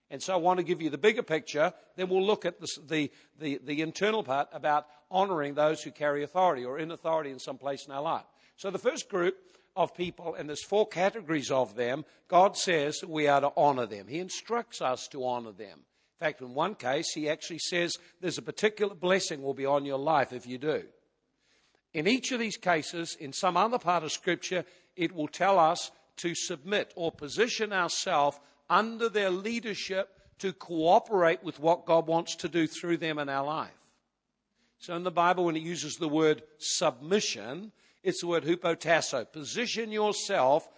And 0.09 0.21
so 0.21 0.33
I 0.33 0.37
want 0.37 0.59
to 0.59 0.65
give 0.65 0.81
you 0.81 0.89
the 0.89 0.97
bigger 0.97 1.23
picture. 1.23 1.71
Then 1.95 2.09
we'll 2.09 2.25
look 2.25 2.45
at 2.45 2.59
the, 2.59 3.09
the, 3.39 3.59
the, 3.63 3.81
internal 3.81 4.23
part 4.23 4.49
about 4.51 4.87
honoring 5.09 5.53
those 5.53 5.81
who 5.81 5.91
carry 5.91 6.23
authority 6.23 6.65
or 6.65 6.77
in 6.79 6.91
authority 6.91 7.31
in 7.31 7.39
some 7.39 7.57
place 7.57 7.85
in 7.85 7.93
our 7.93 8.01
life. 8.01 8.25
So 8.57 8.69
the 8.71 8.77
first 8.77 9.07
group 9.07 9.37
of 9.75 9.95
people, 9.95 10.35
and 10.35 10.49
there's 10.49 10.65
four 10.65 10.85
categories 10.85 11.49
of 11.49 11.75
them, 11.75 12.03
God 12.27 12.57
says 12.57 12.99
that 12.99 13.09
we 13.09 13.29
are 13.29 13.39
to 13.39 13.53
honor 13.55 13.85
them. 13.85 14.07
He 14.07 14.19
instructs 14.19 14.81
us 14.81 15.07
to 15.11 15.25
honor 15.25 15.53
them. 15.53 15.85
In 16.21 16.27
fact, 16.27 16.41
in 16.41 16.53
one 16.53 16.75
case, 16.75 17.13
he 17.13 17.27
actually 17.27 17.57
says 17.57 17.97
there's 18.19 18.37
a 18.37 18.43
particular 18.43 18.93
blessing 18.93 19.41
will 19.41 19.55
be 19.55 19.65
on 19.65 19.85
your 19.85 19.97
life 19.97 20.31
if 20.31 20.45
you 20.45 20.59
do. 20.59 20.83
In 21.95 22.07
each 22.07 22.31
of 22.31 22.39
these 22.39 22.57
cases, 22.57 23.17
in 23.19 23.33
some 23.33 23.57
other 23.57 23.79
part 23.79 24.03
of 24.03 24.11
Scripture, 24.11 24.63
it 24.95 25.15
will 25.15 25.27
tell 25.27 25.57
us 25.57 25.89
to 26.17 26.35
submit 26.35 26.93
or 26.95 27.11
position 27.11 27.73
ourselves 27.73 28.39
under 28.69 29.09
their 29.09 29.31
leadership 29.31 30.09
to 30.37 30.53
cooperate 30.53 31.43
with 31.43 31.59
what 31.59 31.87
God 31.87 32.05
wants 32.05 32.35
to 32.35 32.47
do 32.47 32.67
through 32.67 32.97
them 32.97 33.17
in 33.17 33.27
our 33.27 33.43
life. 33.43 33.71
So 34.77 34.95
in 34.95 35.03
the 35.03 35.09
Bible, 35.09 35.45
when 35.45 35.55
it 35.55 35.63
uses 35.63 35.95
the 35.95 36.07
word 36.07 36.43
submission, 36.59 37.71
it's 38.03 38.21
the 38.21 38.27
word 38.27 38.43
hupotasso. 38.43 39.25
Position 39.31 39.91
yourself 39.91 40.69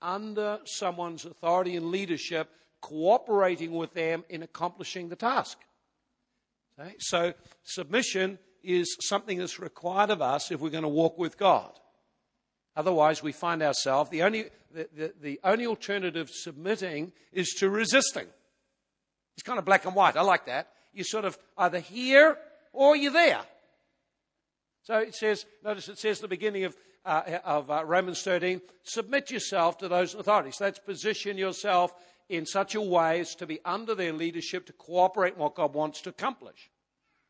under 0.00 0.60
someone's 0.64 1.24
authority 1.24 1.74
and 1.74 1.90
leadership, 1.90 2.50
cooperating 2.82 3.72
with 3.72 3.94
them 3.94 4.24
in 4.28 4.42
accomplishing 4.42 5.08
the 5.08 5.16
task. 5.16 5.58
Okay? 6.78 6.94
So 6.98 7.32
submission 7.64 8.38
is 8.62 8.94
something 9.00 9.38
that's 9.38 9.58
required 9.58 10.10
of 10.10 10.20
us 10.20 10.50
if 10.50 10.60
we're 10.60 10.70
going 10.70 10.82
to 10.82 10.88
walk 10.88 11.16
with 11.16 11.38
God. 11.38 11.70
Otherwise, 12.76 13.22
we 13.22 13.32
find 13.32 13.62
ourselves, 13.62 14.10
the 14.10 14.22
only, 14.22 14.46
the, 14.72 14.88
the, 14.94 15.14
the 15.20 15.40
only 15.44 15.66
alternative 15.66 16.28
submitting 16.30 17.12
is 17.32 17.50
to 17.58 17.70
resisting. 17.70 18.26
It's 19.36 19.42
kind 19.42 19.58
of 19.58 19.64
black 19.64 19.84
and 19.84 19.94
white. 19.94 20.16
I 20.16 20.22
like 20.22 20.46
that. 20.46 20.68
You're 20.92 21.04
sort 21.04 21.24
of 21.24 21.38
either 21.56 21.80
here 21.80 22.36
or 22.72 22.96
you're 22.96 23.12
there. 23.12 23.40
So 24.82 24.98
it 24.98 25.14
says, 25.14 25.46
notice 25.64 25.88
it 25.88 25.98
says 25.98 26.18
the 26.20 26.28
beginning 26.28 26.64
of 26.64 26.76
uh, 27.04 27.38
of 27.44 27.70
uh, 27.70 27.84
Romans 27.84 28.22
13, 28.22 28.60
submit 28.84 29.30
yourself 29.30 29.78
to 29.78 29.88
those 29.88 30.14
authorities. 30.14 30.56
That's 30.58 30.78
position 30.78 31.36
yourself 31.36 31.92
in 32.28 32.46
such 32.46 32.74
a 32.74 32.80
way 32.80 33.20
as 33.20 33.34
to 33.36 33.46
be 33.46 33.60
under 33.64 33.94
their 33.94 34.12
leadership 34.12 34.66
to 34.66 34.72
cooperate 34.72 35.34
in 35.34 35.40
what 35.40 35.54
God 35.54 35.74
wants 35.74 36.00
to 36.02 36.10
accomplish. 36.10 36.70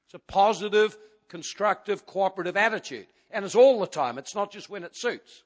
It's 0.07 0.15
a 0.15 0.19
positive, 0.19 0.97
constructive, 1.29 2.07
cooperative 2.07 2.57
attitude. 2.57 3.07
And 3.31 3.45
it's 3.45 3.55
all 3.55 3.81
the 3.81 3.87
time. 3.87 4.19
It's 4.19 4.35
not 4.35 4.53
just 4.53 4.69
when 4.69 4.85
it 4.85 4.97
suits. 4.97 5.43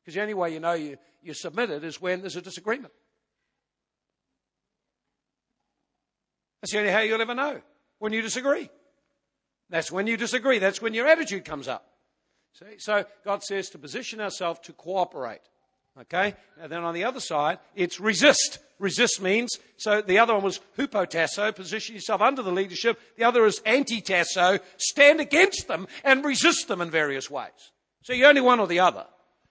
Because 0.00 0.14
the 0.14 0.22
only 0.22 0.34
way 0.34 0.52
you 0.52 0.60
know 0.60 0.74
you, 0.74 0.96
you 1.22 1.34
submitted 1.34 1.82
is 1.82 2.00
when 2.00 2.20
there's 2.20 2.36
a 2.36 2.42
disagreement. 2.42 2.92
That's 6.60 6.72
the 6.72 6.78
only 6.78 6.92
how 6.92 7.00
you'll 7.00 7.20
ever 7.20 7.34
know. 7.34 7.60
When 7.98 8.12
you 8.12 8.22
disagree. 8.22 8.70
That's 9.70 9.90
when 9.90 10.06
you 10.06 10.16
disagree. 10.16 10.58
That's 10.58 10.80
when 10.80 10.94
your 10.94 11.06
attitude 11.06 11.44
comes 11.44 11.68
up. 11.68 11.86
See? 12.54 12.78
So 12.78 13.04
God 13.24 13.42
says 13.42 13.70
to 13.70 13.78
position 13.78 14.20
ourselves 14.20 14.60
to 14.64 14.72
cooperate. 14.72 15.40
Okay? 16.00 16.34
And 16.60 16.70
then 16.70 16.82
on 16.82 16.94
the 16.94 17.04
other 17.04 17.20
side, 17.20 17.58
it's 17.74 18.00
resist. 18.00 18.58
Resist 18.78 19.22
means, 19.22 19.58
so 19.76 20.02
the 20.02 20.18
other 20.18 20.34
one 20.34 20.42
was 20.42 20.60
hupotasso, 20.76 21.54
position 21.54 21.94
yourself 21.94 22.20
under 22.20 22.42
the 22.42 22.50
leadership. 22.50 22.98
The 23.16 23.24
other 23.24 23.46
is 23.46 23.60
antitasso, 23.60 24.60
stand 24.76 25.20
against 25.20 25.68
them 25.68 25.86
and 26.02 26.24
resist 26.24 26.66
them 26.66 26.80
in 26.80 26.90
various 26.90 27.30
ways. 27.30 27.50
So 28.02 28.12
you're 28.12 28.28
only 28.28 28.40
one 28.40 28.58
or 28.60 28.66
the 28.66 28.80
other. 28.80 29.06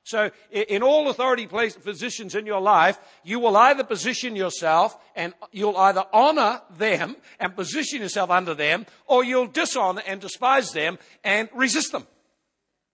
So 0.06 0.32
in 0.52 0.84
all 0.84 1.10
authority 1.10 1.48
positions 1.48 2.36
in 2.36 2.46
your 2.46 2.60
life, 2.60 3.00
you 3.24 3.40
will 3.40 3.56
either 3.56 3.86
position 3.86 4.36
yourself 4.36 4.98
and 5.16 5.34
you'll 5.54 5.78
either 5.78 6.04
honor 6.12 6.62
them 6.78 7.16
and 7.40 7.56
position 7.56 8.02
yourself 8.02 8.30
under 8.30 8.54
them, 8.54 8.86
or 9.08 9.24
you'll 9.24 9.48
dishonor 9.48 10.02
and 10.06 10.20
despise 10.20 10.72
them 10.72 11.00
and 11.24 11.48
resist 11.56 11.94
them. 11.94 12.06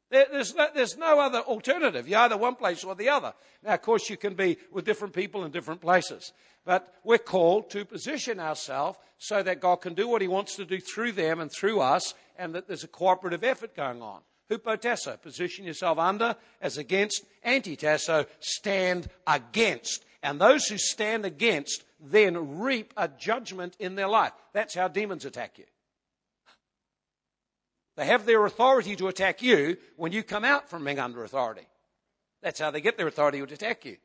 There's 0.09 0.55
no, 0.55 0.67
there's 0.73 0.97
no 0.97 1.19
other 1.19 1.39
alternative. 1.39 2.07
You're 2.07 2.19
either 2.19 2.37
one 2.37 2.55
place 2.55 2.83
or 2.83 2.95
the 2.95 3.09
other. 3.09 3.33
Now, 3.63 3.75
of 3.75 3.81
course, 3.81 4.09
you 4.09 4.17
can 4.17 4.33
be 4.33 4.57
with 4.71 4.85
different 4.85 5.13
people 5.13 5.45
in 5.45 5.51
different 5.51 5.81
places. 5.81 6.33
But 6.65 6.93
we're 7.03 7.19
called 7.19 7.69
to 7.71 7.85
position 7.85 8.39
ourselves 8.39 8.97
so 9.19 9.43
that 9.43 9.59
God 9.59 9.77
can 9.77 9.93
do 9.93 10.07
what 10.07 10.21
He 10.21 10.27
wants 10.27 10.55
to 10.55 10.65
do 10.65 10.79
through 10.79 11.11
them 11.11 11.39
and 11.39 11.51
through 11.51 11.81
us, 11.81 12.15
and 12.37 12.55
that 12.55 12.67
there's 12.67 12.83
a 12.83 12.87
cooperative 12.87 13.43
effort 13.43 13.75
going 13.75 14.01
on. 14.01 14.21
Hupotasso, 14.49 15.21
position 15.21 15.65
yourself 15.65 15.99
under 15.99 16.35
as 16.59 16.77
against. 16.77 17.23
Antitasso, 17.45 18.25
stand 18.39 19.09
against. 19.27 20.05
And 20.23 20.41
those 20.41 20.65
who 20.65 20.77
stand 20.77 21.25
against 21.25 21.83
then 21.99 22.59
reap 22.59 22.93
a 22.97 23.07
judgment 23.07 23.75
in 23.79 23.95
their 23.95 24.07
life. 24.07 24.31
That's 24.53 24.73
how 24.73 24.87
demons 24.87 25.25
attack 25.25 25.59
you. 25.59 25.65
They 27.99 28.05
have 28.05 28.25
their 28.25 28.45
authority 28.45 28.95
to 28.95 29.09
attack 29.09 29.41
you 29.41 29.75
when 29.97 30.13
you 30.13 30.23
come 30.23 30.45
out 30.45 30.69
from 30.69 30.85
being 30.85 30.99
under 30.99 31.21
authority. 31.21 31.67
That's 32.41 32.57
how 32.57 32.71
they 32.71 32.79
get 32.79 32.95
their 32.95 33.07
authority 33.07 33.39
to 33.45 33.53
attack 33.53 33.83
you. 33.83 33.97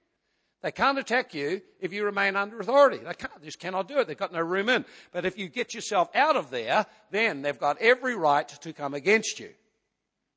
They 0.62 0.72
can't 0.72 0.98
attack 0.98 1.32
you 1.32 1.62
if 1.78 1.92
you 1.92 2.04
remain 2.04 2.34
under 2.34 2.58
authority. 2.58 2.96
They, 2.96 3.12
they 3.12 3.44
just 3.44 3.60
cannot 3.60 3.86
do 3.86 3.98
it. 3.98 4.08
They've 4.08 4.16
got 4.16 4.32
no 4.32 4.40
room 4.40 4.68
in. 4.68 4.84
But 5.12 5.24
if 5.26 5.38
you 5.38 5.48
get 5.48 5.74
yourself 5.74 6.10
out 6.12 6.34
of 6.34 6.50
there, 6.50 6.86
then 7.12 7.42
they've 7.42 7.56
got 7.56 7.80
every 7.80 8.16
right 8.16 8.48
to 8.48 8.72
come 8.72 8.94
against 8.94 9.38
you. 9.38 9.50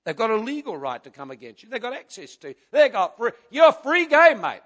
They've 0.04 0.16
got 0.16 0.30
a 0.30 0.38
legal 0.38 0.78
right 0.78 1.04
to 1.04 1.10
come 1.10 1.32
against 1.32 1.64
you. 1.64 1.70
They've 1.70 1.82
got 1.82 1.94
access 1.94 2.36
to. 2.36 2.54
They've 2.70 2.92
got 2.92 3.18
free. 3.18 3.32
You're 3.50 3.70
a 3.70 3.74
free 3.74 4.06
game, 4.06 4.40
mate. 4.40 4.62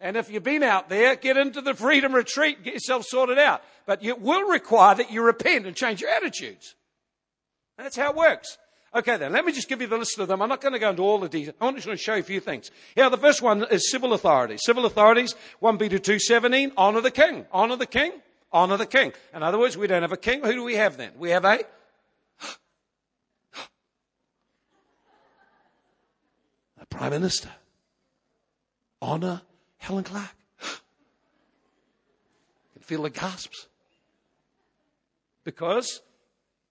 And 0.00 0.16
if 0.16 0.30
you've 0.30 0.42
been 0.42 0.62
out 0.62 0.88
there, 0.88 1.16
get 1.16 1.36
into 1.36 1.60
the 1.60 1.74
freedom 1.74 2.14
retreat, 2.14 2.64
get 2.64 2.72
yourself 2.72 3.04
sorted 3.04 3.38
out. 3.38 3.62
But 3.84 4.02
it 4.02 4.22
will 4.22 4.48
require 4.48 4.94
that 4.94 5.10
you 5.10 5.22
repent 5.22 5.66
and 5.66 5.76
change 5.76 6.00
your 6.00 6.08
attitudes. 6.08 6.74
That's 7.78 7.96
how 7.96 8.10
it 8.10 8.16
works. 8.16 8.58
Okay 8.94 9.16
then, 9.18 9.32
let 9.32 9.44
me 9.44 9.52
just 9.52 9.68
give 9.68 9.80
you 9.80 9.86
the 9.86 9.98
list 9.98 10.18
of 10.18 10.28
them. 10.28 10.42
I'm 10.42 10.48
not 10.48 10.60
going 10.60 10.72
to 10.72 10.78
go 10.78 10.90
into 10.90 11.02
all 11.02 11.18
the 11.18 11.28
details. 11.28 11.56
I'm 11.60 11.74
just 11.74 11.86
going 11.86 11.96
to 11.96 12.02
show 12.02 12.14
you 12.14 12.20
a 12.20 12.24
few 12.24 12.40
things. 12.40 12.70
Here, 12.94 13.08
the 13.10 13.18
first 13.18 13.42
one 13.42 13.64
is 13.70 13.90
civil 13.90 14.14
authorities. 14.14 14.60
Civil 14.64 14.86
authorities, 14.86 15.34
1 15.60 15.78
Peter 15.78 15.98
2.17, 15.98 16.72
honour 16.76 17.02
the 17.02 17.10
king. 17.10 17.46
Honour 17.52 17.76
the 17.76 17.86
king. 17.86 18.12
Honour 18.52 18.78
the 18.78 18.86
king. 18.86 19.12
In 19.34 19.42
other 19.42 19.58
words, 19.58 19.76
we 19.76 19.86
don't 19.86 20.02
have 20.02 20.12
a 20.12 20.16
king. 20.16 20.42
Who 20.42 20.52
do 20.52 20.64
we 20.64 20.76
have 20.76 20.96
then? 20.96 21.12
We 21.18 21.30
have 21.30 21.44
a 21.44 21.64
Prime 26.90 27.10
Minister. 27.10 27.50
Honor 29.02 29.42
Helen 29.76 30.04
Clark. 30.04 30.34
you 30.62 30.68
can 32.72 32.82
feel 32.82 33.02
the 33.02 33.10
gasps. 33.10 33.66
Because 35.44 36.00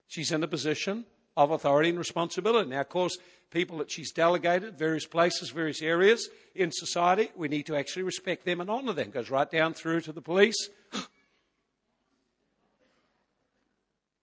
she's 0.07 0.31
in 0.31 0.43
a 0.43 0.47
position 0.47 1.05
of 1.35 1.51
authority 1.51 1.89
and 1.89 1.99
responsibility. 1.99 2.69
Now, 2.69 2.81
of 2.81 2.89
course, 2.89 3.17
people 3.51 3.77
that 3.77 3.91
she's 3.91 4.11
delegated, 4.11 4.77
various 4.77 5.05
places, 5.05 5.51
various 5.51 5.81
areas 5.81 6.29
in 6.55 6.71
society, 6.71 7.31
we 7.35 7.47
need 7.47 7.67
to 7.67 7.75
actually 7.75 8.03
respect 8.03 8.43
them 8.45 8.59
and 8.59 8.69
honor 8.69 8.93
them. 8.93 9.09
It 9.09 9.13
goes 9.13 9.29
right 9.29 9.49
down 9.49 9.73
through 9.73 10.01
to 10.01 10.11
the 10.11 10.21
police. 10.21 10.69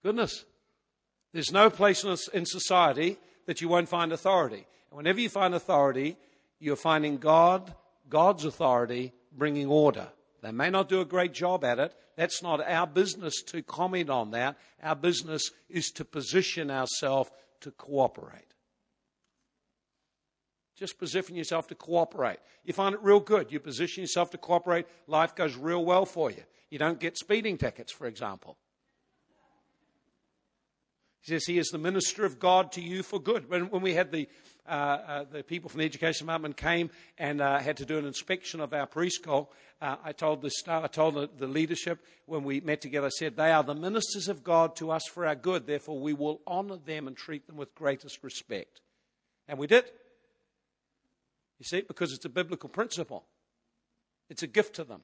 Goodness. 0.03 0.45
There's 1.33 1.51
no 1.51 1.69
place 1.69 2.05
in 2.33 2.45
society 2.45 3.17
that 3.45 3.61
you 3.61 3.67
won't 3.67 3.89
find 3.89 4.13
authority. 4.13 4.65
And 4.89 4.97
whenever 4.97 5.19
you 5.19 5.29
find 5.29 5.53
authority, 5.53 6.17
you're 6.59 6.75
finding 6.75 7.17
God, 7.17 7.73
God's 8.09 8.45
authority, 8.45 9.13
bringing 9.31 9.67
order. 9.67 10.07
They 10.41 10.51
may 10.51 10.69
not 10.69 10.89
do 10.89 11.01
a 11.01 11.05
great 11.05 11.33
job 11.33 11.63
at 11.65 11.79
it. 11.79 11.93
That's 12.15 12.41
not 12.41 12.65
our 12.65 12.87
business 12.87 13.41
to 13.47 13.61
comment 13.61 14.09
on 14.09 14.31
that. 14.31 14.57
Our 14.81 14.95
business 14.95 15.51
is 15.69 15.91
to 15.91 16.05
position 16.05 16.71
ourselves 16.71 17.29
to 17.61 17.71
cooperate. 17.71 18.53
Just 20.75 20.97
position 20.99 21.35
yourself 21.35 21.67
to 21.67 21.75
cooperate. 21.75 22.39
You 22.65 22.73
find 22.73 22.93
it 22.95 23.01
real 23.01 23.19
good. 23.19 23.51
You 23.51 23.59
position 23.59 24.01
yourself 24.01 24.31
to 24.31 24.37
cooperate, 24.37 24.87
life 25.07 25.35
goes 25.35 25.55
real 25.55 25.83
well 25.85 26.05
for 26.05 26.29
you. 26.29 26.43
You 26.69 26.79
don't 26.79 26.99
get 26.99 27.17
speeding 27.17 27.57
tickets, 27.57 27.91
for 27.91 28.07
example. 28.07 28.57
He 31.21 31.31
says 31.31 31.45
he 31.45 31.57
is 31.57 31.69
the 31.69 31.77
minister 31.77 32.25
of 32.25 32.39
God 32.39 32.71
to 32.73 32.81
you 32.81 33.03
for 33.03 33.19
good. 33.19 33.49
When, 33.49 33.69
when 33.69 33.81
we 33.81 33.93
had 33.93 34.11
the, 34.11 34.27
uh, 34.67 34.71
uh, 34.71 35.23
the 35.31 35.43
people 35.43 35.69
from 35.69 35.79
the 35.79 35.85
education 35.85 36.25
department 36.25 36.57
came 36.57 36.89
and 37.17 37.41
uh, 37.41 37.59
had 37.59 37.77
to 37.77 37.85
do 37.85 37.97
an 37.97 38.05
inspection 38.05 38.59
of 38.59 38.73
our 38.73 38.87
preschool, 38.87 39.47
uh, 39.81 39.97
I 40.03 40.11
told 40.11 40.41
the 40.41 40.51
I 40.67 40.87
told 40.87 41.15
the, 41.15 41.29
the 41.37 41.47
leadership 41.47 41.99
when 42.25 42.43
we 42.43 42.61
met 42.61 42.81
together, 42.81 43.07
I 43.07 43.09
said, 43.09 43.35
they 43.35 43.51
are 43.51 43.63
the 43.63 43.75
ministers 43.75 44.27
of 44.27 44.43
God 44.43 44.75
to 44.77 44.91
us 44.91 45.03
for 45.07 45.25
our 45.25 45.35
good. 45.35 45.67
Therefore, 45.67 45.99
we 45.99 46.13
will 46.13 46.41
honour 46.47 46.77
them 46.77 47.07
and 47.07 47.15
treat 47.15 47.45
them 47.47 47.57
with 47.57 47.75
greatest 47.75 48.23
respect. 48.23 48.81
And 49.47 49.59
we 49.59 49.67
did. 49.67 49.85
You 51.59 51.65
see, 51.65 51.81
because 51.81 52.13
it's 52.13 52.25
a 52.25 52.29
biblical 52.29 52.69
principle. 52.69 53.25
It's 54.29 54.43
a 54.43 54.47
gift 54.47 54.75
to 54.75 54.83
them. 54.83 55.01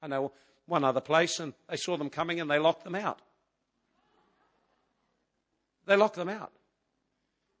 I 0.00 0.06
know 0.06 0.32
one 0.66 0.84
other 0.84 1.00
place, 1.00 1.38
and 1.38 1.52
they 1.68 1.76
saw 1.76 1.96
them 1.96 2.08
coming 2.08 2.40
and 2.40 2.50
they 2.50 2.58
locked 2.58 2.84
them 2.84 2.94
out. 2.94 3.20
They 5.86 5.96
locked 5.96 6.16
them 6.16 6.28
out. 6.28 6.52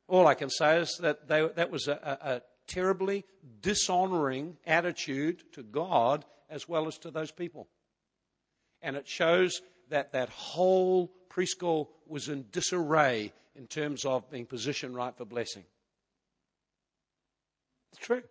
All 0.08 0.26
I 0.26 0.34
can 0.34 0.50
say 0.50 0.78
is 0.78 0.98
that 1.00 1.28
they, 1.28 1.48
that 1.56 1.70
was 1.70 1.88
a, 1.88 2.18
a, 2.22 2.28
a 2.34 2.42
terribly 2.66 3.24
dishonoring 3.60 4.56
attitude 4.66 5.42
to 5.52 5.62
God 5.62 6.24
as 6.50 6.68
well 6.68 6.86
as 6.86 6.98
to 6.98 7.10
those 7.10 7.30
people. 7.30 7.68
And 8.82 8.96
it 8.96 9.08
shows 9.08 9.62
that 9.90 10.12
that 10.12 10.28
whole 10.28 11.12
preschool 11.30 11.88
was 12.06 12.28
in 12.28 12.46
disarray 12.50 13.32
in 13.56 13.66
terms 13.66 14.04
of 14.04 14.30
being 14.30 14.46
positioned 14.46 14.94
right 14.94 15.16
for 15.16 15.24
blessing. 15.24 15.64
It's 17.92 18.04
true. 18.04 18.22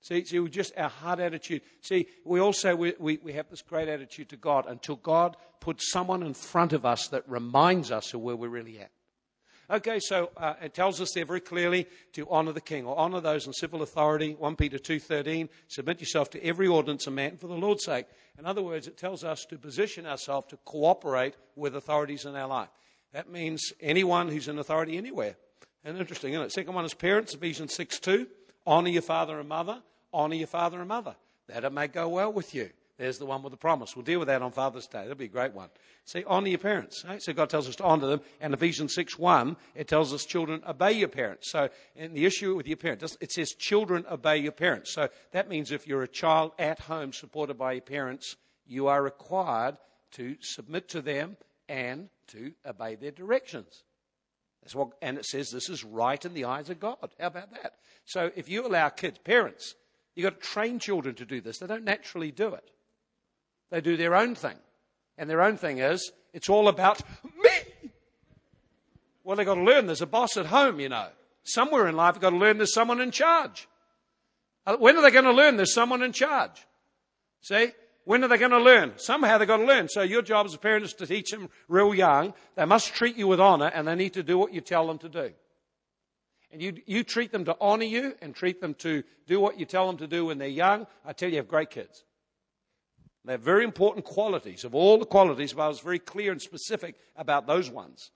See, 0.00 0.24
see, 0.24 0.46
just 0.48 0.76
our 0.76 0.90
heart 0.90 1.18
attitude. 1.18 1.62
See, 1.80 2.08
we 2.24 2.38
also 2.38 2.76
we, 2.76 2.92
we, 2.98 3.18
we 3.22 3.32
have 3.32 3.48
this 3.48 3.62
great 3.62 3.88
attitude 3.88 4.28
to 4.30 4.36
God 4.36 4.66
until 4.68 4.96
God 4.96 5.36
puts 5.60 5.90
someone 5.90 6.22
in 6.22 6.34
front 6.34 6.74
of 6.74 6.84
us 6.84 7.08
that 7.08 7.26
reminds 7.26 7.90
us 7.90 8.12
of 8.12 8.20
where 8.20 8.36
we're 8.36 8.48
really 8.48 8.78
at. 8.80 8.90
Okay, 9.70 9.98
so 9.98 10.30
uh, 10.36 10.54
it 10.60 10.74
tells 10.74 11.00
us 11.00 11.12
there 11.14 11.24
very 11.24 11.40
clearly 11.40 11.86
to 12.12 12.28
honour 12.28 12.52
the 12.52 12.60
king 12.60 12.84
or 12.84 12.96
honour 12.98 13.20
those 13.20 13.46
in 13.46 13.52
civil 13.54 13.82
authority. 13.82 14.34
1 14.38 14.56
Peter 14.56 14.78
2.13, 14.78 15.48
submit 15.68 16.00
yourself 16.00 16.28
to 16.30 16.44
every 16.44 16.66
ordinance 16.66 17.06
of 17.06 17.14
man 17.14 17.38
for 17.38 17.46
the 17.46 17.54
Lord's 17.54 17.84
sake. 17.84 18.06
In 18.38 18.44
other 18.44 18.62
words, 18.62 18.86
it 18.86 18.98
tells 18.98 19.24
us 19.24 19.46
to 19.46 19.56
position 19.56 20.04
ourselves 20.06 20.48
to 20.48 20.58
cooperate 20.64 21.34
with 21.56 21.76
authorities 21.76 22.26
in 22.26 22.36
our 22.36 22.48
life. 22.48 22.68
That 23.12 23.30
means 23.30 23.72
anyone 23.80 24.28
who's 24.28 24.48
in 24.48 24.58
authority 24.58 24.98
anywhere. 24.98 25.36
And 25.82 25.96
interesting, 25.96 26.34
isn't 26.34 26.46
it? 26.46 26.52
Second 26.52 26.74
one 26.74 26.84
is 26.84 26.92
parents, 26.92 27.32
Ephesians 27.32 27.76
6.2, 27.76 28.26
honour 28.66 28.90
your 28.90 29.02
father 29.02 29.38
and 29.40 29.48
mother, 29.48 29.82
honour 30.12 30.34
your 30.34 30.46
father 30.46 30.80
and 30.80 30.88
mother, 30.88 31.16
that 31.48 31.64
it 31.64 31.72
may 31.72 31.88
go 31.88 32.08
well 32.08 32.32
with 32.32 32.54
you. 32.54 32.70
There's 32.96 33.18
the 33.18 33.26
one 33.26 33.42
with 33.42 33.50
the 33.50 33.56
promise. 33.56 33.96
We'll 33.96 34.04
deal 34.04 34.20
with 34.20 34.28
that 34.28 34.40
on 34.40 34.52
Father's 34.52 34.86
Day. 34.86 35.00
That'll 35.00 35.16
be 35.16 35.24
a 35.24 35.28
great 35.28 35.52
one. 35.52 35.68
See, 36.04 36.24
honour 36.24 36.48
your 36.48 36.58
parents. 36.58 37.04
Right? 37.04 37.20
So 37.20 37.32
God 37.32 37.50
tells 37.50 37.68
us 37.68 37.74
to 37.76 37.84
honour 37.84 38.06
them. 38.06 38.20
And 38.40 38.54
Ephesians 38.54 38.94
6 38.94 39.18
1, 39.18 39.56
it 39.74 39.88
tells 39.88 40.12
us, 40.12 40.24
children, 40.24 40.62
obey 40.68 40.92
your 40.92 41.08
parents. 41.08 41.50
So, 41.50 41.70
in 41.96 42.14
the 42.14 42.24
issue 42.24 42.54
with 42.54 42.68
your 42.68 42.76
parents, 42.76 43.16
it 43.20 43.32
says, 43.32 43.52
children, 43.52 44.04
obey 44.08 44.38
your 44.38 44.52
parents. 44.52 44.92
So, 44.92 45.08
that 45.32 45.48
means 45.48 45.72
if 45.72 45.88
you're 45.88 46.04
a 46.04 46.08
child 46.08 46.52
at 46.58 46.78
home 46.78 47.12
supported 47.12 47.58
by 47.58 47.72
your 47.72 47.82
parents, 47.82 48.36
you 48.66 48.86
are 48.86 49.02
required 49.02 49.76
to 50.12 50.36
submit 50.40 50.88
to 50.90 51.02
them 51.02 51.36
and 51.68 52.08
to 52.28 52.52
obey 52.64 52.94
their 52.94 53.10
directions. 53.10 53.82
That's 54.62 54.74
what, 54.74 54.92
and 55.02 55.18
it 55.18 55.26
says 55.26 55.50
this 55.50 55.68
is 55.68 55.84
right 55.84 56.24
in 56.24 56.32
the 56.32 56.46
eyes 56.46 56.70
of 56.70 56.80
God. 56.80 56.96
How 57.20 57.26
about 57.26 57.50
that? 57.52 57.74
So 58.06 58.30
if 58.34 58.48
you 58.48 58.66
allow 58.66 58.88
kids, 58.88 59.18
parents, 59.18 59.74
you've 60.14 60.24
got 60.24 60.40
to 60.40 60.48
train 60.48 60.78
children 60.78 61.14
to 61.16 61.26
do 61.26 61.40
this. 61.40 61.58
They 61.58 61.66
don't 61.66 61.84
naturally 61.84 62.30
do 62.30 62.54
it. 62.54 62.70
They 63.74 63.80
do 63.80 63.96
their 63.96 64.14
own 64.14 64.36
thing. 64.36 64.54
And 65.18 65.28
their 65.28 65.42
own 65.42 65.56
thing 65.56 65.78
is, 65.78 66.12
it's 66.32 66.48
all 66.48 66.68
about 66.68 67.02
me. 67.24 67.90
Well, 69.24 69.36
they've 69.36 69.44
got 69.44 69.56
to 69.56 69.64
learn 69.64 69.86
there's 69.86 70.00
a 70.00 70.06
boss 70.06 70.36
at 70.36 70.46
home, 70.46 70.78
you 70.78 70.88
know. 70.88 71.08
Somewhere 71.42 71.88
in 71.88 71.96
life, 71.96 72.14
they've 72.14 72.22
got 72.22 72.30
to 72.30 72.36
learn 72.36 72.58
there's 72.58 72.72
someone 72.72 73.00
in 73.00 73.10
charge. 73.10 73.66
Uh, 74.64 74.76
when 74.76 74.96
are 74.96 75.02
they 75.02 75.10
going 75.10 75.24
to 75.24 75.32
learn 75.32 75.56
there's 75.56 75.74
someone 75.74 76.04
in 76.04 76.12
charge? 76.12 76.64
See? 77.40 77.72
When 78.04 78.22
are 78.22 78.28
they 78.28 78.38
going 78.38 78.52
to 78.52 78.60
learn? 78.60 78.92
Somehow 78.94 79.38
they've 79.38 79.48
got 79.48 79.56
to 79.56 79.64
learn. 79.64 79.88
So 79.88 80.02
your 80.02 80.22
job 80.22 80.46
as 80.46 80.54
a 80.54 80.58
parent 80.58 80.84
is 80.84 80.92
to 80.92 81.06
teach 81.08 81.32
them 81.32 81.50
real 81.66 81.92
young. 81.92 82.32
They 82.54 82.66
must 82.66 82.94
treat 82.94 83.16
you 83.16 83.26
with 83.26 83.40
honor 83.40 83.72
and 83.74 83.88
they 83.88 83.96
need 83.96 84.12
to 84.12 84.22
do 84.22 84.38
what 84.38 84.54
you 84.54 84.60
tell 84.60 84.86
them 84.86 84.98
to 84.98 85.08
do. 85.08 85.32
And 86.52 86.62
you, 86.62 86.76
you 86.86 87.02
treat 87.02 87.32
them 87.32 87.44
to 87.46 87.56
honor 87.60 87.86
you 87.86 88.14
and 88.22 88.36
treat 88.36 88.60
them 88.60 88.74
to 88.74 89.02
do 89.26 89.40
what 89.40 89.58
you 89.58 89.66
tell 89.66 89.88
them 89.88 89.96
to 89.96 90.06
do 90.06 90.26
when 90.26 90.38
they're 90.38 90.46
young. 90.46 90.86
I 91.04 91.12
tell 91.12 91.28
you, 91.28 91.32
you 91.32 91.38
have 91.38 91.48
great 91.48 91.70
kids. 91.70 92.04
They 93.24 93.32
have 93.32 93.40
very 93.40 93.64
important 93.64 94.04
qualities. 94.04 94.64
Of 94.64 94.74
all 94.74 94.98
the 94.98 95.06
qualities, 95.06 95.54
but 95.54 95.62
I 95.62 95.68
was 95.68 95.80
very 95.80 95.98
clear 95.98 96.32
and 96.32 96.40
specific 96.40 96.96
about 97.16 97.46
those 97.46 97.70
ones. 97.70 98.10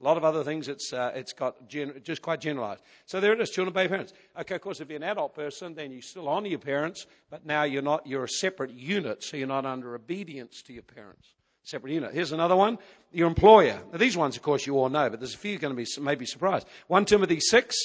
A 0.00 0.04
lot 0.04 0.16
of 0.16 0.24
other 0.24 0.42
things, 0.42 0.68
it's, 0.68 0.92
uh, 0.92 1.12
it's 1.14 1.32
got 1.32 1.68
gen- 1.68 2.00
just 2.02 2.20
quite 2.20 2.40
generalized. 2.40 2.82
So 3.06 3.20
there 3.20 3.32
it 3.32 3.40
is, 3.40 3.50
children 3.50 3.72
obey 3.72 3.88
parents. 3.88 4.12
Okay, 4.38 4.56
of 4.56 4.60
course, 4.60 4.80
if 4.80 4.88
you're 4.88 4.96
an 4.96 5.02
adult 5.04 5.34
person, 5.34 5.74
then 5.74 5.92
you 5.92 6.02
still 6.02 6.28
honor 6.28 6.48
your 6.48 6.58
parents, 6.58 7.06
but 7.30 7.46
now 7.46 7.62
you're 7.62 7.82
not, 7.82 8.06
you're 8.06 8.24
a 8.24 8.28
separate 8.28 8.72
unit, 8.72 9.22
so 9.22 9.36
you're 9.36 9.46
not 9.46 9.64
under 9.64 9.94
obedience 9.94 10.62
to 10.62 10.72
your 10.72 10.82
parents. 10.82 11.28
Separate 11.62 11.92
unit. 11.92 12.12
Here's 12.12 12.32
another 12.32 12.56
one. 12.56 12.78
Your 13.12 13.28
employer. 13.28 13.80
Now, 13.92 13.98
these 13.98 14.16
ones, 14.16 14.36
of 14.36 14.42
course, 14.42 14.66
you 14.66 14.76
all 14.76 14.88
know, 14.88 15.08
but 15.08 15.20
there's 15.20 15.34
a 15.34 15.38
few 15.38 15.58
going 15.58 15.74
to 15.74 15.82
be 15.82 15.88
maybe 16.02 16.26
surprised. 16.26 16.66
1 16.88 17.04
Timothy 17.04 17.40
6, 17.40 17.76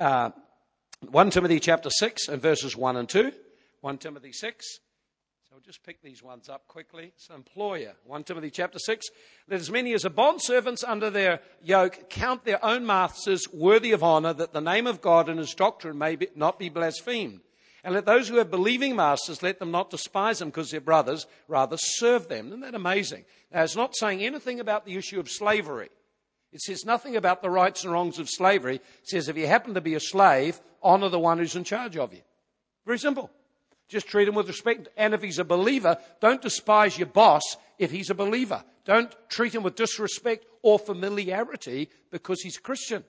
uh, 0.00 0.30
1 1.10 1.30
Timothy 1.30 1.60
chapter 1.60 1.88
6 1.88 2.28
and 2.28 2.42
verses 2.42 2.76
1 2.76 2.96
and 2.96 3.08
2. 3.08 3.32
1 3.80 3.98
Timothy 3.98 4.32
6 4.32 4.80
I'll 5.54 5.60
just 5.60 5.84
pick 5.84 6.02
these 6.02 6.20
ones 6.20 6.48
up 6.48 6.66
quickly. 6.66 7.12
It's 7.14 7.30
employer. 7.30 7.92
1 8.06 8.24
Timothy 8.24 8.50
chapter 8.50 8.80
6. 8.80 9.06
Let 9.48 9.60
as 9.60 9.70
many 9.70 9.92
as 9.94 10.04
are 10.04 10.10
bondservants 10.10 10.82
under 10.84 11.10
their 11.10 11.38
yoke 11.62 12.10
count 12.10 12.44
their 12.44 12.62
own 12.64 12.84
masters 12.84 13.46
worthy 13.52 13.92
of 13.92 14.02
honor, 14.02 14.32
that 14.32 14.52
the 14.52 14.60
name 14.60 14.88
of 14.88 15.00
God 15.00 15.28
and 15.28 15.38
his 15.38 15.54
doctrine 15.54 15.96
may 15.96 16.16
be, 16.16 16.26
not 16.34 16.58
be 16.58 16.70
blasphemed. 16.70 17.38
And 17.84 17.94
let 17.94 18.04
those 18.04 18.28
who 18.28 18.38
have 18.38 18.50
believing 18.50 18.96
masters, 18.96 19.44
let 19.44 19.60
them 19.60 19.70
not 19.70 19.90
despise 19.90 20.40
them 20.40 20.48
because 20.48 20.72
they're 20.72 20.80
brothers, 20.80 21.24
rather 21.46 21.76
serve 21.78 22.26
them. 22.26 22.48
Isn't 22.48 22.62
that 22.62 22.74
amazing? 22.74 23.24
Now, 23.52 23.62
it's 23.62 23.76
not 23.76 23.94
saying 23.94 24.22
anything 24.22 24.58
about 24.58 24.84
the 24.84 24.96
issue 24.96 25.20
of 25.20 25.30
slavery. 25.30 25.90
It 26.52 26.62
says 26.62 26.84
nothing 26.84 27.14
about 27.14 27.42
the 27.42 27.50
rights 27.50 27.84
and 27.84 27.92
wrongs 27.92 28.18
of 28.18 28.28
slavery. 28.28 28.76
It 28.76 29.08
says 29.08 29.28
if 29.28 29.36
you 29.36 29.46
happen 29.46 29.74
to 29.74 29.80
be 29.80 29.94
a 29.94 30.00
slave, 30.00 30.60
honor 30.82 31.10
the 31.10 31.20
one 31.20 31.38
who's 31.38 31.54
in 31.54 31.62
charge 31.62 31.96
of 31.96 32.12
you. 32.12 32.22
Very 32.84 32.98
simple. 32.98 33.30
Just 33.88 34.06
treat 34.06 34.28
him 34.28 34.34
with 34.34 34.48
respect. 34.48 34.88
And 34.96 35.14
if 35.14 35.22
he's 35.22 35.38
a 35.38 35.44
believer, 35.44 35.98
don't 36.20 36.42
despise 36.42 36.98
your 36.98 37.06
boss 37.06 37.42
if 37.78 37.90
he's 37.90 38.10
a 38.10 38.14
believer. 38.14 38.64
Don't 38.84 39.14
treat 39.28 39.54
him 39.54 39.62
with 39.62 39.76
disrespect 39.76 40.46
or 40.62 40.78
familiarity 40.78 41.90
because 42.10 42.40
he's 42.42 42.58
Christian. 42.58 43.04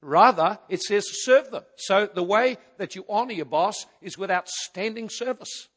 Rather, 0.00 0.58
it 0.68 0.80
says 0.82 1.06
serve 1.24 1.50
them. 1.50 1.64
So 1.76 2.08
the 2.12 2.22
way 2.22 2.58
that 2.78 2.94
you 2.94 3.04
honor 3.08 3.32
your 3.32 3.46
boss 3.46 3.86
is 4.00 4.16
with 4.16 4.30
outstanding 4.30 5.08
service. 5.10 5.68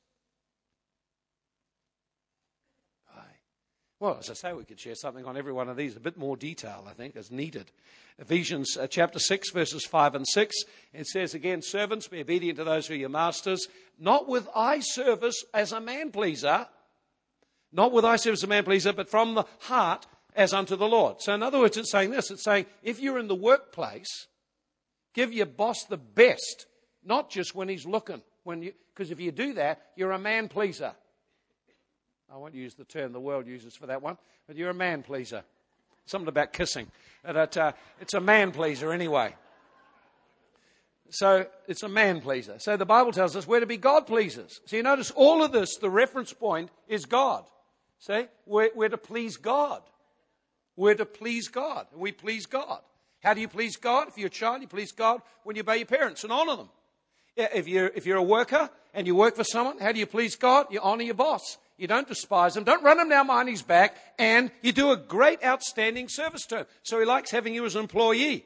Well, 4.01 4.17
as 4.19 4.31
I 4.31 4.33
say, 4.33 4.53
we 4.53 4.65
could 4.65 4.79
share 4.79 4.95
something 4.95 5.25
on 5.25 5.37
every 5.37 5.53
one 5.53 5.69
of 5.69 5.77
these, 5.77 5.95
a 5.95 5.99
bit 5.99 6.17
more 6.17 6.35
detail, 6.35 6.85
I 6.89 6.93
think, 6.93 7.15
as 7.15 7.29
needed. 7.29 7.71
Ephesians 8.17 8.75
uh, 8.75 8.87
chapter 8.87 9.19
6, 9.19 9.51
verses 9.51 9.85
5 9.85 10.15
and 10.15 10.27
6. 10.27 10.55
It 10.91 11.05
says 11.05 11.35
again, 11.35 11.61
Servants, 11.61 12.07
be 12.07 12.21
obedient 12.21 12.57
to 12.57 12.63
those 12.63 12.87
who 12.87 12.95
are 12.95 12.97
your 12.97 13.09
masters, 13.09 13.67
not 13.99 14.27
with 14.27 14.49
eye 14.55 14.79
service 14.79 15.45
as 15.53 15.71
a 15.71 15.79
man 15.79 16.09
pleaser, 16.09 16.65
not 17.71 17.91
with 17.91 18.03
eye 18.03 18.15
service 18.15 18.39
as 18.39 18.45
a 18.45 18.47
man 18.47 18.63
pleaser, 18.63 18.91
but 18.91 19.07
from 19.07 19.35
the 19.35 19.43
heart 19.59 20.07
as 20.35 20.51
unto 20.51 20.75
the 20.75 20.87
Lord. 20.87 21.21
So, 21.21 21.35
in 21.35 21.43
other 21.43 21.59
words, 21.59 21.77
it's 21.77 21.91
saying 21.91 22.09
this 22.09 22.31
it's 22.31 22.43
saying, 22.43 22.65
if 22.81 22.99
you're 22.99 23.19
in 23.19 23.27
the 23.27 23.35
workplace, 23.35 24.25
give 25.13 25.31
your 25.31 25.45
boss 25.45 25.83
the 25.83 25.97
best, 25.97 26.65
not 27.03 27.29
just 27.29 27.53
when 27.53 27.69
he's 27.69 27.85
looking. 27.85 28.23
Because 28.47 29.11
if 29.11 29.19
you 29.19 29.31
do 29.31 29.53
that, 29.53 29.79
you're 29.95 30.11
a 30.11 30.17
man 30.17 30.47
pleaser. 30.47 30.93
I 32.33 32.37
won't 32.37 32.55
use 32.55 32.75
the 32.75 32.85
term 32.85 33.11
the 33.11 33.19
world 33.19 33.45
uses 33.45 33.75
for 33.75 33.87
that 33.87 34.01
one, 34.01 34.17
but 34.47 34.55
you're 34.55 34.69
a 34.69 34.73
man 34.73 35.03
pleaser. 35.03 35.43
Something 36.05 36.29
about 36.29 36.53
kissing. 36.53 36.87
But, 37.23 37.57
uh, 37.57 37.73
it's 37.99 38.13
a 38.13 38.21
man 38.21 38.51
pleaser 38.51 38.93
anyway. 38.93 39.35
So 41.09 41.45
it's 41.67 41.83
a 41.83 41.89
man 41.89 42.21
pleaser. 42.21 42.55
So 42.59 42.77
the 42.77 42.85
Bible 42.85 43.11
tells 43.11 43.35
us 43.35 43.45
we're 43.45 43.59
to 43.59 43.65
be 43.65 43.75
God 43.75 44.07
pleasers. 44.07 44.61
So 44.65 44.77
you 44.77 44.83
notice 44.83 45.11
all 45.11 45.43
of 45.43 45.51
this, 45.51 45.75
the 45.75 45.89
reference 45.89 46.31
point 46.31 46.71
is 46.87 47.05
God. 47.05 47.43
See? 47.99 48.27
We're, 48.45 48.69
we're 48.73 48.89
to 48.89 48.97
please 48.97 49.35
God. 49.35 49.81
We're 50.77 50.95
to 50.95 51.05
please 51.05 51.49
God. 51.49 51.87
We 51.93 52.13
please 52.13 52.45
God. 52.45 52.79
How 53.21 53.33
do 53.33 53.41
you 53.41 53.49
please 53.49 53.75
God? 53.75 54.07
If 54.07 54.17
you're 54.17 54.27
a 54.27 54.29
child, 54.29 54.61
you 54.61 54.67
please 54.67 54.93
God 54.93 55.21
when 55.43 55.57
you 55.57 55.63
obey 55.63 55.77
your 55.77 55.85
parents 55.85 56.23
and 56.23 56.31
honor 56.31 56.55
them. 56.55 56.69
If 57.35 57.67
you're, 57.67 57.87
if 57.87 58.05
you're 58.05 58.17
a 58.17 58.23
worker 58.23 58.69
and 58.93 59.05
you 59.05 59.15
work 59.15 59.35
for 59.35 59.43
someone, 59.43 59.79
how 59.79 59.91
do 59.91 59.99
you 59.99 60.05
please 60.05 60.35
God? 60.35 60.67
You 60.71 60.79
honor 60.81 61.03
your 61.03 61.13
boss. 61.13 61.57
You 61.81 61.87
don't 61.87 62.07
despise 62.07 62.55
him. 62.55 62.63
Don't 62.63 62.83
run 62.83 62.99
him 62.99 63.09
down 63.09 63.25
behind 63.25 63.49
his 63.49 63.63
back. 63.63 63.97
And 64.19 64.51
you 64.61 64.71
do 64.71 64.91
a 64.91 64.95
great, 64.95 65.43
outstanding 65.43 66.09
service 66.09 66.45
to 66.45 66.57
him. 66.57 66.65
So 66.83 66.99
he 66.99 67.05
likes 67.07 67.31
having 67.31 67.55
you 67.55 67.65
as 67.65 67.73
an 67.73 67.81
employee. 67.81 68.45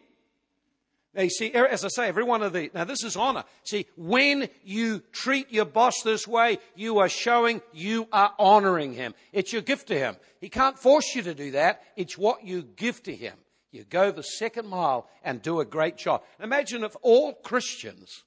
Now, 1.14 1.24
you 1.24 1.30
see, 1.30 1.52
er, 1.54 1.68
as 1.68 1.84
I 1.84 1.90
say, 1.90 2.08
every 2.08 2.24
one 2.24 2.44
of 2.44 2.54
these, 2.54 2.70
now 2.74 2.86
this 2.86 3.04
is 3.04 3.18
honor. 3.18 3.44
See, 3.66 3.88
when 3.98 4.48
you 4.64 5.04
treat 5.12 5.52
your 5.52 5.66
boss 5.66 6.02
this 6.02 6.26
way, 6.26 6.60
you 6.76 7.00
are 7.00 7.10
showing 7.10 7.62
you 7.74 8.08
are 8.14 8.34
honoring 8.40 8.94
him. 8.94 9.14
It's 9.34 9.52
your 9.52 9.62
gift 9.62 9.90
to 9.90 10.00
him. 10.00 10.16
He 10.40 10.48
can't 10.48 10.80
force 10.80 11.14
you 11.14 11.22
to 11.24 11.34
do 11.34 11.52
that. 11.52 11.82
It's 11.98 12.18
what 12.18 12.46
you 12.46 12.62
give 12.62 13.04
to 13.04 13.14
him. 13.14 13.34
You 13.70 13.84
go 13.84 14.12
the 14.12 14.24
second 14.24 14.70
mile 14.70 15.10
and 15.26 15.42
do 15.42 15.60
a 15.60 15.66
great 15.66 15.98
job. 15.98 16.24
Imagine 16.40 16.86
if 16.86 16.96
all 17.02 17.34
Christians 17.34 18.24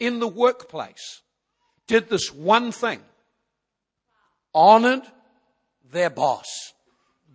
in 0.00 0.18
the 0.18 0.26
workplace 0.26 1.22
did 1.86 2.08
this 2.08 2.32
one 2.34 2.72
thing 2.72 3.00
honored 4.54 5.02
their 5.90 6.10
boss, 6.10 6.72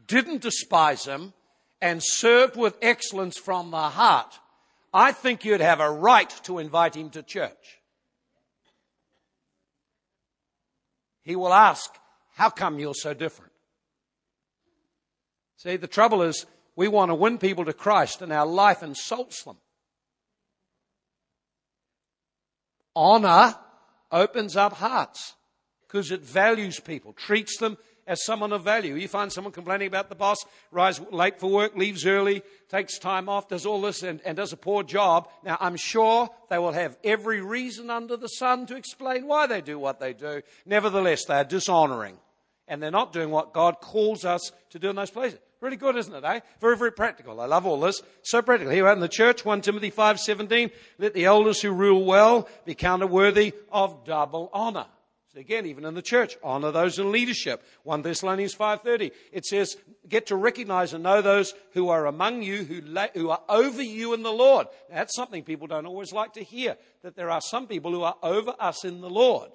didn't 0.07 0.41
despise 0.41 1.05
him, 1.05 1.33
and 1.81 2.01
served 2.03 2.55
with 2.55 2.77
excellence 2.81 3.37
from 3.37 3.71
the 3.71 3.77
heart, 3.77 4.39
I 4.93 5.11
think 5.11 5.45
you'd 5.45 5.61
have 5.61 5.79
a 5.79 5.91
right 5.91 6.29
to 6.43 6.59
invite 6.59 6.95
him 6.95 7.09
to 7.11 7.23
church. 7.23 7.79
He 11.23 11.35
will 11.35 11.53
ask, 11.53 11.91
How 12.33 12.49
come 12.49 12.79
you're 12.79 12.95
so 12.95 13.13
different? 13.13 13.51
See, 15.57 15.75
the 15.75 15.87
trouble 15.87 16.21
is, 16.21 16.45
we 16.75 16.87
want 16.87 17.11
to 17.11 17.15
win 17.15 17.37
people 17.37 17.65
to 17.65 17.73
Christ, 17.73 18.21
and 18.21 18.31
our 18.31 18.45
life 18.45 18.81
insults 18.81 19.43
them. 19.43 19.57
Honor 22.95 23.55
opens 24.11 24.55
up 24.55 24.73
hearts 24.73 25.35
because 25.89 26.11
it 26.11 26.21
values 26.21 26.79
people, 26.79 27.13
treats 27.13 27.57
them 27.57 27.75
as 28.05 28.23
someone 28.23 28.53
of 28.53 28.63
value. 28.63 28.95
You 28.95 29.07
find 29.07 29.33
someone 29.33 29.51
complaining 29.51 29.87
about 29.87 30.09
the 30.09 30.15
boss, 30.15 30.45
rise 30.71 31.01
late 31.11 31.39
for 31.39 31.49
work, 31.49 31.75
leaves 31.75 32.05
early, 32.05 32.43
takes 32.69 32.99
time 32.99 33.27
off, 33.27 33.47
does 33.47 33.65
all 33.65 33.81
this 33.81 34.03
and, 34.03 34.21
and 34.23 34.37
does 34.37 34.53
a 34.53 34.57
poor 34.57 34.83
job. 34.83 35.29
Now, 35.43 35.57
I'm 35.59 35.75
sure 35.75 36.29
they 36.49 36.59
will 36.59 36.73
have 36.73 36.95
every 37.03 37.41
reason 37.41 37.89
under 37.89 38.17
the 38.17 38.27
sun 38.27 38.67
to 38.67 38.75
explain 38.75 39.25
why 39.27 39.47
they 39.47 39.61
do 39.61 39.79
what 39.79 39.99
they 39.99 40.13
do. 40.13 40.43
Nevertheless, 40.65 41.25
they 41.25 41.35
are 41.35 41.43
dishonoring 41.43 42.17
and 42.67 42.81
they're 42.83 42.91
not 42.91 43.11
doing 43.11 43.31
what 43.31 43.51
God 43.51 43.81
calls 43.81 44.25
us 44.25 44.51
to 44.69 44.79
do 44.79 44.91
in 44.91 44.95
those 44.95 45.09
places. 45.09 45.39
Really 45.59 45.75
good, 45.75 45.97
isn't 45.97 46.13
it, 46.13 46.23
eh? 46.23 46.39
Very, 46.61 46.77
very 46.77 46.91
practical. 46.91 47.41
I 47.41 47.45
love 47.45 47.65
all 47.65 47.79
this. 47.79 48.01
So 48.21 48.41
practical. 48.43 48.71
Here 48.71 48.83
we 48.83 48.89
are 48.89 48.93
in 48.93 49.01
the 49.01 49.09
church, 49.09 49.43
1 49.43 49.61
Timothy 49.61 49.91
5.17, 49.91 50.71
let 50.99 51.13
the 51.13 51.25
elders 51.25 51.61
who 51.61 51.71
rule 51.71 52.05
well 52.05 52.47
be 52.63 52.75
counted 52.75 53.07
worthy 53.07 53.53
of 53.71 54.05
double 54.05 54.49
honor. 54.53 54.85
Again, 55.39 55.65
even 55.65 55.85
in 55.85 55.93
the 55.93 56.01
church, 56.01 56.37
honor 56.43 56.71
those 56.71 56.99
in 56.99 57.11
leadership. 57.13 57.63
1 57.83 58.01
Thessalonians 58.01 58.53
5.30, 58.53 59.11
it 59.31 59.45
says, 59.45 59.77
get 60.07 60.27
to 60.27 60.35
recognize 60.35 60.93
and 60.93 61.03
know 61.03 61.21
those 61.21 61.53
who 61.73 61.87
are 61.89 62.05
among 62.07 62.43
you, 62.43 62.65
who, 62.65 62.81
la- 62.81 63.07
who 63.13 63.29
are 63.29 63.41
over 63.47 63.81
you 63.81 64.13
in 64.13 64.21
the 64.21 64.31
Lord. 64.31 64.67
Now, 64.89 64.97
that's 64.97 65.15
something 65.15 65.43
people 65.43 65.67
don't 65.67 65.85
always 65.85 66.11
like 66.11 66.33
to 66.33 66.43
hear, 66.43 66.75
that 67.03 67.15
there 67.15 67.29
are 67.29 67.39
some 67.39 67.67
people 67.67 67.91
who 67.91 68.03
are 68.03 68.17
over 68.21 68.53
us 68.59 68.83
in 68.83 68.99
the 68.99 69.09
Lord. 69.09 69.49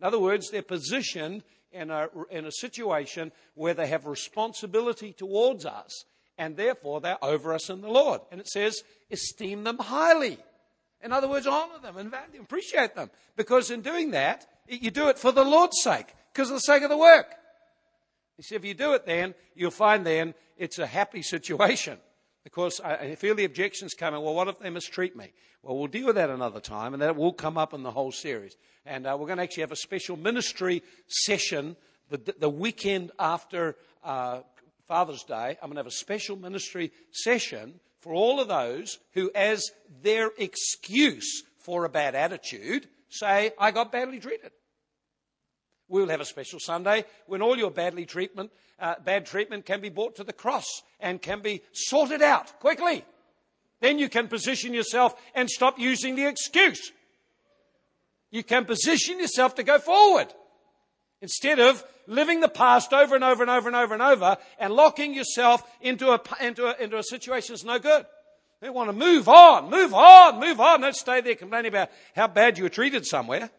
In 0.00 0.06
other 0.06 0.20
words, 0.20 0.50
they're 0.50 0.62
positioned 0.62 1.42
in 1.72 1.90
a, 1.90 2.08
in 2.30 2.46
a 2.46 2.52
situation 2.52 3.32
where 3.54 3.74
they 3.74 3.88
have 3.88 4.06
responsibility 4.06 5.12
towards 5.12 5.66
us, 5.66 6.04
and 6.38 6.56
therefore 6.56 7.00
they're 7.00 7.22
over 7.24 7.52
us 7.52 7.68
in 7.68 7.80
the 7.80 7.90
Lord. 7.90 8.20
And 8.30 8.40
it 8.40 8.46
says, 8.46 8.82
esteem 9.10 9.64
them 9.64 9.78
highly. 9.78 10.38
In 11.02 11.12
other 11.12 11.28
words, 11.28 11.46
honor 11.46 11.78
them 11.82 11.96
and 11.96 12.10
value, 12.10 12.40
appreciate 12.40 12.94
them. 12.94 13.10
Because 13.36 13.70
in 13.70 13.82
doing 13.82 14.12
that, 14.12 14.46
you 14.68 14.90
do 14.90 15.08
it 15.08 15.18
for 15.18 15.32
the 15.32 15.44
Lord's 15.44 15.80
sake, 15.82 16.06
because 16.32 16.50
of 16.50 16.56
the 16.56 16.60
sake 16.60 16.82
of 16.82 16.90
the 16.90 16.96
work. 16.98 17.34
You 18.36 18.44
see, 18.44 18.54
if 18.54 18.64
you 18.64 18.74
do 18.74 18.92
it 18.94 19.04
then, 19.04 19.34
you'll 19.54 19.70
find 19.70 20.06
then 20.06 20.34
it's 20.56 20.78
a 20.78 20.86
happy 20.86 21.22
situation 21.22 21.98
Because 22.44 22.80
I 22.80 23.14
feel 23.16 23.34
the 23.34 23.44
objections 23.44 23.92
coming. 23.92 24.22
Well, 24.22 24.34
what 24.34 24.48
if 24.48 24.58
they 24.58 24.70
mistreat 24.70 25.14
me? 25.14 25.32
Well, 25.62 25.76
we'll 25.76 25.88
deal 25.88 26.06
with 26.06 26.14
that 26.14 26.30
another 26.30 26.60
time, 26.60 26.94
and 26.94 27.02
that 27.02 27.14
will 27.14 27.32
come 27.32 27.58
up 27.58 27.74
in 27.74 27.82
the 27.82 27.90
whole 27.90 28.10
series. 28.12 28.56
And 28.86 29.06
uh, 29.06 29.16
we're 29.18 29.26
going 29.26 29.36
to 29.36 29.42
actually 29.42 29.62
have 29.62 29.72
a 29.72 29.76
special 29.76 30.16
ministry 30.16 30.82
session 31.08 31.76
the, 32.08 32.34
the 32.38 32.48
weekend 32.48 33.10
after 33.18 33.76
uh, 34.02 34.40
Father's 34.86 35.24
Day. 35.24 35.58
I'm 35.60 35.68
going 35.68 35.74
to 35.74 35.80
have 35.80 35.86
a 35.86 35.90
special 35.90 36.36
ministry 36.36 36.90
session 37.10 37.80
for 38.00 38.14
all 38.14 38.40
of 38.40 38.48
those 38.48 38.98
who, 39.12 39.30
as 39.34 39.70
their 40.02 40.30
excuse 40.38 41.42
for 41.58 41.84
a 41.84 41.90
bad 41.90 42.14
attitude, 42.14 42.88
say, 43.10 43.50
I 43.58 43.72
got 43.72 43.92
badly 43.92 44.20
treated. 44.20 44.52
We'll 45.88 46.08
have 46.08 46.20
a 46.20 46.26
special 46.26 46.60
Sunday 46.60 47.04
when 47.26 47.40
all 47.40 47.56
your 47.56 47.70
badly 47.70 48.04
treatment, 48.04 48.50
uh, 48.78 48.96
bad 49.04 49.24
treatment 49.26 49.64
can 49.64 49.80
be 49.80 49.88
brought 49.88 50.16
to 50.16 50.24
the 50.24 50.32
cross 50.32 50.82
and 51.00 51.20
can 51.20 51.40
be 51.40 51.62
sorted 51.72 52.20
out 52.20 52.60
quickly. 52.60 53.04
Then 53.80 53.98
you 53.98 54.08
can 54.08 54.28
position 54.28 54.74
yourself 54.74 55.14
and 55.34 55.48
stop 55.48 55.78
using 55.78 56.14
the 56.14 56.26
excuse. 56.26 56.92
You 58.30 58.42
can 58.42 58.66
position 58.66 59.18
yourself 59.18 59.54
to 59.54 59.62
go 59.62 59.78
forward 59.78 60.32
instead 61.22 61.58
of 61.58 61.82
living 62.06 62.40
the 62.40 62.48
past 62.48 62.92
over 62.92 63.14
and 63.14 63.24
over 63.24 63.42
and 63.42 63.50
over 63.50 63.68
and 63.68 63.76
over 63.76 63.94
and 63.94 64.02
over 64.02 64.36
and 64.58 64.74
locking 64.74 65.14
yourself 65.14 65.62
into 65.80 66.10
a, 66.10 66.20
into 66.40 66.66
a, 66.66 66.82
into 66.82 66.98
a 66.98 67.02
situation 67.02 67.54
that's 67.54 67.64
no 67.64 67.78
good. 67.78 68.04
They 68.60 68.70
want 68.70 68.88
to 68.88 68.92
move 68.92 69.28
on, 69.28 69.70
move 69.70 69.94
on, 69.94 70.40
move 70.40 70.60
on. 70.60 70.80
Don't 70.80 70.94
stay 70.94 71.20
there 71.20 71.36
complaining 71.36 71.70
about 71.70 71.90
how 72.14 72.26
bad 72.26 72.58
you 72.58 72.64
were 72.64 72.70
treated 72.70 73.06
somewhere. 73.06 73.50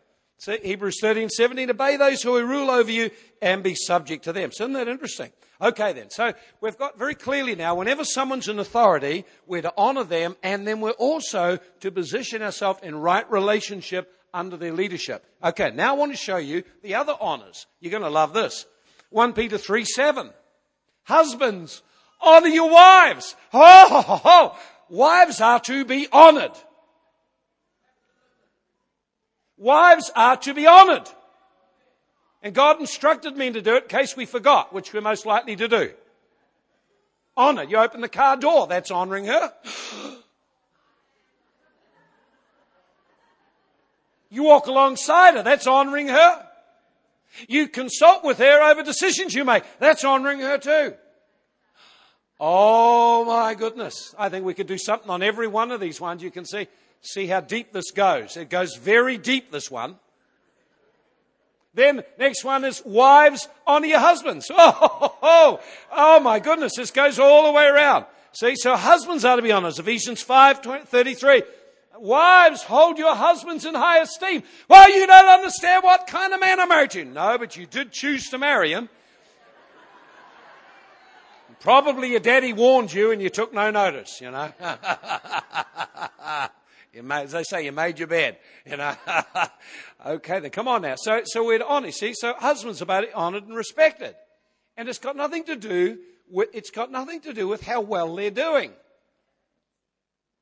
Hebrews 0.45 0.99
13, 1.02 1.30
17, 1.30 1.69
obey 1.69 1.97
those 1.97 2.21
who 2.23 2.41
rule 2.45 2.71
over 2.71 2.91
you 2.91 3.12
and 3.41 3.62
be 3.62 3.75
subject 3.75 4.23
to 4.25 4.34
them. 4.34 4.52
So 4.52 4.63
isn't 4.63 4.73
that 4.73 4.88
interesting? 4.88 5.32
Okay 5.62 5.91
then. 5.93 6.10
So 6.10 6.34
we've 6.62 6.78
got 6.78 6.97
very 6.97 7.15
clearly 7.15 7.56
now, 7.56 7.75
whenever 7.75 8.06
someone's 8.06 8.47
in 8.47 8.60
authority, 8.60 9.25
we're 9.45 9.62
to 9.62 9.73
honor 9.78 10.06
them 10.06 10.38
and 10.41 10.65
then 10.65 10.80
we're 10.80 10.91
also 10.91 11.60
to 11.82 11.91
position 11.91 12.41
ourselves 12.41 12.80
in 12.84 12.95
right 12.95 13.30
relationship 13.30 14.13
under 14.34 14.56
their 14.56 14.73
leadership. 14.73 15.25
Okay, 15.43 15.71
now 15.71 15.93
I 15.93 15.97
want 15.97 16.12
to 16.12 16.17
show 16.17 16.38
you 16.38 16.63
the 16.84 16.95
other 16.95 17.15
honors. 17.19 17.67
You're 17.82 17.91
going 17.91 18.04
to 18.04 18.10
love 18.10 18.34
this. 18.34 18.65
1 19.10 19.34
Peter 19.34 19.58
3, 19.58 19.84
7. 19.84 20.30
Husbands, 21.04 21.82
honor 22.21 22.47
your 22.47 22.69
wives. 22.69 23.36
Oh, 23.54 23.86
ho, 23.89 24.02
ho, 24.02 24.15
ho. 24.15 24.56
Wives 24.89 25.41
are 25.41 25.60
to 25.62 25.86
be 25.86 26.08
honored. 26.12 26.52
Wives 29.60 30.10
are 30.15 30.38
to 30.38 30.54
be 30.54 30.65
honored. 30.65 31.08
And 32.41 32.56
God 32.56 32.80
instructed 32.80 33.36
me 33.36 33.52
to 33.52 33.62
do 33.62 33.76
it 33.76 33.84
in 33.84 33.89
case 33.89 34.15
we 34.15 34.26
forgot, 34.26 34.74
which 34.74 34.93
we're 34.93 35.02
most 35.02 35.26
likely 35.26 35.58
to 35.58 35.67
do. 35.67 35.91
Honor. 37.36 37.63
You 37.63 37.78
open 37.78 38.02
the 38.02 38.10
car 38.10 38.38
door, 38.38 38.67
that's 38.67 38.89
honoring 38.89 39.26
her. 39.26 39.54
You 44.30 44.43
walk 44.43 44.67
alongside 44.67 45.36
her, 45.36 45.43
that's 45.43 45.67
honoring 45.67 46.08
her. 46.08 46.45
You 47.48 47.67
consult 47.67 48.24
with 48.24 48.38
her 48.38 48.72
over 48.72 48.84
decisions 48.84 49.34
you 49.34 49.43
make, 49.43 49.63
that's 49.80 50.06
honoring 50.06 50.39
her 50.39 50.58
too. 50.58 50.93
Oh 52.39 53.26
my 53.26 53.54
goodness. 53.56 54.15
I 54.17 54.30
think 54.30 54.45
we 54.45 54.54
could 54.54 54.67
do 54.67 54.78
something 54.78 55.10
on 55.10 55.22
every 55.22 55.48
one 55.48 55.72
of 55.72 55.82
these 55.82 56.00
ones. 56.00 56.24
You 56.24 56.32
can 56.32 56.45
see 56.45 56.67
see 57.01 57.27
how 57.27 57.41
deep 57.41 57.73
this 57.73 57.91
goes. 57.91 58.38
It 58.38 58.49
goes 58.49 58.75
very 58.75 59.17
deep, 59.17 59.51
this 59.51 59.69
one. 59.71 59.97
Then 61.73 62.03
next 62.17 62.43
one 62.43 62.65
is 62.65 62.81
wives 62.83 63.47
honor 63.65 63.88
your 63.88 63.99
husbands. 63.99 64.47
Oh, 64.51 65.15
oh, 65.21 65.59
oh, 65.91 66.19
my 66.19 66.39
goodness, 66.39 66.73
this 66.75 66.91
goes 66.91 67.19
all 67.19 67.45
the 67.45 67.51
way 67.51 67.65
around. 67.65 68.05
See, 68.33 68.55
so 68.55 68.75
husbands 68.75 69.25
are 69.25 69.35
to 69.35 69.41
be 69.41 69.51
honored. 69.51 69.77
Ephesians 69.77 70.21
5, 70.21 70.62
20, 70.62 70.85
33. 70.85 71.43
Wives, 71.99 72.63
hold 72.63 72.97
your 72.97 73.15
husbands 73.15 73.65
in 73.65 73.75
high 73.75 73.99
esteem. 73.99 74.43
Well, 74.67 74.89
you 74.89 75.05
don't 75.05 75.27
understand 75.27 75.83
what 75.83 76.07
kind 76.07 76.33
of 76.33 76.39
man 76.39 76.59
I 76.59 76.65
married 76.65 76.95
you. 76.95 77.05
No, 77.05 77.38
but 77.38 77.57
you 77.57 77.65
did 77.65 77.91
choose 77.91 78.29
to 78.29 78.38
marry 78.38 78.71
him. 78.71 78.89
Probably 81.59 82.12
your 82.12 82.21
daddy 82.21 82.53
warned 82.53 82.93
you 82.93 83.12
and 83.12 83.21
you 83.21 83.29
took 83.29 83.53
no 83.53 83.69
notice, 83.69 84.21
you 84.21 84.31
know. 84.31 84.51
You 86.93 87.04
made, 87.04 87.23
as 87.23 87.32
they 87.32 87.43
say, 87.43 87.65
you 87.65 87.71
made 87.71 87.99
your 87.99 88.08
bed. 88.08 88.38
You 88.65 88.78
know. 88.78 88.95
okay, 90.06 90.39
then 90.39 90.52
come 90.52 90.67
on 90.67 90.82
now. 90.82 90.95
So, 90.97 91.21
so 91.25 91.45
we're 91.45 91.63
honest. 91.63 91.99
See, 91.99 92.13
so 92.13 92.34
husbands 92.34 92.82
about 92.82 93.04
it 93.04 93.13
honored 93.13 93.43
and 93.43 93.56
respected, 93.56 94.15
and 94.75 94.89
it's 94.89 94.99
got 94.99 95.15
nothing 95.15 95.43
to 95.45 95.56
do 95.56 95.99
with. 96.30 96.49
It's 96.54 96.71
got 96.71 96.91
nothing 96.91 97.21
to 97.21 97.34
do 97.34 97.47
with 97.47 97.62
how 97.62 97.82
well 97.82 98.15
they're 98.15 98.32
doing. 98.32 98.71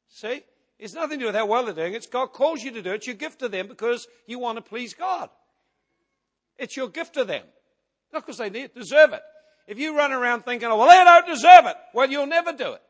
See, 0.09 0.43
it's 0.79 0.93
nothing 0.93 1.19
to 1.19 1.23
do 1.23 1.25
with 1.27 1.35
how 1.35 1.45
well 1.45 1.65
they're 1.65 1.73
doing. 1.73 1.93
It's 1.93 2.07
God 2.07 2.27
calls 2.27 2.63
you 2.63 2.71
to 2.71 2.81
do 2.81 2.91
it. 2.91 2.95
It's 2.95 3.07
your 3.07 3.15
gift 3.15 3.39
to 3.39 3.49
them 3.49 3.67
because 3.67 4.07
you 4.25 4.39
want 4.39 4.57
to 4.57 4.61
please 4.61 4.93
God. 4.93 5.29
It's 6.57 6.75
your 6.75 6.89
gift 6.89 7.15
to 7.15 7.25
them, 7.25 7.43
not 8.13 8.25
because 8.25 8.37
they 8.37 8.49
deserve 8.49 9.13
it. 9.13 9.21
If 9.67 9.77
you 9.79 9.97
run 9.97 10.13
around 10.13 10.45
thinking, 10.45 10.69
oh, 10.69 10.77
well, 10.77 10.87
they 10.87 11.03
don't 11.03 11.27
deserve 11.27 11.65
it, 11.65 11.75
well, 11.93 12.09
you'll 12.09 12.25
never 12.25 12.53
do 12.53 12.73
it. 12.73 12.81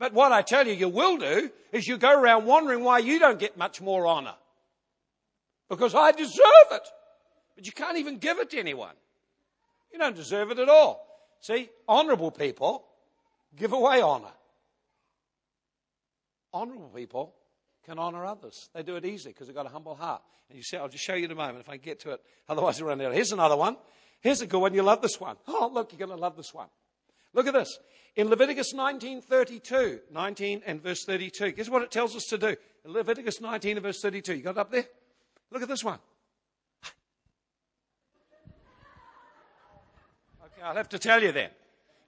But 0.00 0.14
what 0.14 0.32
I 0.32 0.40
tell 0.40 0.66
you, 0.66 0.72
you 0.72 0.88
will 0.88 1.18
do 1.18 1.50
is 1.72 1.86
you 1.86 1.98
go 1.98 2.18
around 2.18 2.46
wondering 2.46 2.82
why 2.82 3.00
you 3.00 3.18
don't 3.18 3.38
get 3.38 3.58
much 3.58 3.82
more 3.82 4.06
honor. 4.06 4.34
Because 5.68 5.94
I 5.94 6.10
deserve 6.10 6.70
it. 6.72 6.88
But 7.54 7.66
you 7.66 7.72
can't 7.72 7.98
even 7.98 8.16
give 8.16 8.38
it 8.38 8.48
to 8.50 8.58
anyone. 8.58 8.94
You 9.92 9.98
don't 9.98 10.16
deserve 10.16 10.50
it 10.52 10.58
at 10.58 10.70
all. 10.70 11.06
See, 11.42 11.68
honorable 11.86 12.30
people 12.30 12.86
give 13.54 13.74
away 13.74 14.00
honor. 14.00 14.32
Honorable 16.54 16.88
people 16.88 17.34
can 17.84 17.98
honor 17.98 18.24
others. 18.24 18.70
They 18.72 18.82
do 18.82 18.96
it 18.96 19.04
easily 19.04 19.34
because 19.34 19.48
they've 19.48 19.56
got 19.56 19.66
a 19.66 19.70
humble 19.70 19.94
heart. 19.94 20.22
And 20.48 20.56
you 20.56 20.62
see, 20.62 20.78
I'll 20.78 20.88
just 20.88 21.04
show 21.04 21.14
you 21.14 21.26
in 21.26 21.30
a 21.30 21.34
moment 21.34 21.60
if 21.60 21.68
I 21.68 21.76
get 21.76 22.00
to 22.00 22.12
it. 22.12 22.22
Otherwise, 22.48 22.80
I'll 22.80 22.88
run 22.88 23.02
out. 23.02 23.12
Here's 23.12 23.32
another 23.32 23.56
one. 23.56 23.76
Here's 24.22 24.40
a 24.40 24.46
good 24.46 24.60
one. 24.60 24.72
You 24.72 24.82
love 24.82 25.02
this 25.02 25.20
one. 25.20 25.36
Oh, 25.46 25.70
look, 25.70 25.92
you're 25.92 25.98
going 25.98 26.16
to 26.16 26.20
love 26.20 26.38
this 26.38 26.54
one. 26.54 26.68
Look 27.32 27.46
at 27.46 27.54
this. 27.54 27.78
In 28.16 28.28
Leviticus 28.28 28.74
19:32, 28.74 30.00
19 30.10 30.62
and 30.66 30.82
verse 30.82 31.04
32, 31.04 31.52
guess 31.52 31.68
what 31.68 31.82
it 31.82 31.90
tells 31.90 32.16
us 32.16 32.24
to 32.26 32.38
do? 32.38 32.56
In 32.84 32.92
Leviticus 32.92 33.40
19 33.40 33.76
and 33.76 33.84
verse 33.84 34.00
32. 34.00 34.34
You 34.34 34.42
got 34.42 34.50
it 34.50 34.58
up 34.58 34.70
there? 34.70 34.86
Look 35.50 35.62
at 35.62 35.68
this 35.68 35.84
one. 35.84 35.98
Okay, 40.44 40.62
I'll 40.62 40.76
have 40.76 40.88
to 40.90 40.98
tell 40.98 41.22
you 41.22 41.32
then. 41.32 41.50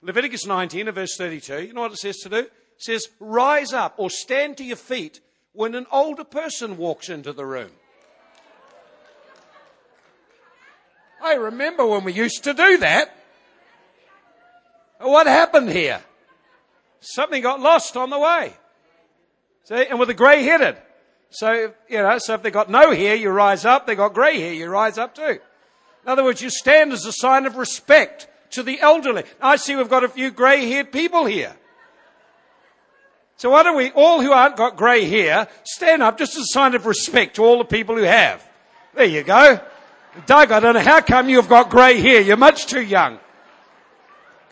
Leviticus 0.02 0.46
19 0.46 0.88
and 0.88 0.94
verse 0.94 1.16
32, 1.16 1.62
you 1.62 1.72
know 1.72 1.82
what 1.82 1.92
it 1.92 1.98
says 1.98 2.16
to 2.18 2.28
do? 2.28 2.38
It 2.38 2.50
says, 2.76 3.06
rise 3.20 3.72
up 3.72 3.94
or 3.98 4.11
stand 4.11 4.56
to 4.56 4.64
your 4.64 4.76
feet 4.76 5.20
when 5.52 5.76
an 5.76 5.87
older 5.92 6.24
person 6.24 6.76
walks 6.76 7.08
into 7.08 7.32
the 7.32 7.46
room. 7.46 7.70
I 11.22 11.35
remember 11.35 11.87
when 11.87 12.02
we 12.02 12.12
used 12.12 12.42
to 12.44 12.52
do 12.52 12.78
that. 12.78 13.16
What 15.03 15.27
happened 15.27 15.71
here? 15.71 16.01
Something 17.01 17.43
got 17.43 17.61
lost 17.61 17.97
on 17.97 18.11
the 18.11 18.19
way. 18.19 18.53
See, 19.65 19.87
and 19.87 19.99
with 19.99 20.09
the 20.09 20.15
grey 20.15 20.43
headed. 20.43 20.77
So, 21.31 21.73
you 21.88 21.99
know, 21.99 22.19
so 22.19 22.35
if 22.35 22.43
they 22.43 22.51
got 22.51 22.71
no 22.71 22.93
hair, 22.93 23.15
you 23.15 23.31
rise 23.31 23.65
up. 23.65 23.87
They 23.87 23.95
got 23.95 24.12
grey 24.12 24.38
hair, 24.38 24.53
you 24.53 24.69
rise 24.69 24.99
up 24.99 25.15
too. 25.15 25.38
In 26.05 26.09
other 26.09 26.25
words, 26.25 26.43
you 26.43 26.51
stand 26.51 26.93
as 26.93 27.07
a 27.07 27.12
sign 27.12 27.47
of 27.47 27.57
respect 27.57 28.29
to 28.51 28.62
the 28.62 28.81
elderly. 28.81 29.25
I 29.41 29.57
see 29.57 29.75
we've 29.75 29.88
got 29.88 30.05
a 30.05 30.09
few 30.09 30.31
grey 30.31 30.69
haired 30.69 30.93
people 30.93 31.25
here. 31.25 31.55
So 33.37 33.51
why 33.51 33.62
don't 33.62 33.77
we, 33.77 33.91
all 33.93 34.21
who 34.21 34.31
aren't 34.31 34.57
got 34.57 34.77
grey 34.77 35.05
hair, 35.05 35.49
stand 35.65 36.03
up 36.03 36.19
just 36.19 36.37
as 36.37 36.43
a 36.43 36.53
sign 36.53 36.75
of 36.75 36.87
respect 36.87 37.37
to 37.37 37.45
all 37.45 37.59
the 37.59 37.65
people 37.65 37.97
who 37.97 38.03
have. 38.03 38.47
There 38.95 39.07
you 39.07 39.23
go. 39.23 39.59
Doug, 40.27 40.53
I 40.53 40.61
don't 40.61 40.75
know 40.75 40.81
how 40.81 41.01
come 41.01 41.29
you've 41.29 41.49
got 41.49 41.71
grey 41.71 41.99
hair. 41.99 42.21
You're 42.21 42.37
much 42.37 42.67
too 42.67 42.83
young. 42.83 43.19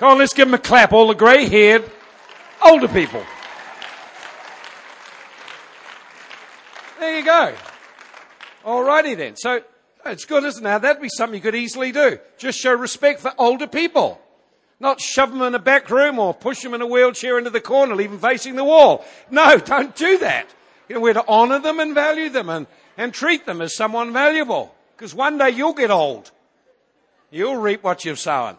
Come 0.01 0.13
on, 0.13 0.19
let's 0.19 0.33
give 0.33 0.49
them 0.49 0.55
a 0.55 0.59
clap. 0.59 0.95
All 0.95 1.09
the 1.09 1.15
grey 1.15 1.47
haired 1.47 1.85
older 2.65 2.89
people. 2.89 3.23
There 6.99 7.19
you 7.19 7.23
go. 7.23 7.55
Alrighty 8.65 9.15
then. 9.15 9.37
So 9.37 9.63
it's 10.07 10.25
good, 10.25 10.45
isn't 10.45 10.65
it? 10.65 10.81
That'd 10.81 11.03
be 11.03 11.11
something 11.11 11.37
you 11.37 11.43
could 11.43 11.55
easily 11.55 11.93
do. 11.93 12.19
Just 12.39 12.59
show 12.59 12.73
respect 12.73 13.21
for 13.21 13.35
older 13.37 13.67
people. 13.67 14.19
Not 14.81 15.03
shove 15.03 15.33
them 15.33 15.43
in 15.43 15.55
a 15.55 15.59
back 15.59 15.91
room 15.91 16.19
or 16.19 16.33
push 16.33 16.63
them 16.63 16.73
in 16.73 16.81
a 16.81 16.87
wheelchair 16.87 17.37
into 17.37 17.51
the 17.51 17.61
corner, 17.61 17.94
leave 17.94 18.11
them 18.11 18.21
facing 18.21 18.57
the 18.57 18.65
wall. 18.65 19.05
No, 19.31 19.59
don't 19.59 19.94
do 19.94 20.17
that. 20.21 20.46
You 20.88 20.94
know, 20.94 21.03
we're 21.03 21.13
to 21.13 21.29
honor 21.29 21.59
them 21.59 21.79
and 21.79 21.94
value 21.94 22.31
them 22.31 22.48
and, 22.48 22.67
and 22.96 23.13
treat 23.13 23.44
them 23.44 23.61
as 23.61 23.77
someone 23.77 24.15
valuable. 24.15 24.75
Because 24.96 25.15
one 25.15 25.37
day 25.37 25.51
you'll 25.51 25.75
get 25.75 25.90
old. 25.90 26.31
You'll 27.31 27.59
reap 27.59 27.83
what 27.83 28.07
you've 28.07 28.19
sown. 28.19 28.57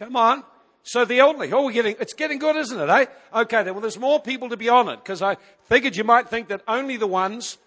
Come 0.00 0.16
on. 0.16 0.44
So 0.82 1.04
the 1.04 1.20
elderly, 1.20 1.52
oh, 1.52 1.66
we're 1.66 1.72
getting, 1.72 1.94
it's 2.00 2.14
getting 2.14 2.38
good, 2.38 2.56
isn't 2.56 2.80
it, 2.80 2.88
eh? 2.88 3.04
Okay, 3.34 3.62
then, 3.62 3.74
well, 3.74 3.82
there's 3.82 3.98
more 3.98 4.18
people 4.18 4.48
to 4.48 4.56
be 4.56 4.70
honoured, 4.70 5.00
because 5.00 5.20
I 5.20 5.36
figured 5.64 5.94
you 5.94 6.04
might 6.04 6.30
think 6.30 6.48
that 6.48 6.62
only 6.66 6.96
the 6.96 7.06
ones 7.06 7.58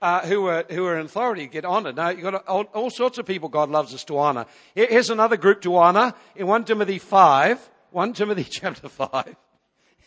uh, 0.00 0.26
who, 0.26 0.46
are, 0.46 0.64
who 0.70 0.86
are 0.86 0.98
in 0.98 1.04
authority 1.04 1.46
get 1.46 1.66
honoured. 1.66 1.96
Now, 1.96 2.08
you've 2.08 2.22
got 2.22 2.46
all, 2.46 2.62
all, 2.74 2.88
sorts 2.88 3.18
of 3.18 3.26
people 3.26 3.50
God 3.50 3.68
loves 3.68 3.92
us 3.92 4.04
to 4.04 4.18
honour. 4.18 4.46
Here's 4.74 5.10
another 5.10 5.36
group 5.36 5.60
to 5.62 5.76
honour. 5.76 6.14
In 6.34 6.46
1 6.46 6.64
Timothy 6.64 6.98
5, 6.98 7.70
1 7.90 8.12
Timothy 8.14 8.44
chapter 8.50 8.88
5. 8.88 9.36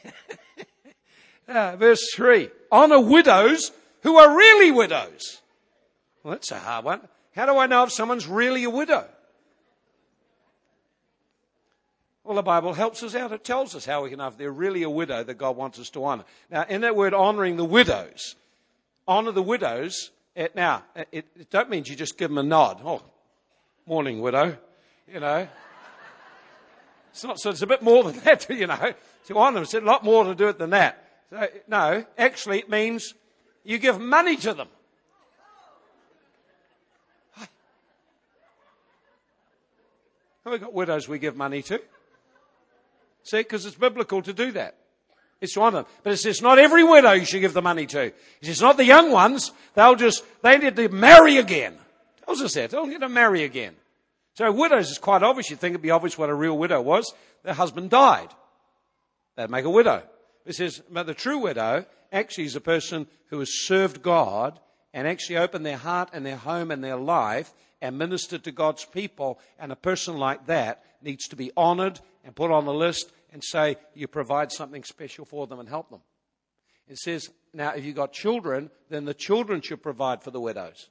uh, 1.47 1.75
verse 1.75 2.01
3. 2.15 2.49
Honor 2.71 2.99
widows 2.99 3.71
who 4.01 4.17
are 4.17 4.35
really 4.35 4.71
widows. 4.71 5.39
Well, 6.23 6.33
that's 6.33 6.51
a 6.51 6.57
hard 6.57 6.83
one. 6.83 7.01
How 7.35 7.45
do 7.45 7.57
I 7.59 7.67
know 7.67 7.83
if 7.83 7.91
someone's 7.91 8.27
really 8.27 8.63
a 8.63 8.71
widow? 8.71 9.07
Well, 12.25 12.35
the 12.35 12.41
Bible 12.41 12.73
helps 12.73 13.03
us 13.03 13.13
out. 13.13 13.31
It 13.31 13.43
tells 13.43 13.75
us 13.75 13.85
how 13.85 14.03
we 14.03 14.09
can 14.09 14.19
if 14.19 14.35
they're 14.35 14.51
really 14.51 14.81
a 14.81 14.89
widow 14.89 15.23
that 15.23 15.35
God 15.35 15.55
wants 15.55 15.77
us 15.77 15.91
to 15.91 16.03
honor. 16.03 16.23
Now, 16.49 16.65
in 16.67 16.81
that 16.81 16.95
word 16.95 17.13
honoring 17.13 17.55
the 17.55 17.65
widows, 17.65 18.35
honor 19.07 19.31
the 19.31 19.43
widows, 19.43 20.09
it, 20.35 20.55
now, 20.55 20.83
it, 20.95 21.07
it 21.11 21.51
don't 21.51 21.69
mean 21.69 21.83
you 21.85 21.95
just 21.95 22.17
give 22.17 22.31
them 22.31 22.39
a 22.39 22.43
nod. 22.43 22.81
Oh, 22.83 23.03
morning, 23.85 24.21
widow. 24.21 24.57
You 25.07 25.19
know. 25.19 25.47
It's 27.11 27.23
not, 27.23 27.39
so 27.39 27.51
it's 27.51 27.61
a 27.61 27.67
bit 27.67 27.83
more 27.83 28.03
than 28.03 28.19
that, 28.23 28.49
you 28.49 28.65
know. 28.65 28.93
To 29.27 29.37
honor 29.37 29.55
them, 29.55 29.63
it's 29.63 29.75
a 29.75 29.81
lot 29.81 30.03
more 30.03 30.23
to 30.23 30.33
do 30.33 30.47
it 30.47 30.57
than 30.57 30.71
that. 30.71 31.07
So, 31.29 31.47
no, 31.67 32.05
actually 32.17 32.57
it 32.57 32.69
means 32.71 33.13
you 33.63 33.77
give 33.77 33.99
money 34.01 34.35
to 34.37 34.55
them. 34.55 34.67
Have 40.43 40.53
we 40.53 40.57
got 40.57 40.73
widows 40.73 41.07
we 41.07 41.19
give 41.19 41.35
money 41.35 41.61
to? 41.63 41.79
See, 43.25 43.39
because 43.39 43.65
it's 43.65 43.75
biblical 43.75 44.21
to 44.21 44.31
do 44.31 44.51
that. 44.51 44.77
It's 45.41 45.53
to 45.55 45.61
honour. 45.61 45.79
Them. 45.79 45.85
But 46.03 46.13
it 46.13 46.17
says 46.17 46.41
not 46.41 46.59
every 46.59 46.83
widow 46.83 47.11
you 47.11 47.25
should 47.25 47.41
give 47.41 47.53
the 47.53 47.61
money 47.61 47.87
to. 47.87 48.05
It 48.05 48.15
says 48.43 48.61
not 48.61 48.77
the 48.77 48.85
young 48.85 49.11
ones. 49.11 49.51
They'll 49.73 49.95
just, 49.95 50.23
they 50.43 50.57
need 50.57 50.75
to 50.75 50.89
marry 50.89 51.37
again. 51.37 51.73
It 51.73 52.25
tells 52.25 52.41
us 52.41 52.53
that. 52.53 52.69
They'll 52.69 52.85
get 52.85 53.01
to 53.01 53.09
marry 53.09 53.43
again. 53.43 53.75
So 54.35 54.51
widows 54.51 54.91
is 54.91 54.99
quite 54.99 55.23
obvious. 55.23 55.49
You'd 55.49 55.59
think 55.59 55.73
it'd 55.73 55.81
be 55.81 55.91
obvious 55.91 56.17
what 56.17 56.29
a 56.29 56.35
real 56.35 56.57
widow 56.57 56.81
was. 56.81 57.13
Their 57.43 57.53
husband 57.53 57.89
died. 57.89 58.29
They'd 59.35 59.49
make 59.49 59.65
a 59.65 59.69
widow. 59.69 60.03
It 60.45 60.55
says, 60.55 60.81
but 60.91 61.07
the 61.07 61.13
true 61.13 61.39
widow 61.39 61.85
actually 62.11 62.45
is 62.45 62.55
a 62.55 62.61
person 62.61 63.07
who 63.29 63.39
has 63.39 63.65
served 63.65 64.03
God 64.03 64.59
and 64.93 65.07
actually 65.07 65.37
opened 65.37 65.65
their 65.65 65.77
heart 65.77 66.09
and 66.13 66.25
their 66.25 66.37
home 66.37 66.69
and 66.69 66.83
their 66.83 66.95
life 66.95 67.51
and 67.81 67.97
ministered 67.97 68.43
to 68.43 68.51
God's 68.51 68.85
people. 68.85 69.39
And 69.57 69.71
a 69.71 69.75
person 69.75 70.17
like 70.17 70.45
that 70.45 70.83
needs 71.05 71.27
to 71.29 71.35
be 71.35 71.51
honored 71.55 71.99
and 72.25 72.35
put 72.35 72.51
on 72.51 72.65
the 72.65 72.73
list 72.73 73.11
and 73.31 73.43
say 73.43 73.77
you 73.93 74.07
provide 74.07 74.51
something 74.51 74.83
special 74.83 75.23
for 75.23 75.47
them 75.47 75.59
and 75.59 75.69
help 75.69 75.89
them. 75.89 76.01
It 76.87 76.97
says, 76.97 77.29
now 77.53 77.69
if 77.69 77.85
you've 77.85 77.95
got 77.95 78.11
children, 78.11 78.69
then 78.89 79.05
the 79.05 79.13
children 79.13 79.61
should 79.61 79.81
provide 79.81 80.23
for 80.23 80.31
the 80.31 80.41
widows. 80.41 80.89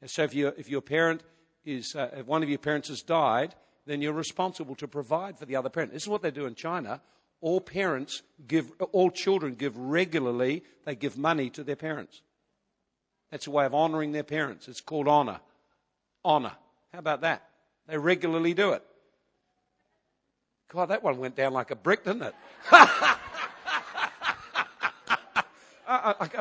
And 0.00 0.10
so 0.10 0.24
if, 0.24 0.34
if 0.34 0.68
your 0.68 0.80
parent 0.82 1.22
is, 1.64 1.94
uh, 1.96 2.10
if 2.14 2.26
one 2.26 2.42
of 2.42 2.48
your 2.48 2.58
parents 2.58 2.88
has 2.88 3.02
died, 3.02 3.54
then 3.86 4.02
you're 4.02 4.12
responsible 4.12 4.74
to 4.76 4.88
provide 4.88 5.38
for 5.38 5.46
the 5.46 5.56
other 5.56 5.70
parent. 5.70 5.92
This 5.92 6.02
is 6.02 6.08
what 6.08 6.22
they 6.22 6.30
do 6.30 6.46
in 6.46 6.54
China. 6.54 7.00
All 7.40 7.60
parents 7.60 8.22
give, 8.46 8.70
all 8.92 9.10
children 9.10 9.54
give 9.54 9.76
regularly, 9.76 10.62
they 10.84 10.94
give 10.94 11.18
money 11.18 11.50
to 11.50 11.64
their 11.64 11.76
parents. 11.76 12.22
That's 13.30 13.46
a 13.46 13.50
way 13.50 13.64
of 13.64 13.74
honoring 13.74 14.12
their 14.12 14.22
parents. 14.22 14.68
It's 14.68 14.80
called 14.80 15.08
honor. 15.08 15.40
Honor. 16.24 16.52
How 16.92 16.98
about 16.98 17.22
that? 17.22 17.48
They 17.86 17.98
regularly 17.98 18.54
do 18.54 18.72
it. 18.72 18.82
God, 20.72 20.86
that 20.86 21.02
one 21.02 21.18
went 21.18 21.36
down 21.36 21.52
like 21.52 21.70
a 21.70 21.76
brick, 21.76 22.04
didn't 22.04 22.22
it? 22.22 22.34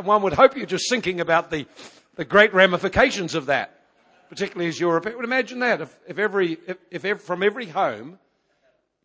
One 0.03 0.21
would 0.21 0.33
hope 0.33 0.55
you're 0.55 0.65
just 0.65 0.89
thinking 0.89 1.19
about 1.19 1.51
the, 1.51 1.65
the 2.15 2.23
great 2.23 2.53
ramifications 2.53 3.35
of 3.35 3.47
that, 3.47 3.81
particularly 4.29 4.69
as 4.69 4.79
you're. 4.79 4.97
Imagine 5.21 5.59
that 5.59 5.81
if, 5.81 5.99
if 6.07 6.17
every, 6.17 6.57
if, 6.65 6.77
if 6.89 7.03
every, 7.03 7.19
from 7.19 7.43
every 7.43 7.65
home, 7.65 8.19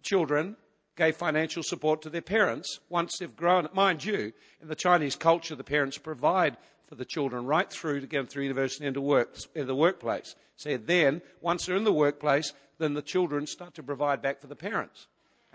children 0.03 0.57
gave 0.97 1.17
financial 1.17 1.63
support 1.63 2.03
to 2.03 2.11
their 2.11 2.23
parents 2.23 2.79
once 2.89 3.17
they've 3.19 3.35
grown. 3.35 3.69
Mind 3.75 4.05
you, 4.05 4.33
in 4.63 4.69
the 4.69 4.77
Chinese 4.77 5.17
culture, 5.17 5.57
the 5.57 5.65
parents 5.65 5.99
provide 5.99 6.57
for 6.87 6.95
the 6.95 7.05
children 7.05 7.47
right 7.47 7.71
through 7.71 8.01
to 8.01 8.07
get 8.07 8.19
them 8.19 8.27
through 8.27 8.45
university 8.45 8.87
and 8.87 8.95
to 8.95 9.01
work, 9.01 9.37
in 9.55 9.67
the 9.67 9.75
workplace. 9.75 10.35
So 10.57 10.77
then, 10.77 11.23
once 11.41 11.67
they're 11.67 11.77
in 11.77 11.85
the 11.85 11.93
workplace, 11.93 12.53
then 12.79 12.95
the 12.95 13.03
children 13.03 13.47
start 13.47 13.75
to 13.75 13.83
provide 13.83 14.23
back 14.23 14.41
for 14.41 14.47
the 14.47 14.57
parents 14.57 15.07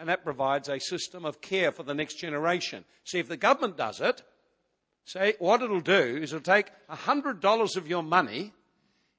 and 0.01 0.09
that 0.09 0.23
provides 0.23 0.67
a 0.67 0.79
system 0.79 1.25
of 1.25 1.41
care 1.41 1.71
for 1.71 1.83
the 1.83 1.93
next 1.93 2.15
generation. 2.15 2.83
See, 3.03 3.19
if 3.19 3.27
the 3.27 3.37
government 3.37 3.77
does 3.77 4.01
it, 4.01 4.23
say 5.05 5.35
what 5.37 5.61
it'll 5.61 5.79
do 5.79 5.93
is 5.93 6.33
it'll 6.33 6.41
take 6.41 6.71
$100 6.89 7.77
of 7.77 7.87
your 7.87 8.01
money, 8.01 8.51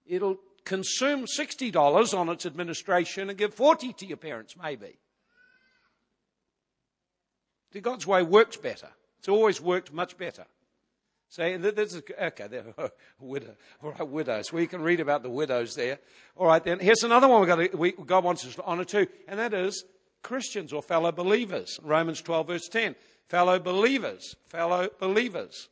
it'll 0.06 0.38
consume 0.64 1.26
$60 1.26 2.18
on 2.18 2.28
its 2.30 2.46
administration 2.46 3.28
and 3.28 3.38
give 3.38 3.54
40 3.54 3.92
to 3.92 4.06
your 4.06 4.16
parents, 4.16 4.56
maybe. 4.60 4.98
See, 7.72 7.80
God's 7.80 8.06
way 8.06 8.24
works 8.24 8.56
better. 8.56 8.88
It's 9.20 9.28
always 9.28 9.60
worked 9.60 9.92
much 9.92 10.18
better. 10.18 10.46
Say, 11.32 11.56
this 11.56 11.94
is, 11.94 12.02
okay, 12.20 12.62
widow, 13.18 13.54
all 13.82 13.92
right, 13.92 14.06
widows. 14.06 14.52
We 14.52 14.66
can 14.66 14.82
read 14.82 15.00
about 15.00 15.22
the 15.22 15.30
widows 15.30 15.74
there. 15.74 15.98
All 16.36 16.46
right, 16.46 16.62
then 16.62 16.78
here's 16.78 17.04
another 17.04 17.26
one 17.26 17.40
we 17.40 17.46
got 17.46 17.56
to, 17.56 17.74
we, 17.74 17.92
God 17.92 18.22
wants 18.22 18.44
us 18.44 18.54
to 18.56 18.62
honor 18.64 18.84
too, 18.84 19.06
and 19.26 19.38
that 19.38 19.54
is 19.54 19.82
Christians 20.22 20.74
or 20.74 20.82
fellow 20.82 21.10
believers. 21.10 21.80
Romans 21.82 22.20
12, 22.20 22.46
verse 22.46 22.68
10. 22.68 22.94
Fellow 23.28 23.58
believers. 23.58 24.36
Fellow 24.44 24.90
believers. 25.00 25.70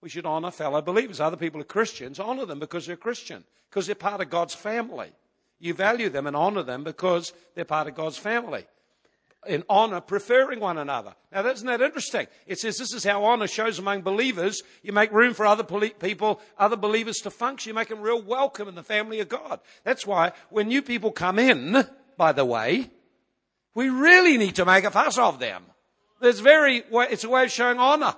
We 0.00 0.08
should 0.08 0.26
honor 0.26 0.50
fellow 0.50 0.82
believers. 0.82 1.20
Other 1.20 1.36
people 1.36 1.60
are 1.60 1.64
Christians. 1.64 2.18
Honor 2.18 2.44
them 2.44 2.58
because 2.58 2.88
they're 2.88 2.96
Christian, 2.96 3.44
because 3.70 3.86
they're 3.86 3.94
part 3.94 4.20
of 4.20 4.28
God's 4.28 4.56
family. 4.56 5.12
You 5.60 5.72
value 5.72 6.08
them 6.08 6.26
and 6.26 6.34
honor 6.34 6.64
them 6.64 6.82
because 6.82 7.32
they're 7.54 7.64
part 7.64 7.86
of 7.86 7.94
God's 7.94 8.18
family. 8.18 8.66
In 9.48 9.64
honor, 9.68 10.00
preferring 10.00 10.60
one 10.60 10.78
another. 10.78 11.14
Now, 11.32 11.46
isn't 11.46 11.66
that 11.66 11.80
interesting? 11.80 12.26
It 12.46 12.58
says 12.58 12.78
this 12.78 12.92
is 12.92 13.04
how 13.04 13.24
honor 13.24 13.46
shows 13.46 13.78
among 13.78 14.02
believers. 14.02 14.62
You 14.82 14.92
make 14.92 15.12
room 15.12 15.34
for 15.34 15.46
other 15.46 15.64
people, 15.64 16.40
other 16.58 16.76
believers 16.76 17.16
to 17.18 17.30
function. 17.30 17.70
You 17.70 17.74
make 17.74 17.88
them 17.88 18.00
real 18.00 18.22
welcome 18.22 18.68
in 18.68 18.74
the 18.74 18.82
family 18.82 19.20
of 19.20 19.28
God. 19.28 19.60
That's 19.84 20.06
why 20.06 20.32
when 20.50 20.68
new 20.68 20.82
people 20.82 21.12
come 21.12 21.38
in, 21.38 21.86
by 22.16 22.32
the 22.32 22.44
way, 22.44 22.90
we 23.74 23.88
really 23.88 24.38
need 24.38 24.56
to 24.56 24.64
make 24.64 24.84
a 24.84 24.90
fuss 24.90 25.18
of 25.18 25.38
them. 25.38 25.64
There's 26.20 26.40
very, 26.40 26.82
it's 26.90 27.24
a 27.24 27.28
way 27.28 27.44
of 27.44 27.50
showing 27.52 27.78
honor. 27.78 28.14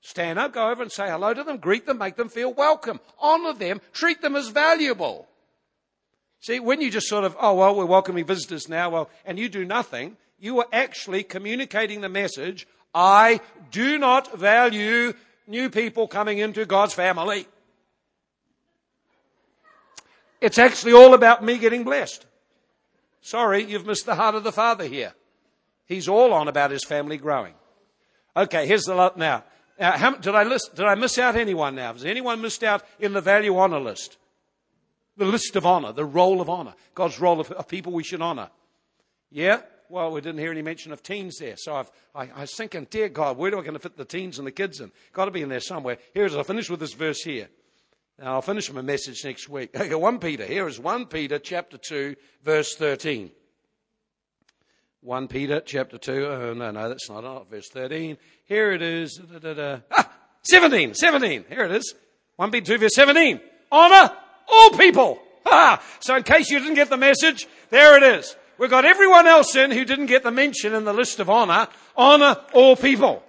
Stand 0.00 0.38
up, 0.38 0.52
go 0.52 0.70
over 0.70 0.82
and 0.82 0.92
say 0.92 1.08
hello 1.08 1.34
to 1.34 1.44
them, 1.44 1.58
greet 1.58 1.84
them, 1.84 1.98
make 1.98 2.16
them 2.16 2.28
feel 2.28 2.52
welcome, 2.52 3.00
honor 3.18 3.52
them, 3.52 3.80
treat 3.92 4.22
them 4.22 4.36
as 4.36 4.48
valuable. 4.48 5.27
See, 6.40 6.60
when 6.60 6.80
you 6.80 6.90
just 6.90 7.08
sort 7.08 7.24
of, 7.24 7.36
oh, 7.40 7.54
well, 7.54 7.74
we're 7.74 7.84
welcoming 7.84 8.24
visitors 8.24 8.68
now, 8.68 8.90
well, 8.90 9.10
and 9.24 9.38
you 9.38 9.48
do 9.48 9.64
nothing, 9.64 10.16
you 10.38 10.58
are 10.60 10.68
actually 10.72 11.24
communicating 11.24 12.00
the 12.00 12.08
message, 12.08 12.66
I 12.94 13.40
do 13.70 13.98
not 13.98 14.38
value 14.38 15.14
new 15.46 15.70
people 15.70 16.06
coming 16.06 16.38
into 16.38 16.64
God's 16.64 16.94
family. 16.94 17.46
It's 20.40 20.58
actually 20.58 20.92
all 20.92 21.14
about 21.14 21.42
me 21.42 21.58
getting 21.58 21.82
blessed. 21.82 22.24
Sorry, 23.20 23.64
you've 23.64 23.86
missed 23.86 24.06
the 24.06 24.14
heart 24.14 24.36
of 24.36 24.44
the 24.44 24.52
Father 24.52 24.84
here. 24.84 25.14
He's 25.86 26.06
all 26.06 26.32
on 26.32 26.48
about 26.48 26.70
his 26.70 26.84
family 26.84 27.16
growing. 27.16 27.54
Okay, 28.36 28.66
here's 28.66 28.84
the 28.84 28.94
lot 28.94 29.16
now. 29.16 29.42
now 29.80 29.92
how, 29.98 30.12
did, 30.12 30.34
I 30.34 30.44
list, 30.44 30.76
did 30.76 30.84
I 30.84 30.94
miss 30.94 31.18
out 31.18 31.34
anyone 31.34 31.74
now? 31.74 31.92
Has 31.94 32.04
anyone 32.04 32.40
missed 32.40 32.62
out 32.62 32.84
in 33.00 33.14
the 33.14 33.20
value 33.20 33.56
honor 33.56 33.80
list? 33.80 34.17
The 35.18 35.26
list 35.26 35.56
of 35.56 35.66
honor, 35.66 35.92
the 35.92 36.04
roll 36.04 36.40
of 36.40 36.48
honor, 36.48 36.74
God's 36.94 37.18
roll 37.20 37.40
of, 37.40 37.50
of 37.50 37.66
people 37.66 37.92
we 37.92 38.04
should 38.04 38.22
honor. 38.22 38.50
Yeah? 39.30 39.60
Well, 39.88 40.12
we 40.12 40.20
didn't 40.20 40.38
hear 40.38 40.52
any 40.52 40.62
mention 40.62 40.92
of 40.92 41.02
teens 41.02 41.38
there. 41.38 41.56
So 41.56 41.74
I've, 41.74 41.90
I, 42.14 42.28
I 42.34 42.40
was 42.42 42.54
thinking, 42.54 42.86
dear 42.88 43.08
God, 43.08 43.36
where 43.36 43.50
do 43.50 43.58
I 43.58 43.62
going 43.62 43.74
to 43.74 43.80
fit 43.80 43.96
the 43.96 44.04
teens 44.04 44.38
and 44.38 44.46
the 44.46 44.52
kids 44.52 44.80
in? 44.80 44.92
Got 45.12 45.24
to 45.24 45.30
be 45.32 45.42
in 45.42 45.48
there 45.48 45.60
somewhere. 45.60 45.98
Here's, 46.14 46.36
I'll 46.36 46.44
finish 46.44 46.70
with 46.70 46.78
this 46.78 46.92
verse 46.92 47.20
here. 47.22 47.48
Now, 48.18 48.34
I'll 48.34 48.42
finish 48.42 48.72
my 48.72 48.80
message 48.80 49.24
next 49.24 49.48
week. 49.48 49.70
Okay, 49.76 49.94
1 49.94 50.18
Peter. 50.18 50.44
Here 50.44 50.68
is 50.68 50.78
1 50.78 51.06
Peter 51.06 51.38
chapter 51.38 51.78
2, 51.78 52.14
verse 52.44 52.76
13. 52.76 53.30
1 55.00 55.28
Peter 55.28 55.60
chapter 55.60 55.98
2. 55.98 56.26
Oh, 56.26 56.54
no, 56.54 56.70
no, 56.70 56.88
that's 56.88 57.08
not 57.08 57.24
it. 57.24 57.50
Verse 57.50 57.68
13. 57.70 58.18
Here 58.44 58.72
it 58.72 58.82
is. 58.82 59.20
Da, 59.32 59.38
da, 59.38 59.54
da. 59.54 59.78
Ah, 59.90 60.12
17. 60.42 60.94
17. 60.94 61.44
Here 61.48 61.64
it 61.64 61.72
is. 61.72 61.94
1 62.36 62.50
Peter 62.50 62.66
2, 62.66 62.78
verse 62.78 62.94
17. 62.94 63.40
Honor 63.72 64.12
all 64.50 64.70
people. 64.70 65.20
Ah, 65.46 65.82
so 66.00 66.16
in 66.16 66.22
case 66.22 66.50
you 66.50 66.58
didn't 66.58 66.74
get 66.74 66.90
the 66.90 66.96
message, 66.96 67.46
there 67.70 67.96
it 67.96 68.02
is. 68.02 68.36
We've 68.58 68.70
got 68.70 68.84
everyone 68.84 69.26
else 69.26 69.54
in 69.54 69.70
who 69.70 69.84
didn't 69.84 70.06
get 70.06 70.24
the 70.24 70.30
mention 70.30 70.74
in 70.74 70.84
the 70.84 70.92
list 70.92 71.20
of 71.20 71.30
honor. 71.30 71.68
Honor 71.96 72.36
all 72.52 72.76
people. 72.76 73.22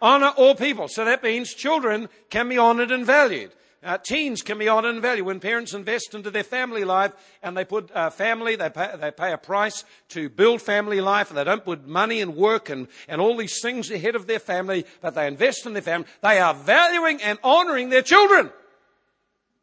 Honor 0.00 0.32
all 0.36 0.54
people. 0.54 0.88
So 0.88 1.04
that 1.04 1.22
means 1.22 1.52
children 1.52 2.08
can 2.30 2.48
be 2.48 2.58
honored 2.58 2.90
and 2.90 3.04
valued. 3.04 3.52
Uh, 3.84 3.98
teens 3.98 4.40
can 4.40 4.58
be 4.58 4.66
honored 4.66 4.94
and 4.94 5.02
valued 5.02 5.26
when 5.26 5.40
parents 5.40 5.74
invest 5.74 6.14
into 6.14 6.30
their 6.30 6.42
family 6.42 6.84
life 6.84 7.12
and 7.42 7.54
they 7.54 7.66
put 7.66 7.90
uh, 7.94 8.08
family, 8.08 8.56
they 8.56 8.70
pay, 8.70 8.90
they 8.98 9.10
pay 9.10 9.30
a 9.34 9.36
price 9.36 9.84
to 10.08 10.30
build 10.30 10.62
family 10.62 11.02
life 11.02 11.28
and 11.28 11.36
they 11.36 11.44
don't 11.44 11.66
put 11.66 11.86
money 11.86 12.22
and 12.22 12.34
work 12.34 12.70
and, 12.70 12.88
and 13.08 13.20
all 13.20 13.36
these 13.36 13.60
things 13.60 13.90
ahead 13.90 14.16
of 14.16 14.26
their 14.26 14.38
family, 14.38 14.86
but 15.02 15.14
they 15.14 15.26
invest 15.26 15.66
in 15.66 15.74
their 15.74 15.82
family. 15.82 16.06
They 16.22 16.40
are 16.40 16.54
valuing 16.54 17.20
and 17.20 17.38
honoring 17.44 17.90
their 17.90 18.00
children. 18.00 18.50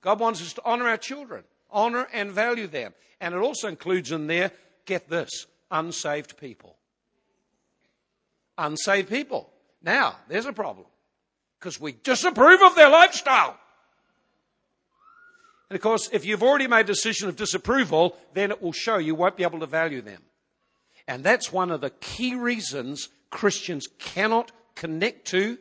God 0.01 0.19
wants 0.19 0.41
us 0.41 0.53
to 0.53 0.61
honor 0.65 0.87
our 0.87 0.97
children, 0.97 1.43
honor 1.69 2.07
and 2.11 2.31
value 2.31 2.67
them. 2.67 2.93
And 3.19 3.35
it 3.35 3.37
also 3.37 3.67
includes 3.67 4.11
in 4.11 4.27
there 4.27 4.51
get 4.85 5.09
this, 5.09 5.45
unsaved 5.69 6.37
people. 6.37 6.77
Unsaved 8.57 9.09
people. 9.09 9.49
Now, 9.81 10.17
there's 10.27 10.45
a 10.45 10.53
problem. 10.53 10.87
Because 11.59 11.79
we 11.79 11.91
disapprove 11.91 12.61
of 12.63 12.75
their 12.75 12.89
lifestyle. 12.89 13.57
And 15.69 15.75
of 15.75 15.81
course, 15.81 16.09
if 16.11 16.25
you've 16.25 16.43
already 16.43 16.67
made 16.67 16.81
a 16.81 16.83
decision 16.83 17.29
of 17.29 17.37
disapproval, 17.37 18.17
then 18.33 18.51
it 18.51 18.61
will 18.61 18.73
show 18.73 18.97
you 18.97 19.15
won't 19.15 19.37
be 19.37 19.43
able 19.43 19.59
to 19.59 19.67
value 19.67 20.01
them. 20.01 20.21
And 21.07 21.23
that's 21.23 21.51
one 21.51 21.71
of 21.71 21.81
the 21.81 21.91
key 21.91 22.35
reasons 22.35 23.09
Christians 23.29 23.87
cannot 23.99 24.51
connect 24.75 25.27
to 25.27 25.57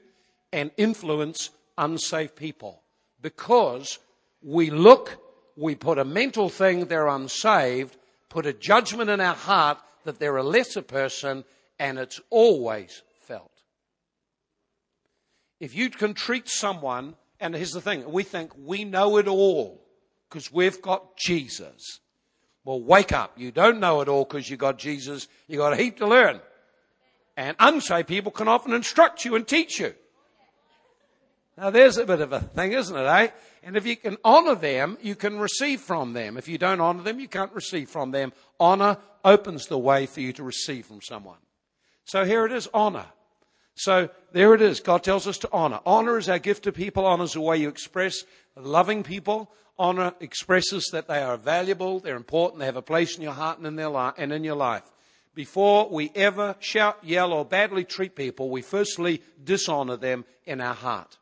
and 0.53 0.71
influence 0.77 1.51
unsaved 1.79 2.35
people. 2.35 2.83
Because 3.23 3.99
we 4.43 4.71
look, 4.71 5.19
we 5.57 5.75
put 5.75 5.99
a 5.99 6.05
mental 6.05 6.49
thing, 6.49 6.87
they're 6.87 7.09
unsaved, 7.09 7.97
put 8.29 8.47
a 8.47 8.53
judgment 8.53 9.11
in 9.11 9.21
our 9.21 9.35
heart 9.35 9.79
that 10.05 10.19
they're 10.19 10.37
a 10.37 10.43
lesser 10.43 10.83
person, 10.83 11.45
and 11.79 11.99
it's 11.99 12.21
always 12.31 13.03
felt. 13.21 13.51
If 15.59 15.75
you 15.75 15.91
can 15.91 16.15
treat 16.15 16.49
someone, 16.49 17.15
and 17.39 17.55
here's 17.55 17.73
the 17.73 17.81
thing, 17.81 18.11
we 18.11 18.23
think 18.23 18.53
we 18.57 18.85
know 18.85 19.19
it 19.19 19.29
all 19.29 19.83
because 20.29 20.51
we've 20.53 20.81
got 20.81 21.17
Jesus. 21.17 22.01
Well, 22.65 22.83
wake 22.83 23.13
up. 23.13 23.33
You 23.37 23.51
don't 23.51 23.81
know 23.81 24.01
it 24.01 24.09
all 24.09 24.25
because 24.25 24.49
you 24.49 24.57
got 24.57 24.79
Jesus. 24.79 25.29
You 25.49 25.59
got 25.59 25.73
a 25.73 25.77
heap 25.77 25.99
to 25.99 26.07
learn. 26.07 26.41
And 27.37 27.57
unsaved 27.59 28.09
people 28.09 28.31
can 28.31 28.49
often 28.49 28.73
instruct 28.73 29.25
you 29.25 29.35
and 29.35 29.47
teach 29.47 29.81
you. 29.81 29.95
Now 31.61 31.69
there's 31.69 31.99
a 31.99 32.07
bit 32.07 32.23
of 32.23 32.33
a 32.33 32.41
thing, 32.41 32.73
isn't 32.73 32.97
it, 32.97 33.05
eh? 33.05 33.29
And 33.63 33.77
if 33.77 33.87
you 33.87 33.95
can 33.95 34.17
honor 34.25 34.55
them, 34.55 34.97
you 35.03 35.15
can 35.15 35.39
receive 35.39 35.83
from 35.83 36.15
them. 36.15 36.39
If 36.39 36.49
you 36.49 36.57
don't 36.57 36.81
honor 36.81 37.03
them, 37.03 37.21
you 37.21 37.29
can't 37.29 37.53
receive 37.53 37.91
from 37.91 38.13
them. 38.13 38.33
Honor 38.59 38.97
opens 39.27 39.67
the 39.67 39.79
way 39.79 40.07
for 40.07 40.23
you 40.23 40.33
to 40.33 40.43
receive 40.43 40.87
from 40.87 41.03
someone. 41.03 41.37
So 42.07 42.25
here 42.25 42.47
it 42.47 42.53
is, 42.53 42.67
honor. 42.73 43.05
So 43.75 44.09
there 44.33 44.55
it 44.55 44.63
is. 44.63 44.81
God 44.81 45.05
tells 45.05 45.27
us 45.27 45.37
to 45.39 45.51
honor. 45.53 45.81
Honor 45.85 46.17
is 46.17 46.31
our 46.31 46.39
gift 46.39 46.65
to 46.65 46.73
people. 46.73 47.05
Honor 47.05 47.25
is 47.25 47.35
the 47.35 47.43
way 47.43 47.59
you 47.59 47.69
express 47.69 48.25
loving 48.57 49.03
people. 49.03 49.53
Honor 49.79 50.15
expresses 50.21 50.89
that 50.93 51.09
they 51.09 51.23
are 51.23 51.37
valuable, 51.37 52.01
they're 52.01 52.17
important, 52.17 52.61
they 52.61 52.67
have 52.67 52.77
a 52.77 52.83
place 52.83 53.17
in 53.17 53.23
your 53.23 53.33
heart 53.33 53.57
and 53.57 53.67
in 53.67 53.77
their 53.77 53.89
life 53.89 54.13
and 54.19 54.31
in 54.31 54.45
your 54.45 54.57
life. 54.57 54.83
Before 55.35 55.89
we 55.91 56.11
ever 56.15 56.57
shout, 56.59 56.99
yell, 57.03 57.33
or 57.33 57.47
badly 57.47 57.85
treat 57.85 58.15
people, 58.15 58.51
we 58.51 58.61
firstly 58.61 59.23
dishonor 59.43 59.97
them 59.97 60.27
in 60.45 60.61
our 60.61 60.75
heart. 60.75 61.17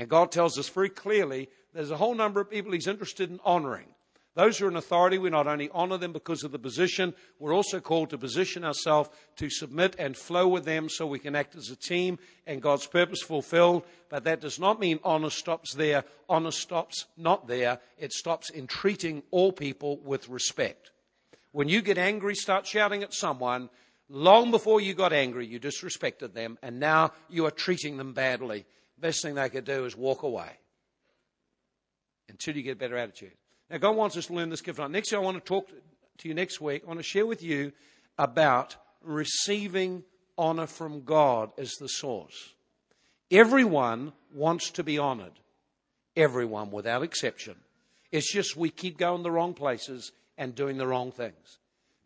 And 0.00 0.08
God 0.08 0.32
tells 0.32 0.58
us 0.58 0.70
very 0.70 0.88
clearly 0.88 1.50
there's 1.74 1.90
a 1.90 1.96
whole 1.98 2.14
number 2.14 2.40
of 2.40 2.48
people 2.48 2.72
He's 2.72 2.86
interested 2.86 3.28
in 3.28 3.38
honoring. 3.44 3.88
Those 4.34 4.56
who 4.56 4.64
are 4.64 4.70
in 4.70 4.76
authority, 4.76 5.18
we 5.18 5.28
not 5.28 5.46
only 5.46 5.68
honor 5.74 5.98
them 5.98 6.14
because 6.14 6.42
of 6.42 6.52
the 6.52 6.58
position, 6.58 7.12
we're 7.38 7.52
also 7.52 7.80
called 7.80 8.08
to 8.08 8.16
position 8.16 8.64
ourselves 8.64 9.10
to 9.36 9.50
submit 9.50 9.96
and 9.98 10.16
flow 10.16 10.48
with 10.48 10.64
them 10.64 10.88
so 10.88 11.06
we 11.06 11.18
can 11.18 11.36
act 11.36 11.54
as 11.54 11.68
a 11.68 11.76
team 11.76 12.18
and 12.46 12.62
God's 12.62 12.86
purpose 12.86 13.20
fulfilled. 13.20 13.82
But 14.08 14.24
that 14.24 14.40
does 14.40 14.58
not 14.58 14.80
mean 14.80 15.00
honor 15.04 15.28
stops 15.28 15.74
there. 15.74 16.04
Honor 16.30 16.50
stops 16.50 17.04
not 17.18 17.46
there. 17.46 17.78
It 17.98 18.14
stops 18.14 18.48
in 18.48 18.68
treating 18.68 19.22
all 19.30 19.52
people 19.52 19.98
with 19.98 20.30
respect. 20.30 20.92
When 21.52 21.68
you 21.68 21.82
get 21.82 21.98
angry, 21.98 22.36
start 22.36 22.66
shouting 22.66 23.02
at 23.02 23.12
someone, 23.12 23.68
long 24.08 24.50
before 24.50 24.80
you 24.80 24.94
got 24.94 25.12
angry, 25.12 25.46
you 25.46 25.60
disrespected 25.60 26.32
them, 26.32 26.56
and 26.62 26.80
now 26.80 27.12
you 27.28 27.44
are 27.44 27.50
treating 27.50 27.98
them 27.98 28.14
badly 28.14 28.64
best 29.00 29.22
thing 29.22 29.34
they 29.34 29.48
could 29.48 29.64
do 29.64 29.84
is 29.84 29.96
walk 29.96 30.22
away 30.22 30.50
until 32.28 32.56
you 32.56 32.62
get 32.62 32.72
a 32.72 32.76
better 32.76 32.96
attitude. 32.96 33.32
Now, 33.70 33.78
God 33.78 33.96
wants 33.96 34.16
us 34.16 34.26
to 34.26 34.32
learn 34.32 34.50
this 34.50 34.62
gift. 34.62 34.78
Next 34.78 35.12
year, 35.12 35.20
I 35.20 35.24
want 35.24 35.36
to 35.36 35.44
talk 35.44 35.68
to 36.18 36.28
you 36.28 36.34
next 36.34 36.60
week. 36.60 36.82
I 36.84 36.88
want 36.88 36.98
to 36.98 37.04
share 37.04 37.26
with 37.26 37.42
you 37.42 37.72
about 38.18 38.76
receiving 39.02 40.04
honor 40.36 40.66
from 40.66 41.04
God 41.04 41.52
as 41.58 41.72
the 41.74 41.88
source. 41.88 42.54
Everyone 43.30 44.12
wants 44.34 44.70
to 44.70 44.82
be 44.82 44.98
honored. 44.98 45.32
Everyone, 46.16 46.70
without 46.70 47.02
exception. 47.02 47.54
It's 48.10 48.32
just 48.32 48.56
we 48.56 48.70
keep 48.70 48.98
going 48.98 49.22
the 49.22 49.30
wrong 49.30 49.54
places 49.54 50.12
and 50.36 50.54
doing 50.54 50.78
the 50.78 50.86
wrong 50.86 51.12
things. 51.12 51.58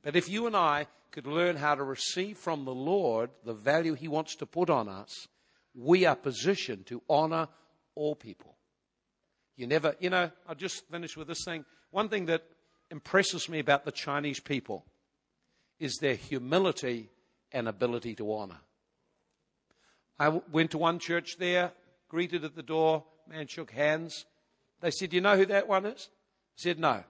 But 0.03 0.17
if 0.17 0.29
you 0.29 0.47
and 0.47 0.57
I 0.57 0.87
could 1.11 1.27
learn 1.27 1.57
how 1.57 1.75
to 1.75 1.83
receive 1.83 2.37
from 2.37 2.65
the 2.65 2.75
Lord 2.75 3.31
the 3.45 3.55
value 3.55 3.95
He 3.95 4.09
wants 4.09 4.37
to 4.37 4.47
put 4.47 4.69
on 4.69 4.89
us, 4.89 5.29
we 5.75 6.07
are 6.07 6.17
positioned 6.17 6.87
to 6.87 7.03
honor 7.09 7.49
all 7.95 8.15
people. 8.15 8.57
You 9.57 9.67
never, 9.67 9.95
you 10.01 10.11
know, 10.11 10.31
I'll 10.49 10.55
just 10.55 10.89
finish 10.91 11.17
with 11.17 11.29
this 11.29 11.45
thing. 11.45 11.65
One 11.91 12.09
thing 12.09 12.27
that 12.27 12.43
impresses 12.91 13.49
me 13.49 13.59
about 13.61 13.85
the 13.85 13.93
Chinese 13.93 14.41
people 14.41 14.85
is 15.79 15.97
their 15.97 16.15
humility 16.15 17.09
and 17.53 17.69
ability 17.69 18.15
to 18.17 18.33
honor. 18.33 18.59
I 20.19 20.29
went 20.29 20.73
to 20.73 20.79
one 20.79 20.99
church 20.99 21.37
there, 21.39 21.73
greeted 22.09 22.45
at 22.45 22.55
the 22.55 22.63
door, 22.63 23.05
man 23.29 23.47
shook 23.47 23.71
hands. 23.71 24.27
They 24.81 24.91
said, 24.91 25.13
You 25.13 25.21
know 25.21 25.37
who 25.37 25.47
that 25.47 25.69
one 25.69 25.87
is? 25.87 26.09
I 26.11 26.63
said, 26.63 26.79
No. 26.79 27.03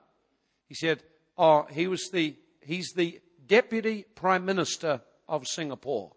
He 0.69 0.75
said, 0.75 1.03
Oh, 1.37 1.67
he 1.71 1.87
was 1.87 2.09
the, 2.13 2.37
he's 2.61 2.93
the 2.95 3.21
deputy 3.47 4.05
prime 4.15 4.45
minister 4.45 5.03
of 5.29 5.47
Singapore. 5.47 6.13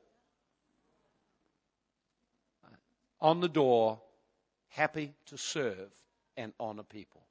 On 3.20 3.39
the 3.39 3.49
door, 3.49 3.99
happy 4.70 5.13
to 5.28 5.38
serve 5.38 5.89
and 6.36 6.53
honor 6.59 6.84
people. 6.84 7.22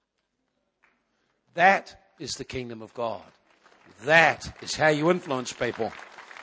That 1.54 1.96
is 2.18 2.32
the 2.32 2.44
kingdom 2.44 2.82
of 2.82 2.92
God. 2.94 3.22
That 4.04 4.52
is 4.62 4.74
how 4.74 4.88
you 4.88 5.10
influence 5.10 5.52
people. 5.52 5.92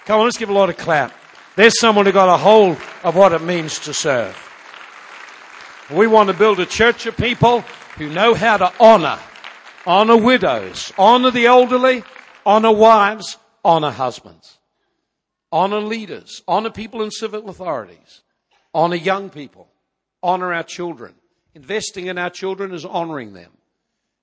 Come 0.05 0.19
on, 0.19 0.25
let's 0.25 0.37
give 0.37 0.49
a 0.49 0.53
lot 0.53 0.69
of 0.69 0.77
clap. 0.77 1.13
There's 1.55 1.79
someone 1.79 2.05
who 2.05 2.11
got 2.11 2.33
a 2.33 2.37
hold 2.37 2.77
of 3.03 3.15
what 3.15 3.31
it 3.31 3.41
means 3.41 3.79
to 3.79 3.93
serve. 3.93 4.35
We 5.91 6.07
want 6.07 6.29
to 6.29 6.33
build 6.33 6.59
a 6.59 6.65
church 6.65 7.05
of 7.05 7.15
people 7.15 7.61
who 7.97 8.09
know 8.09 8.33
how 8.33 8.57
to 8.57 8.73
honor, 8.79 9.19
honor 9.85 10.17
widows, 10.17 10.91
honor 10.97 11.29
the 11.29 11.45
elderly, 11.45 12.03
honor 12.45 12.71
wives, 12.71 13.37
honor 13.63 13.91
husbands, 13.91 14.57
honor 15.51 15.81
leaders, 15.81 16.41
honor 16.47 16.71
people 16.71 17.03
in 17.03 17.11
civil 17.11 17.49
authorities, 17.49 18.22
honor 18.73 18.95
young 18.95 19.29
people, 19.29 19.67
honor 20.21 20.53
our 20.53 20.63
children. 20.63 21.15
Investing 21.55 22.07
in 22.07 22.17
our 22.17 22.29
children 22.29 22.73
is 22.73 22.85
honoring 22.85 23.33
them. 23.33 23.51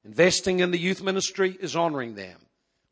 Investing 0.05 0.61
in 0.61 0.71
the 0.71 0.79
youth 0.79 1.03
ministry 1.03 1.57
is 1.61 1.77
honoring 1.77 2.15
them. 2.15 2.39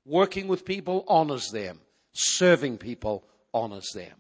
Working 0.05 0.49
with 0.49 0.65
people 0.65 1.05
honors 1.09 1.51
them. 1.51 1.81
Serving 2.13 2.79
people 2.79 3.25
honors 3.53 3.91
them. 3.95 4.15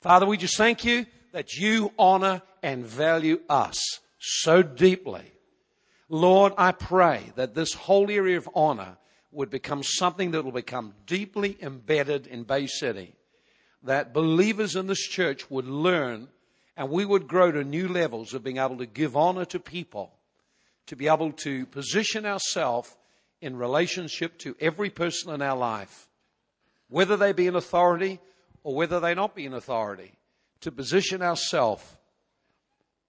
Father, 0.00 0.26
we 0.26 0.36
just 0.36 0.56
thank 0.56 0.84
you 0.84 1.06
that 1.32 1.54
you 1.54 1.92
honor 1.98 2.42
and 2.62 2.84
value 2.84 3.40
us 3.48 3.78
so 4.18 4.62
deeply. 4.62 5.32
Lord, 6.08 6.52
I 6.56 6.72
pray 6.72 7.32
that 7.36 7.54
this 7.54 7.74
whole 7.74 8.10
area 8.10 8.38
of 8.38 8.48
honor 8.54 8.96
would 9.30 9.50
become 9.50 9.82
something 9.82 10.30
that 10.30 10.44
will 10.44 10.52
become 10.52 10.94
deeply 11.06 11.56
embedded 11.60 12.26
in 12.26 12.44
Bay 12.44 12.66
City. 12.66 13.14
That 13.82 14.14
believers 14.14 14.74
in 14.74 14.86
this 14.86 15.06
church 15.06 15.50
would 15.50 15.66
learn 15.66 16.28
and 16.78 16.90
we 16.90 17.04
would 17.04 17.26
grow 17.26 17.50
to 17.50 17.64
new 17.64 17.88
levels 17.88 18.32
of 18.32 18.44
being 18.44 18.58
able 18.58 18.78
to 18.78 18.86
give 18.86 19.16
honor 19.16 19.44
to 19.44 19.58
people, 19.58 20.12
to 20.86 20.94
be 20.94 21.08
able 21.08 21.32
to 21.32 21.66
position 21.66 22.24
ourselves 22.24 22.96
in 23.40 23.56
relationship 23.56 24.38
to 24.38 24.54
every 24.60 24.88
person 24.88 25.34
in 25.34 25.42
our 25.42 25.56
life, 25.56 26.08
whether 26.88 27.16
they 27.16 27.32
be 27.32 27.48
in 27.48 27.56
authority 27.56 28.20
or 28.62 28.76
whether 28.76 29.00
they 29.00 29.12
not 29.12 29.34
be 29.34 29.44
in 29.44 29.54
authority, 29.54 30.12
to 30.60 30.70
position 30.70 31.20
ourselves 31.20 31.84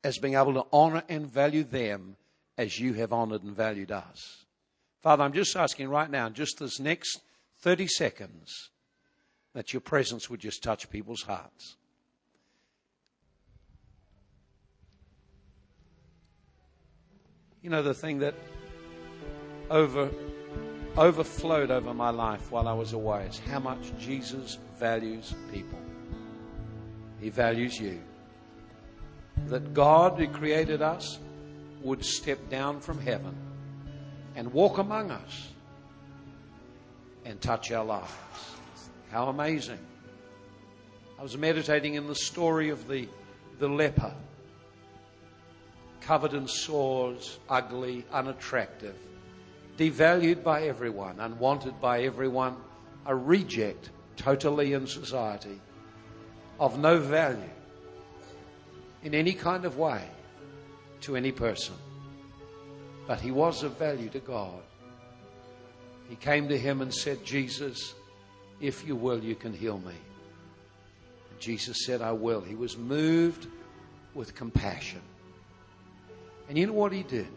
as 0.03 0.17
being 0.17 0.33
able 0.33 0.55
to 0.55 0.65
honor 0.73 1.03
and 1.07 1.27
value 1.27 1.63
them 1.63 2.15
as 2.57 2.79
you 2.79 2.93
have 2.93 3.13
honored 3.13 3.43
and 3.43 3.55
valued 3.55 3.91
us. 3.91 4.45
Father, 5.03 5.23
I'm 5.23 5.33
just 5.33 5.55
asking 5.55 5.89
right 5.89 6.09
now, 6.09 6.27
just 6.29 6.57
this 6.57 6.79
next 6.79 7.21
30 7.59 7.85
seconds, 7.87 8.71
that 9.53 9.73
your 9.73 9.81
presence 9.81 10.27
would 10.27 10.39
just 10.39 10.63
touch 10.63 10.89
people's 10.89 11.21
hearts. 11.21 11.75
You 17.61 17.69
know, 17.69 17.83
the 17.83 17.93
thing 17.93 18.19
that 18.19 18.35
over, 19.69 20.09
overflowed 20.97 21.71
over 21.71 21.93
my 21.93 22.09
life 22.09 22.51
while 22.51 22.67
I 22.67 22.73
was 22.73 22.93
away 22.93 23.25
is 23.25 23.39
how 23.39 23.59
much 23.59 23.91
Jesus 23.99 24.57
values 24.77 25.33
people. 25.51 25.79
He 27.19 27.29
values 27.29 27.79
you. 27.79 27.99
That 29.47 29.73
God 29.73 30.17
who 30.17 30.27
created 30.27 30.81
us 30.81 31.19
would 31.81 32.03
step 32.03 32.49
down 32.49 32.79
from 32.79 32.99
heaven 32.99 33.35
and 34.35 34.51
walk 34.53 34.77
among 34.77 35.11
us 35.11 35.49
and 37.25 37.39
touch 37.41 37.71
our 37.71 37.83
lives. 37.83 38.11
How 39.11 39.27
amazing. 39.27 39.79
I 41.17 41.23
was 41.23 41.37
meditating 41.37 41.95
in 41.95 42.07
the 42.07 42.15
story 42.15 42.69
of 42.69 42.87
the, 42.87 43.07
the 43.59 43.67
leper 43.67 44.13
covered 46.09 46.33
in 46.33 46.47
sores, 46.47 47.37
ugly, 47.49 48.03
unattractive, 48.11 48.95
devalued 49.77 50.43
by 50.43 50.63
everyone, 50.63 51.19
unwanted 51.19 51.79
by 51.79 52.01
everyone, 52.01 52.55
a 53.05 53.15
reject 53.15 53.91
totally 54.17 54.73
in 54.73 54.87
society, 54.87 55.61
of 56.59 56.79
no 56.79 56.97
value 56.97 57.53
in 59.03 59.13
any 59.13 59.33
kind 59.33 59.65
of 59.65 59.77
way 59.77 60.03
to 60.99 61.15
any 61.15 61.31
person. 61.31 61.75
But 63.05 63.21
he 63.21 63.29
was 63.29 63.61
of 63.61 63.77
value 63.77 64.09
to 64.09 64.19
God. 64.19 64.63
He 66.09 66.15
came 66.15 66.49
to 66.49 66.57
him 66.57 66.81
and 66.81 66.91
said, 66.91 67.23
Jesus, 67.23 67.93
if 68.59 68.87
you 68.87 68.95
will, 68.95 69.23
you 69.23 69.35
can 69.35 69.53
heal 69.53 69.77
me. 69.77 69.93
And 71.29 71.39
Jesus 71.39 71.85
said, 71.85 72.01
I 72.01 72.13
will. 72.13 72.41
He 72.41 72.55
was 72.55 72.79
moved 72.79 73.45
with 74.15 74.33
compassion. 74.33 75.01
And 76.49 76.57
you 76.57 76.67
know 76.67 76.73
what 76.73 76.91
he 76.91 77.03
did? 77.03 77.29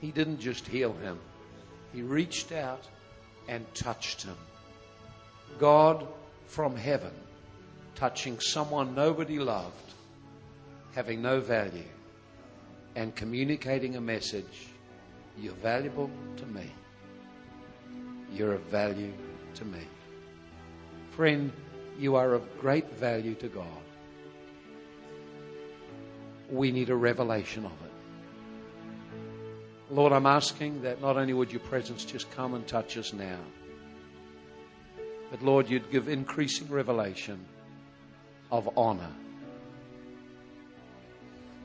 He 0.00 0.12
didn't 0.12 0.38
just 0.38 0.68
heal 0.68 0.92
him, 0.92 1.18
he 1.92 2.02
reached 2.02 2.52
out 2.52 2.86
and 3.48 3.66
touched 3.74 4.22
him. 4.22 4.36
God 5.58 6.06
from 6.46 6.76
heaven 6.76 7.12
touching 7.94 8.38
someone 8.40 8.94
nobody 8.94 9.38
loved, 9.38 9.94
having 10.94 11.22
no 11.22 11.40
value, 11.40 11.84
and 12.96 13.14
communicating 13.14 13.96
a 13.96 14.00
message 14.00 14.68
You're 15.36 15.54
valuable 15.54 16.10
to 16.36 16.46
me. 16.46 16.70
You're 18.32 18.54
of 18.54 18.62
value 18.62 19.12
to 19.54 19.64
me. 19.64 19.80
Friend, 21.10 21.52
you 21.98 22.14
are 22.14 22.34
of 22.34 22.42
great 22.60 22.88
value 22.92 23.34
to 23.36 23.48
God. 23.48 23.82
We 26.50 26.70
need 26.70 26.90
a 26.90 26.94
revelation 26.94 27.64
of 27.64 27.72
it. 27.72 27.83
Lord, 29.94 30.12
I'm 30.12 30.26
asking 30.26 30.82
that 30.82 31.00
not 31.00 31.16
only 31.16 31.34
would 31.34 31.52
your 31.52 31.60
presence 31.60 32.04
just 32.04 32.28
come 32.32 32.54
and 32.54 32.66
touch 32.66 32.98
us 32.98 33.12
now, 33.12 33.38
but 35.30 35.40
Lord, 35.40 35.70
you'd 35.70 35.88
give 35.92 36.08
increasing 36.08 36.68
revelation 36.68 37.38
of 38.50 38.76
honor, 38.76 39.12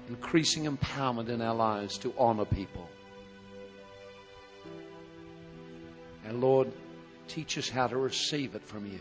increasing 0.09 0.65
empowerment 0.65 1.30
in 1.30 1.41
our 1.41 1.55
lives 1.55 1.97
to 1.99 2.13
honor 2.19 2.45
people. 2.45 2.88
And 6.27 6.39
Lord, 6.39 6.71
teach 7.27 7.57
us 7.57 7.67
how 7.67 7.88
to 7.88 7.97
receive 7.97 8.53
it 8.53 8.63
from 8.63 8.86
you 8.86 8.99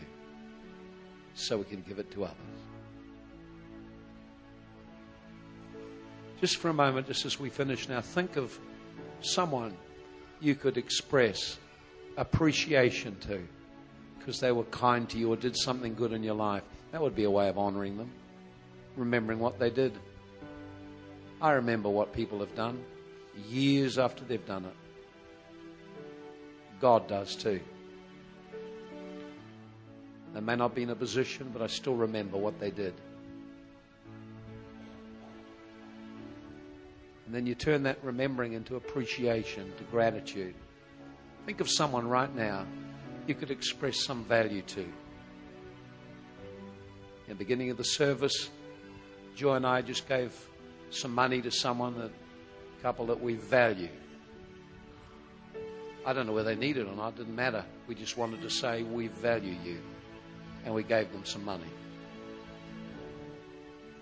so 1.35 1.59
we 1.59 1.65
can 1.65 1.83
give 1.87 1.99
it 1.99 2.09
to 2.13 2.23
others. 2.23 2.35
Just 6.41 6.57
for 6.57 6.69
a 6.69 6.73
moment, 6.73 7.05
just 7.05 7.27
as 7.27 7.39
we 7.39 7.49
finish 7.49 7.87
now, 7.87 8.01
think 8.01 8.35
of 8.35 8.59
someone 9.21 9.75
you 10.39 10.55
could 10.55 10.77
express 10.77 11.57
appreciation 12.17 13.17
to 13.21 13.41
because 14.17 14.39
they 14.39 14.51
were 14.51 14.63
kind 14.65 15.09
to 15.09 15.17
you 15.17 15.31
or 15.31 15.35
did 15.35 15.57
something 15.57 15.95
good 15.95 16.11
in 16.11 16.23
your 16.23 16.35
life. 16.35 16.63
That 16.91 17.01
would 17.01 17.15
be 17.15 17.23
a 17.23 17.31
way 17.31 17.49
of 17.49 17.57
honoring 17.57 17.97
them, 17.97 18.11
remembering 18.95 19.39
what 19.39 19.59
they 19.59 19.69
did. 19.69 19.97
I 21.41 21.51
remember 21.51 21.89
what 21.89 22.13
people 22.13 22.39
have 22.39 22.53
done 22.55 22.83
years 23.47 23.97
after 23.97 24.25
they've 24.25 24.45
done 24.45 24.65
it. 24.65 24.75
God 26.81 27.07
does 27.07 27.35
too. 27.35 27.59
They 30.33 30.41
may 30.41 30.55
not 30.55 30.75
be 30.75 30.83
in 30.83 30.89
a 30.89 30.95
position, 30.95 31.49
but 31.51 31.61
I 31.61 31.67
still 31.67 31.95
remember 31.95 32.37
what 32.37 32.59
they 32.59 32.71
did. 32.71 32.93
And 37.29 37.35
then 37.35 37.45
you 37.45 37.53
turn 37.53 37.83
that 37.83 37.99
remembering 38.01 38.53
into 38.53 38.75
appreciation, 38.75 39.71
to 39.77 39.83
gratitude. 39.83 40.55
Think 41.45 41.61
of 41.61 41.69
someone 41.69 42.07
right 42.07 42.33
now 42.35 42.65
you 43.27 43.35
could 43.35 43.51
express 43.51 44.03
some 44.03 44.23
value 44.23 44.63
to. 44.63 44.81
In 44.81 44.89
the 47.27 47.35
beginning 47.35 47.69
of 47.69 47.77
the 47.77 47.83
service, 47.83 48.49
Joy 49.35 49.57
and 49.57 49.67
I 49.67 49.83
just 49.83 50.09
gave 50.09 50.33
some 50.89 51.13
money 51.13 51.39
to 51.43 51.51
someone, 51.51 52.01
a 52.01 52.81
couple 52.81 53.05
that 53.05 53.21
we 53.21 53.35
value. 53.35 53.89
I 56.03 56.13
don't 56.13 56.25
know 56.25 56.33
whether 56.33 56.55
they 56.55 56.59
need 56.59 56.77
it 56.77 56.87
or 56.87 56.95
not, 56.95 57.09
it 57.09 57.17
didn't 57.17 57.35
matter. 57.35 57.63
We 57.85 57.93
just 57.93 58.17
wanted 58.17 58.41
to 58.41 58.49
say, 58.49 58.81
We 58.81 59.05
value 59.05 59.55
you. 59.63 59.77
And 60.65 60.73
we 60.73 60.81
gave 60.81 61.11
them 61.11 61.25
some 61.25 61.45
money. 61.45 61.69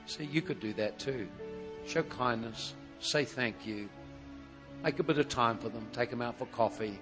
See, 0.05 0.23
you 0.23 0.41
could 0.41 0.61
do 0.61 0.71
that 0.75 0.97
too. 0.97 1.27
Show 1.85 2.03
kindness, 2.03 2.73
say 2.99 3.25
thank 3.25 3.65
you, 3.65 3.89
make 4.83 4.99
a 4.99 5.03
bit 5.03 5.17
of 5.17 5.29
time 5.29 5.57
for 5.57 5.69
them, 5.69 5.87
take 5.93 6.09
them 6.09 6.21
out 6.21 6.37
for 6.37 6.45
coffee, 6.47 6.99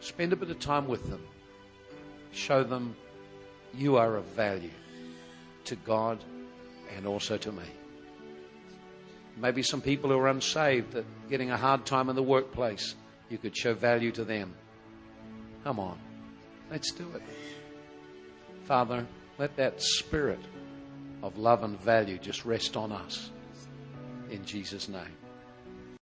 spend 0.00 0.32
a 0.32 0.36
bit 0.36 0.50
of 0.50 0.58
time 0.58 0.88
with 0.88 1.08
them, 1.08 1.22
show 2.32 2.62
them 2.62 2.96
you 3.74 3.96
are 3.96 4.16
of 4.16 4.24
value 4.26 4.70
to 5.64 5.76
God 5.76 6.22
and 6.96 7.06
also 7.06 7.36
to 7.36 7.52
me. 7.52 7.64
Maybe 9.36 9.62
some 9.62 9.80
people 9.80 10.10
who 10.10 10.18
are 10.18 10.28
unsaved 10.28 10.92
that 10.92 11.04
getting 11.30 11.50
a 11.50 11.56
hard 11.56 11.86
time 11.86 12.10
in 12.10 12.16
the 12.16 12.22
workplace, 12.22 12.94
you 13.28 13.38
could 13.38 13.56
show 13.56 13.74
value 13.74 14.10
to 14.12 14.24
them. 14.24 14.54
Come 15.64 15.78
on, 15.78 15.98
let's 16.70 16.92
do 16.92 17.10
it. 17.14 17.22
Father, 18.64 19.06
let 19.38 19.56
that 19.56 19.80
spirit 19.80 20.40
of 21.22 21.38
love 21.38 21.62
and 21.62 21.80
value 21.80 22.18
just 22.18 22.44
rest 22.44 22.76
on 22.76 22.92
us. 22.92 23.30
In 24.30 24.44
Jesus' 24.44 24.88
name. 24.88 25.19